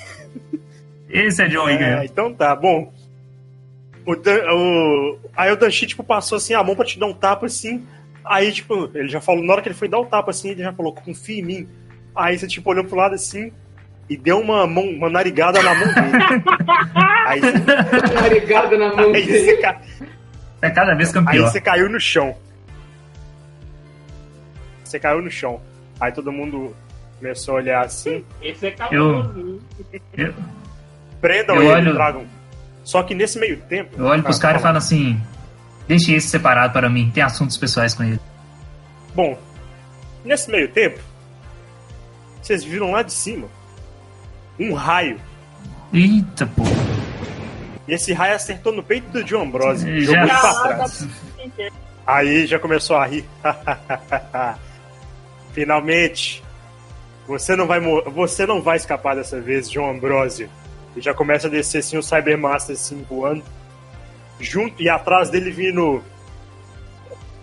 Esse 1.09 1.43
é 1.43 1.49
John 1.49 1.65
Wigan. 1.65 1.85
É, 2.01 2.05
então 2.05 2.33
tá, 2.33 2.55
bom. 2.55 2.93
O, 4.07 4.15
Dan, 4.15 4.39
o, 4.53 5.19
aí 5.37 5.51
o 5.51 5.57
Danchi, 5.57 5.85
tipo, 5.87 6.05
passou 6.05 6.37
assim 6.37 6.55
a 6.55 6.63
mão 6.63 6.77
pra 6.77 6.85
te 6.85 6.97
dar 6.99 7.07
um 7.07 7.13
tapa 7.15 7.47
assim. 7.47 7.85
Aí, 8.25 8.53
tipo, 8.53 8.89
ele 8.95 9.09
já 9.09 9.21
falou, 9.21 9.43
na 9.45 9.53
hora 9.53 9.61
que 9.63 9.69
ele 9.69 9.75
foi 9.75 9.89
dar 9.89 9.99
o 9.99 10.07
tapa 10.07 10.31
assim, 10.31 10.51
ele 10.51 10.63
já 10.63 10.73
falou, 10.73 10.95
confia 10.95 11.41
em 11.41 11.43
mim. 11.45 11.69
Aí 12.15 12.39
você, 12.39 12.47
tipo, 12.47 12.71
olhou 12.71 12.85
pro 12.85 12.97
lado 12.97 13.15
assim 13.17 13.53
e 14.09 14.17
deu 14.17 14.39
uma, 14.41 14.67
mão, 14.67 14.85
uma 14.85 15.09
narigada 15.09 15.63
na 15.63 15.75
mão 15.75 15.87
dele. 15.95 16.45
aí, 17.27 17.41
Narigada 18.15 18.77
na 18.79 18.95
mão 18.95 19.13
aí, 19.13 19.27
dele. 19.27 19.39
você, 19.45 19.57
ca- 19.59 19.81
É 20.63 20.71
cada 20.71 20.95
vez 20.95 21.09
aí 21.09 21.15
campeão. 21.15 21.47
você 21.49 21.61
caiu 21.61 21.89
no 21.89 21.99
chão. 22.01 22.37
Você 24.85 24.99
caiu 24.99 25.23
no 25.23 25.31
chão. 25.31 25.61
Aí 26.01 26.13
todo 26.13 26.31
mundo 26.33 26.75
começou 27.19 27.55
a 27.55 27.57
olhar 27.59 27.85
assim. 27.85 28.25
Esse 28.43 28.67
é 28.67 28.71
Eu- 28.71 29.23
cabuloso. 29.23 29.61
Eu, 30.17 30.35
Prendam 31.21 31.57
Eu 31.57 31.63
ele, 31.63 31.71
olho- 31.89 31.95
tragam. 31.95 32.27
Só 32.83 33.03
que 33.03 33.15
nesse 33.15 33.39
meio 33.39 33.59
tempo. 33.63 33.97
eu 33.99 34.05
olho 34.05 34.23
pros 34.23 34.39
Ah, 34.39 34.43
caras 34.43 34.61
e 34.61 34.63
falo 34.63 34.77
assim: 34.77 35.19
deixe 35.89 36.13
esse 36.15 36.29
separado 36.29 36.73
para 36.75 36.91
mim, 36.91 37.11
tem 37.15 37.23
assuntos 37.23 37.57
pessoais 37.57 37.95
com 37.95 38.03
ele. 38.05 38.21
Bom, 39.15 39.39
nesse 40.23 40.51
meio 40.51 40.69
tempo, 40.71 41.01
vocês 42.43 42.63
viram 42.63 42.91
lá 42.91 43.01
de 43.03 43.13
cima 43.13 43.49
um 44.59 44.73
raio. 44.75 45.21
Eita, 45.93 46.47
pô. 46.47 46.63
E 47.87 47.93
esse 47.95 48.13
raio 48.13 48.35
acertou 48.35 48.73
no 48.73 48.83
peito 48.83 49.09
do 49.11 49.23
John 49.25 49.43
Ambrose. 49.43 49.85
Já- 50.01 50.13
Jogou 50.13 50.23
ele 50.23 50.31
pra 50.31 50.41
Caraca, 50.55 50.75
trás. 50.77 51.09
Aí 52.07 52.47
já 52.47 52.59
começou 52.59 52.97
a 52.97 53.07
rir. 53.07 53.25
Finalmente, 55.53 56.43
você 57.27 57.55
não 57.55 57.67
vai 57.67 57.81
você 57.81 58.47
não 58.47 58.61
vai 58.61 58.77
escapar 58.77 59.15
dessa 59.17 59.41
vez, 59.41 59.71
John 59.71 59.91
Ambrosio. 59.91 60.49
E 60.97 61.01
já 61.01 61.15
começa 61.15 61.47
a 61.47 61.51
descer 61.51 61.79
assim 61.79 61.97
o 61.97 62.03
Cybermaster 62.03 62.75
assim 62.75 63.05
voando. 63.09 63.43
Junto 64.41 64.83
e 64.83 64.89
atrás 64.89 65.31
dele 65.31 65.51
vindo 65.51 66.03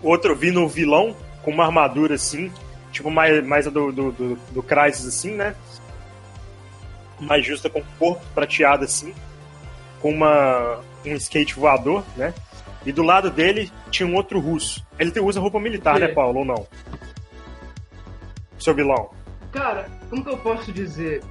outro 0.02 0.34
vindo 0.36 0.62
o 0.62 0.68
vilão 0.68 1.16
com 1.42 1.50
uma 1.50 1.64
armadura 1.64 2.14
assim, 2.14 2.52
tipo 2.92 3.10
mais, 3.10 3.44
mais 3.44 3.66
a 3.66 3.70
do, 3.70 3.90
do, 3.90 4.12
do, 4.12 4.38
do 4.50 4.62
Crysis 4.62 5.06
assim, 5.06 5.32
né? 5.32 5.54
Mais 7.22 7.44
justa 7.44 7.70
com 7.70 7.80
o 7.80 7.84
corpo 7.98 8.24
prateado 8.34 8.84
assim, 8.84 9.14
com 10.00 10.10
uma 10.10 10.80
um 11.04 11.14
skate 11.16 11.54
voador, 11.54 12.04
né? 12.16 12.32
E 12.84 12.92
do 12.92 13.02
lado 13.02 13.30
dele 13.30 13.70
tinha 13.90 14.06
um 14.06 14.14
outro 14.14 14.40
russo. 14.40 14.84
Ele 14.98 15.12
usa 15.20 15.40
roupa 15.40 15.60
militar, 15.60 15.98
né, 15.98 16.06
É. 16.06 16.08
Paulo, 16.08 16.40
ou 16.40 16.44
não? 16.44 16.66
Seu 18.58 18.74
vilão. 18.74 19.10
Cara, 19.52 19.88
como 20.08 20.24
que 20.24 20.30
eu 20.30 20.38
posso 20.38 20.72
dizer? 20.72 21.22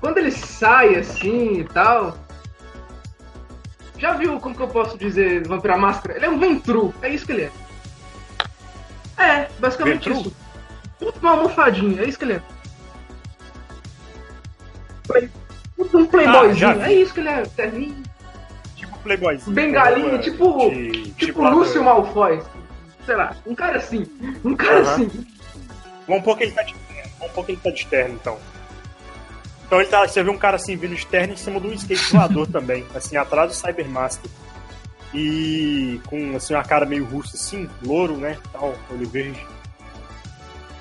Quando 0.00 0.18
ele 0.18 0.30
sai 0.30 0.96
assim 0.96 1.60
e 1.60 1.64
tal. 1.64 2.16
Já 3.98 4.14
viu 4.14 4.40
como 4.40 4.54
que 4.54 4.62
eu 4.62 4.68
posso 4.68 4.96
dizer 4.96 5.46
Vampira 5.46 5.76
Máscara? 5.76 6.16
Ele 6.16 6.24
é 6.26 6.30
um 6.30 6.38
ventru, 6.38 6.94
é 7.02 7.10
isso 7.10 7.26
que 7.26 7.32
ele 7.32 7.42
é. 7.42 7.50
É, 9.22 9.48
basicamente 9.58 10.08
Ventru? 10.08 10.32
isso. 11.02 11.16
Uma 11.20 11.32
almofadinha, 11.32 12.02
é 12.02 12.08
isso 12.08 12.18
que 12.18 12.24
ele 12.24 12.34
é. 12.34 12.42
Play- 15.12 15.30
Um 15.78 16.06
playboyzinho, 16.06 16.74
vi. 16.74 16.80
é 16.82 16.92
isso 16.94 17.14
que 17.14 17.20
ele 17.20 17.28
é. 17.28 17.42
Terninho, 17.42 18.02
Tipo 18.76 18.98
Playboyzinho. 18.98 19.54
Bengalinha, 19.54 20.10
com, 20.10 20.18
tipo- 20.18 20.70
de- 20.70 21.10
tipo 21.12 21.42
do- 21.42 21.50
Lúcio 21.50 21.82
Malfoy. 21.84 22.40
Sei 23.06 23.16
lá, 23.16 23.34
um 23.46 23.54
cara 23.54 23.78
assim. 23.78 24.06
Um 24.44 24.54
cara 24.54 24.80
assim. 24.80 25.10
Vamos 26.06 26.22
pôr 26.24 26.36
que 26.36 26.44
ele 26.44 26.52
tá 26.52 26.62
de 26.62 26.74
terno. 26.74 27.10
Vamos 27.18 27.34
pôr 27.34 27.44
que 27.46 27.52
ele 27.52 27.60
tá 27.62 27.70
de 27.70 27.86
terno, 27.86 28.14
então. 28.14 28.38
Então 29.66 29.80
ele 29.80 29.88
tá, 29.88 30.06
você 30.06 30.22
vê 30.22 30.30
um 30.30 30.36
cara 30.38 30.56
assim 30.56 30.76
vindo 30.76 30.94
de 30.96 31.06
terno 31.06 31.32
em 31.32 31.36
cima 31.36 31.60
de 31.60 31.66
um 31.68 31.72
skate 31.72 32.12
voador 32.12 32.46
também. 32.50 32.84
Assim, 32.94 33.16
atrás 33.16 33.48
do 33.50 33.54
Cybermaster. 33.54 34.30
E 35.14 36.00
com 36.06 36.36
assim, 36.36 36.54
uma 36.54 36.62
cara 36.64 36.84
meio 36.86 37.04
russa 37.04 37.36
assim, 37.36 37.68
louro, 37.82 38.16
né? 38.16 38.36
Tal, 38.52 38.74
olho 38.90 39.08
verde. 39.08 39.44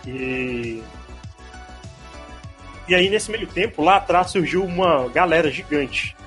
E. 0.05 0.83
E 2.89 2.95
aí, 2.95 3.07
nesse 3.07 3.29
meio 3.29 3.45
tempo, 3.45 3.83
lá 3.83 3.97
atrás 3.97 4.31
surgiu 4.31 4.65
uma 4.65 5.07
galera 5.09 5.51
gigante 5.51 6.17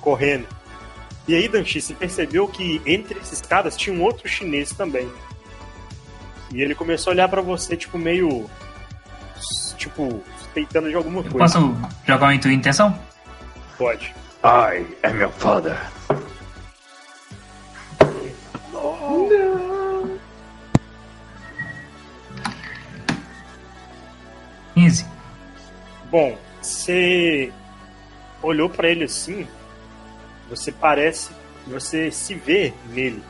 correndo. 0.00 0.46
E 1.28 1.34
aí, 1.34 1.46
Danchi, 1.46 1.78
você 1.78 1.92
percebeu 1.92 2.48
que 2.48 2.80
entre 2.86 3.18
esses 3.18 3.42
caras 3.42 3.76
tinha 3.76 3.94
um 3.94 4.02
outro 4.02 4.26
chinês 4.26 4.72
também. 4.72 5.06
E 6.54 6.62
ele 6.62 6.74
começou 6.74 7.10
a 7.10 7.14
olhar 7.14 7.28
pra 7.28 7.42
você, 7.42 7.76
tipo, 7.76 7.98
meio. 7.98 8.48
Tipo, 9.76 10.22
suspeitando 10.38 10.88
de 10.88 10.94
alguma 10.94 11.22
coisa. 11.22 11.36
Posso 11.36 11.76
jogar 12.06 12.28
uma 12.28 12.34
intenção? 12.34 12.98
Pode. 13.76 14.14
I 14.42 14.86
am 15.02 15.20
your 15.20 15.32
father. 15.32 15.76
Bom, 26.16 26.38
você 26.62 27.52
olhou 28.42 28.70
pra 28.70 28.88
ele 28.88 29.04
assim, 29.04 29.46
você 30.48 30.72
parece, 30.72 31.30
você 31.66 32.10
se 32.10 32.34
vê 32.34 32.72
nele. 32.88 33.22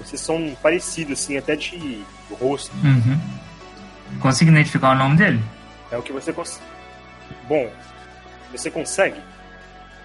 Vocês 0.00 0.20
são 0.20 0.56
parecidos, 0.60 1.20
assim, 1.20 1.36
até 1.36 1.54
de 1.54 2.04
rosto. 2.32 2.74
Uhum. 2.78 4.18
Consigo 4.18 4.50
identificar 4.50 4.90
o 4.90 4.98
nome 4.98 5.18
dele? 5.18 5.40
É 5.92 5.96
o 5.96 6.02
que 6.02 6.12
você 6.12 6.32
consegue. 6.32 6.66
Bom, 7.46 7.70
você 8.50 8.68
consegue. 8.68 9.20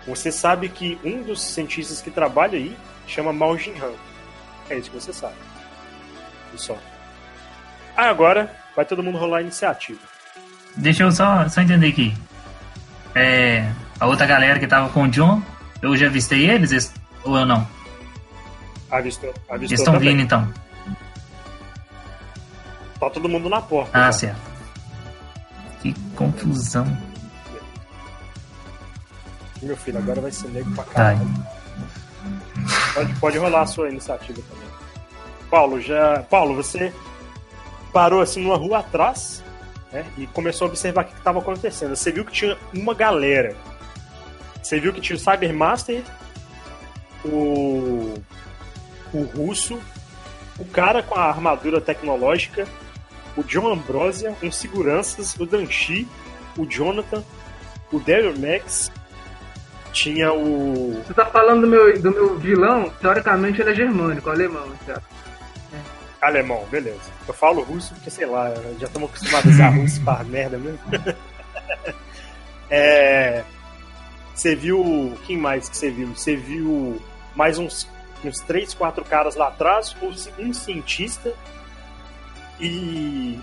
Você 0.05 0.31
sabe 0.31 0.69
que 0.69 0.99
um 1.03 1.23
dos 1.23 1.41
cientistas 1.41 2.03
que 2.03 2.11
trabalha 2.11 2.55
aí 2.55 2.77
chama 3.07 3.33
Mao 3.33 3.57
Jinhan. 3.57 3.93
É 4.69 4.77
isso 4.77 4.91
que 4.91 4.99
você 5.01 5.11
sabe. 5.11 5.37
E 6.53 6.57
só. 6.59 6.77
Ah, 7.97 8.09
agora 8.09 8.55
vai 8.75 8.85
todo 8.85 9.01
mundo 9.01 9.17
rolar 9.17 9.39
a 9.39 9.41
iniciativa. 9.41 10.10
Deixa 10.77 11.03
eu 11.03 11.11
só, 11.11 11.47
só 11.49 11.61
entender 11.61 11.87
aqui. 11.89 12.13
É, 13.13 13.69
a 13.99 14.07
outra 14.07 14.25
galera 14.25 14.59
que 14.59 14.67
tava 14.67 14.89
com 14.89 15.03
o 15.03 15.07
John, 15.09 15.41
eu 15.81 15.95
já 15.97 16.07
avistei 16.07 16.49
eles 16.49 16.91
ou 17.23 17.37
eu 17.37 17.45
não? 17.45 17.67
Avistou, 18.89 19.29
avistou 19.49 19.55
Eles 19.57 19.71
estão 19.79 19.93
também. 19.93 20.09
vindo 20.09 20.21
então. 20.23 20.47
Tá 22.99 23.09
todo 23.09 23.27
mundo 23.27 23.49
na 23.49 23.61
porta. 23.61 23.91
Ah, 23.97 24.05
já. 24.05 24.11
certo. 24.13 24.51
Que 25.81 25.93
confusão. 26.15 26.85
Meu 29.61 29.75
filho, 29.77 29.97
agora 29.99 30.21
vai 30.21 30.31
ser 30.31 30.47
nego 30.49 30.71
pra 30.71 30.83
Tá. 30.83 30.91
caralho. 30.93 31.27
Pode, 32.93 33.13
pode 33.15 33.37
rolar 33.37 33.61
a 33.61 33.65
sua 33.67 33.89
iniciativa 33.89 34.41
também. 34.49 34.67
Paulo, 35.49 35.81
já. 35.81 36.23
Paulo, 36.29 36.55
você 36.55 36.93
parou 37.93 38.21
assim 38.21 38.43
numa 38.43 38.55
rua 38.57 38.79
atrás, 38.79 39.43
né? 39.91 40.05
E 40.17 40.27
começou 40.27 40.67
a 40.67 40.69
observar 40.69 41.05
o 41.05 41.07
que 41.07 41.17
estava 41.17 41.39
acontecendo. 41.39 41.95
Você 41.95 42.11
viu 42.11 42.25
que 42.25 42.31
tinha 42.31 42.57
uma 42.73 42.93
galera. 42.93 43.55
Você 44.61 44.79
viu 44.79 44.93
que 44.93 45.01
tinha 45.01 45.15
o 45.15 45.19
Cybermaster, 45.19 46.03
o. 47.25 48.13
o 49.13 49.23
russo, 49.35 49.79
o 50.59 50.65
cara 50.65 51.01
com 51.01 51.15
a 51.15 51.25
armadura 51.25 51.81
tecnológica 51.81 52.67
o 53.35 53.43
John 53.43 53.71
Ambrosia, 53.71 54.35
uns 54.41 54.55
seguranças, 54.55 55.35
o 55.39 55.45
Danchi, 55.45 56.07
o 56.57 56.65
Jonathan, 56.65 57.23
o 57.91 57.99
Daryl 57.99 58.37
Max, 58.37 58.91
tinha 59.91 60.33
o. 60.33 61.01
Você 61.05 61.13
tá 61.13 61.25
falando 61.25 61.61
do 61.61 61.67
meu, 61.67 62.01
do 62.01 62.11
meu 62.11 62.37
vilão? 62.37 62.89
Teoricamente 63.01 63.61
ele 63.61 63.71
é 63.71 63.75
germânico, 63.75 64.29
alemão, 64.29 64.67
cara. 64.85 65.01
Alemão, 66.21 66.65
beleza. 66.69 67.11
Eu 67.27 67.33
falo 67.33 67.63
russo 67.63 67.95
porque, 67.95 68.11
sei 68.11 68.27
lá, 68.27 68.53
já 68.79 68.85
estamos 68.85 69.09
acostumados 69.09 69.47
a 69.47 69.53
usar 69.53 69.69
russo 69.75 70.01
para 70.03 70.23
merda 70.23 70.57
mesmo. 70.57 70.79
é, 72.69 73.43
você 74.35 74.55
viu. 74.55 75.17
Quem 75.25 75.35
mais 75.35 75.67
que 75.67 75.75
você 75.75 75.89
viu? 75.89 76.07
Você 76.15 76.35
viu 76.35 77.01
mais 77.35 77.57
uns, 77.57 77.89
uns 78.23 78.39
3, 78.41 78.73
4 78.75 79.03
caras 79.05 79.35
lá 79.35 79.47
atrás, 79.47 79.95
um 80.37 80.53
cientista 80.53 81.33
e. 82.59 83.39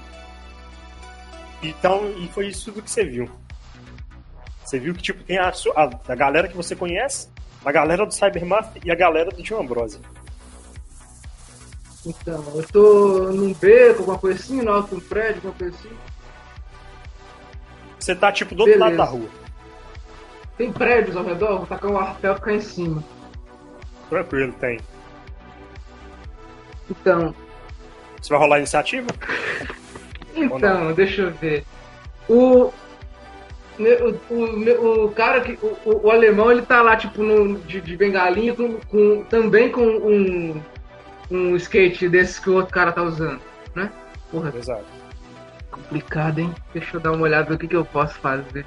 Então, 1.61 2.09
e 2.19 2.29
foi 2.29 2.47
isso 2.47 2.67
tudo 2.67 2.83
que 2.83 2.91
você 2.91 3.05
viu. 3.05 3.29
Você 4.65 4.79
viu 4.79 4.95
que 4.95 5.03
tipo, 5.03 5.25
tem 5.25 5.39
a, 5.39 5.49
a, 5.49 5.91
a 6.13 6.15
galera 6.15 6.47
que 6.47 6.57
você 6.57 6.77
conhece, 6.77 7.29
a 7.65 7.73
galera 7.73 8.07
do 8.07 8.15
Cybermaster 8.15 8.81
e 8.85 8.91
a 8.91 8.95
galera 8.95 9.31
do 9.31 9.43
John 9.43 9.61
Ambrose. 9.61 9.99
Então, 12.09 12.43
eu 12.55 12.67
tô 12.69 13.19
num 13.33 13.53
beco, 13.53 14.01
alguma 14.01 14.19
coisa 14.19 14.41
assim, 14.41 14.63
no 14.63 14.73
alto 14.73 14.89
de 14.89 14.95
um 14.97 15.01
prédio, 15.09 15.37
alguma 15.37 15.55
coisa 15.55 15.77
assim. 15.77 15.91
Você 17.99 18.15
tá 18.15 18.33
tipo 18.33 18.55
do 18.55 18.61
outro 18.63 18.79
Beleza. 18.79 18.97
lado 18.97 18.97
da 18.97 19.05
rua. 19.05 19.29
Tem 20.57 20.73
prédios 20.73 21.17
ao 21.17 21.25
redor, 21.25 21.59
vou 21.59 21.67
tacar 21.67 21.91
um 21.91 21.99
arpel 21.99 22.33
e 22.33 22.37
ficar 22.37 22.53
em 22.55 22.61
cima. 22.61 23.05
Tranquilo, 24.09 24.53
tem. 24.55 24.81
Então, 26.91 27.35
Você 28.21 28.31
vai 28.31 28.39
rolar 28.39 28.57
a 28.57 28.59
iniciativa? 28.61 29.07
então, 30.35 30.93
deixa 30.95 31.23
eu 31.23 31.31
ver. 31.33 31.65
O. 32.29 32.73
O, 33.79 34.35
o, 34.35 35.05
o 35.05 35.13
cara 35.13 35.41
que. 35.43 35.59
O, 35.63 36.07
o- 36.07 36.11
alemão 36.11 36.51
ele 36.51 36.63
tá 36.63 36.81
lá, 36.83 36.97
tipo, 36.97 37.23
no, 37.23 37.59
de, 37.61 37.81
de 37.81 37.97
bengalinha, 37.97 38.55
com, 38.57 38.73
com- 38.91 39.23
também 39.25 39.71
com 39.71 39.83
um. 39.83 40.61
Um 41.31 41.55
skate 41.57 42.09
desses 42.09 42.39
que 42.39 42.49
o 42.51 42.55
outro 42.55 42.73
cara 42.73 42.93
tá 42.93 43.03
usando, 43.03 43.41
né? 43.75 43.91
Porra, 44.31 44.53
Exato. 44.57 44.85
complicado, 45.71 46.39
hein? 46.39 46.55
Deixa 46.73 46.97
eu 46.97 47.01
dar 47.01 47.13
uma 47.13 47.23
olhada 47.23 47.51
no 47.51 47.59
que, 47.59 47.69
que 47.69 47.77
eu 47.77 47.85
posso 47.85 48.19
fazer. 48.19 48.65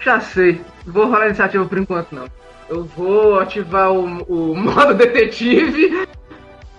Já 0.00 0.20
sei. 0.20 0.60
Vou 0.86 1.06
rolar 1.06 1.22
a 1.22 1.26
iniciativa 1.26 1.64
por 1.64 1.78
enquanto, 1.78 2.12
não. 2.12 2.28
Eu 2.68 2.84
vou 2.84 3.38
ativar 3.40 3.92
o, 3.92 4.04
o 4.22 4.54
modo 4.56 4.94
detetive 4.94 6.06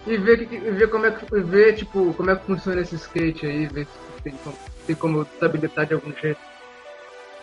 e 0.07 0.17
ver, 0.17 0.47
que, 0.47 0.57
ver 0.57 0.89
como 0.89 1.05
é 1.05 1.11
que 1.11 1.25
ver, 1.41 1.73
tipo, 1.75 2.13
como 2.13 2.31
é 2.31 2.35
que 2.35 2.45
funciona 2.45 2.81
esse 2.81 2.95
skate 2.95 3.45
aí, 3.45 3.65
ver 3.67 3.85
se 3.85 4.21
tem 4.23 4.33
como, 4.43 4.57
tem 4.87 4.95
como 4.95 5.25
desabilitar 5.25 5.85
de 5.85 5.93
algum 5.95 6.11
jeito. 6.13 6.39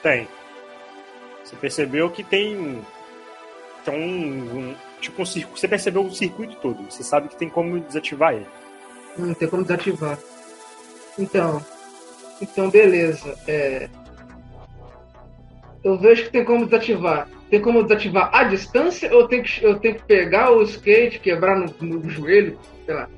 Tem. 0.02 0.28
Você 1.44 1.56
percebeu 1.56 2.08
que 2.10 2.22
tem. 2.24 2.82
Tem 3.84 3.94
um. 3.94 4.58
um- 4.70 4.91
tipo 5.02 5.20
um 5.20 5.26
circuito. 5.26 5.60
Você 5.60 5.68
percebeu 5.68 6.04
o 6.04 6.14
circuito 6.14 6.56
todo. 6.56 6.82
Você 6.90 7.02
sabe 7.02 7.28
que 7.28 7.36
tem 7.36 7.48
como 7.48 7.78
desativar 7.80 8.34
ele. 8.34 8.46
Não 9.18 9.34
tem 9.34 9.48
como 9.48 9.62
desativar. 9.62 10.18
Então. 11.18 11.62
Então, 12.40 12.70
beleza. 12.70 13.36
É... 13.46 13.90
Eu 15.84 15.98
vejo 15.98 16.24
que 16.24 16.30
tem 16.30 16.44
como 16.44 16.64
desativar. 16.64 17.28
Tem 17.50 17.60
como 17.60 17.82
desativar 17.82 18.30
a 18.32 18.44
distância 18.44 19.14
ou 19.14 19.28
tem 19.28 19.42
que, 19.42 19.62
eu 19.62 19.78
tenho 19.78 19.96
que 19.96 20.04
pegar 20.04 20.50
o 20.52 20.62
skate, 20.62 21.18
quebrar 21.18 21.58
no, 21.58 21.74
no 21.80 22.08
joelho? 22.08 22.58
Sei 22.86 22.94
lá. 22.94 23.08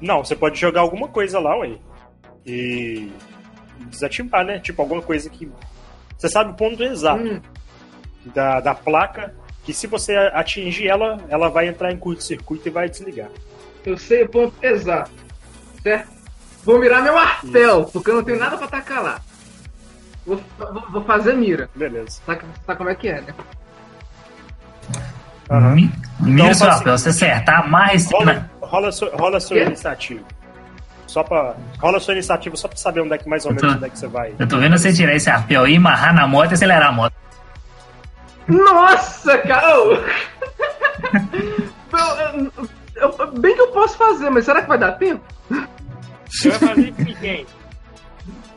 Não, 0.00 0.24
você 0.24 0.34
pode 0.34 0.58
jogar 0.58 0.80
alguma 0.80 1.08
coisa 1.08 1.38
lá, 1.38 1.56
ué. 1.58 1.78
E. 2.44 3.10
desativar, 3.86 4.44
né? 4.44 4.58
Tipo, 4.58 4.82
alguma 4.82 5.00
coisa 5.00 5.30
que. 5.30 5.50
Você 6.18 6.28
sabe 6.28 6.50
o 6.50 6.54
ponto 6.54 6.82
exato 6.82 7.22
Hum, 7.22 7.40
da, 8.34 8.60
da 8.60 8.74
placa. 8.74 9.34
Que 9.64 9.72
se 9.74 9.86
você 9.86 10.16
atingir 10.32 10.88
ela, 10.88 11.18
ela 11.28 11.48
vai 11.48 11.68
entrar 11.68 11.92
em 11.92 11.96
curto-circuito 11.96 12.66
e 12.68 12.70
vai 12.70 12.88
desligar. 12.88 13.28
eu 13.84 13.96
sei 13.98 14.22
o 14.24 14.28
ponto 14.28 14.54
exato. 14.62 15.10
Certo? 15.82 16.08
Vou 16.64 16.78
mirar 16.78 17.02
meu 17.02 17.14
martel, 17.14 17.84
porque 17.86 18.10
eu 18.10 18.16
não 18.16 18.22
tenho 18.24 18.38
nada 18.38 18.56
pra 18.58 18.66
tacar 18.68 19.02
lá. 19.02 19.20
Vou, 20.26 20.38
vou- 20.58 20.84
vou 20.90 21.04
fazer 21.04 21.32
mira. 21.34 21.68
Beleza. 21.74 22.20
Sabe, 22.26 22.42
sabe 22.66 22.76
como 22.78 22.90
é 22.90 22.94
que 22.94 23.08
é, 23.08 23.20
né? 23.22 23.34
Mi- 25.74 25.90
Mira 26.20 26.50
Então, 26.52 26.68
papel, 26.68 26.98
se 26.98 27.08
acertar 27.08 27.68
mais. 27.68 28.10
Rola, 28.10 28.48
rola, 28.60 28.92
sua, 28.92 29.10
rola 29.16 29.40
sua 29.40 29.58
iniciativa. 29.58 30.22
Só 31.06 31.24
pra. 31.24 31.56
Rola 31.80 31.98
sua 31.98 32.12
iniciativa 32.14 32.54
só 32.56 32.68
pra 32.68 32.76
saber 32.76 33.00
onde 33.00 33.14
é 33.14 33.18
que 33.18 33.28
mais 33.28 33.44
ou 33.44 33.50
Eu 33.52 33.56
tô- 33.56 33.62
menos 33.62 33.76
onde 33.78 33.86
é 33.86 33.90
que 33.90 33.98
você 33.98 34.06
vai. 34.06 34.32
Eu 34.38 34.46
tô 34.46 34.58
vendo 34.58 34.78
você 34.78 34.92
tirar 34.92 35.14
esse 35.16 35.28
arpel 35.28 35.64
aí, 35.64 35.76
amarrar 35.76 36.14
na 36.14 36.26
moto 36.28 36.52
e 36.52 36.54
acelerar 36.54 36.90
a 36.90 36.92
moto. 36.92 37.09
Nossa, 38.50 39.38
cara! 39.38 40.04
Eu- 41.92 42.52
eu- 42.96 43.12
eu- 43.18 43.32
bem 43.40 43.54
que 43.54 43.60
eu 43.60 43.68
posso 43.72 43.96
fazer, 43.98 44.30
mas 44.30 44.44
será 44.44 44.62
que 44.62 44.68
vai 44.68 44.78
dar 44.78 44.92
tempo? 44.92 45.24
Você 46.28 46.50
vai 46.50 46.58
fazer 46.68 46.94
isso 46.96 47.20
quem? 47.20 47.46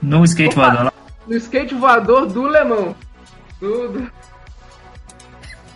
No 0.01 0.23
skate 0.23 0.53
Opa. 0.59 0.61
voador 0.69 0.83
lá. 0.85 0.93
No 1.25 1.35
skate 1.37 1.73
voador 1.73 2.25
do 2.27 2.43
Lemão. 2.43 2.95
Do, 3.59 3.87
do... 3.87 4.11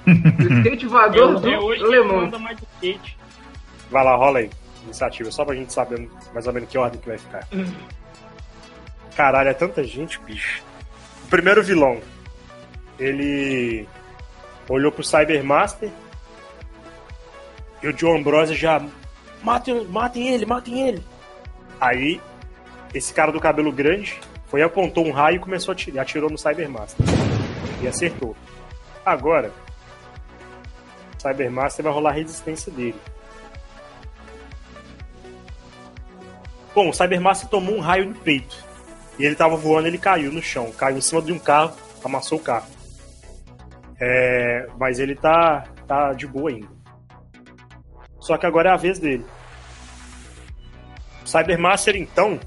do 0.06 0.54
skate 0.60 0.86
voador 0.86 1.18
Eu, 1.34 1.40
do 1.40 1.50
é 1.50 1.60
hoje 1.60 1.84
Lemão. 1.84 2.30
mais 2.40 2.60
skate. 2.76 3.18
Vai 3.90 4.04
lá, 4.04 4.16
rola 4.16 4.40
aí. 4.40 4.50
Iniciativa, 4.84 5.32
só 5.32 5.44
pra 5.44 5.56
gente 5.56 5.74
saber 5.74 6.08
mais 6.34 6.46
ou 6.46 6.54
menos 6.54 6.70
que 6.70 6.78
ordem 6.78 7.00
que 7.02 7.08
vai 7.08 7.18
ficar. 7.18 7.48
Caralho, 9.16 9.50
é 9.50 9.54
tanta 9.54 9.84
gente, 9.84 10.20
bicho. 10.22 10.62
O 11.26 11.28
primeiro 11.30 11.64
vilão. 11.64 12.00
Ele 13.00 13.88
olhou 14.70 14.92
pro 14.92 15.04
Cybermaster. 15.04 15.90
E 17.82 17.88
o 17.88 17.94
John 17.94 18.18
Ambrose 18.18 18.56
já. 18.56 18.84
Matem, 19.44 19.86
matem 19.86 20.30
ele, 20.30 20.46
matem 20.46 20.88
ele. 20.88 21.04
Aí, 21.80 22.20
esse 22.94 23.14
cara 23.14 23.32
do 23.32 23.40
cabelo 23.40 23.72
grande 23.72 24.20
foi 24.48 24.62
apontou 24.62 25.06
um 25.06 25.12
raio 25.12 25.38
e 25.38 25.40
começou 25.40 25.72
a 25.72 25.74
atirar. 25.74 26.02
Atirou 26.02 26.30
no 26.30 26.38
Cybermaster. 26.38 27.06
E 27.82 27.88
acertou. 27.88 28.36
Agora, 29.06 29.52
o 31.18 31.22
Cybermaster 31.22 31.84
vai 31.84 31.94
rolar 31.94 32.10
a 32.10 32.14
resistência 32.14 32.72
dele. 32.72 33.00
Bom, 36.74 36.90
o 36.90 36.94
Cybermaster 36.94 37.50
tomou 37.50 37.76
um 37.76 37.80
raio 37.80 38.06
no 38.06 38.16
peito. 38.16 38.66
E 39.20 39.26
ele 39.26 39.36
tava 39.36 39.56
voando, 39.56 39.88
ele 39.88 39.98
caiu 39.98 40.32
no 40.32 40.42
chão. 40.42 40.72
Caiu 40.72 40.98
em 40.98 41.02
cima 41.02 41.22
de 41.22 41.32
um 41.32 41.40
carro, 41.40 41.74
amassou 42.04 42.38
o 42.38 42.42
carro. 42.42 42.77
É, 44.00 44.68
mas 44.80 45.00
ele 45.00 45.16
tá, 45.16 45.64
tá 45.88 46.14
de 46.14 46.28
boa 46.28 46.50
ainda. 46.50 46.70
Só 48.20 48.38
que 48.38 48.46
agora 48.46 48.70
é 48.70 48.74
a 48.74 48.78
vez 48.78 49.00
dele. 49.00 49.26
Cybermaster, 51.26 51.96
então. 51.96 52.40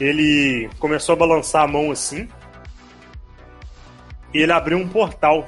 Ele 0.00 0.70
começou 0.78 1.14
a 1.14 1.16
balançar 1.16 1.64
a 1.64 1.68
mão 1.68 1.90
assim. 1.90 2.28
E 4.32 4.38
ele 4.38 4.52
abriu 4.52 4.78
um 4.78 4.88
portal 4.88 5.46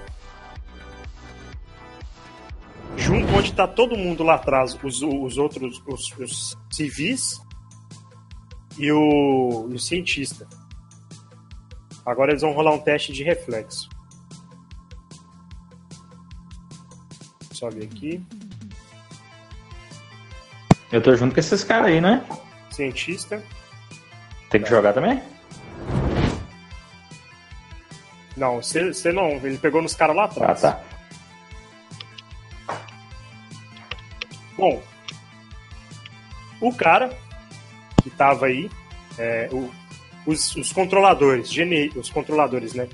junto 2.97 3.33
onde 3.35 3.53
tá 3.53 3.67
todo 3.67 3.97
mundo 3.97 4.23
lá 4.23 4.35
atrás, 4.35 4.79
os, 4.83 5.03
os 5.03 5.39
outros, 5.39 5.83
os, 5.87 6.19
os 6.19 6.59
civis 6.71 7.41
e 8.79 8.91
o, 8.93 9.69
e 9.71 9.75
o 9.75 9.79
cientista. 9.79 10.47
Agora 12.11 12.33
eles 12.33 12.43
vão 12.43 12.53
rolar 12.53 12.73
um 12.75 12.79
teste 12.81 13.13
de 13.13 13.23
reflexo. 13.23 13.89
Sobe 17.53 17.85
aqui. 17.85 18.21
Eu 20.91 21.01
tô 21.01 21.15
junto 21.15 21.33
com 21.35 21.39
esses 21.41 21.63
caras 21.63 21.87
aí, 21.87 22.01
né? 22.01 22.27
Cientista. 22.73 23.41
Tem 24.51 24.61
que 24.61 24.69
jogar 24.69 24.93
também? 24.93 25.23
Não, 28.37 28.57
você 28.57 29.13
não. 29.13 29.29
Ele 29.47 29.57
pegou 29.59 29.81
nos 29.81 29.95
caras 29.95 30.17
lá 30.17 30.23
Ah, 30.23 30.27
atrás. 30.27 30.61
tá. 30.63 30.83
Bom, 34.57 34.83
o 36.61 36.75
cara 36.75 37.17
que 38.03 38.11
tava 38.11 38.47
aí, 38.47 38.69
é, 39.17 39.49
o- 39.53 39.71
os, 40.27 40.55
os 40.57 40.73
controladores, 40.73 41.49
os 41.97 42.11
controladores, 42.11 42.75
né? 42.75 42.89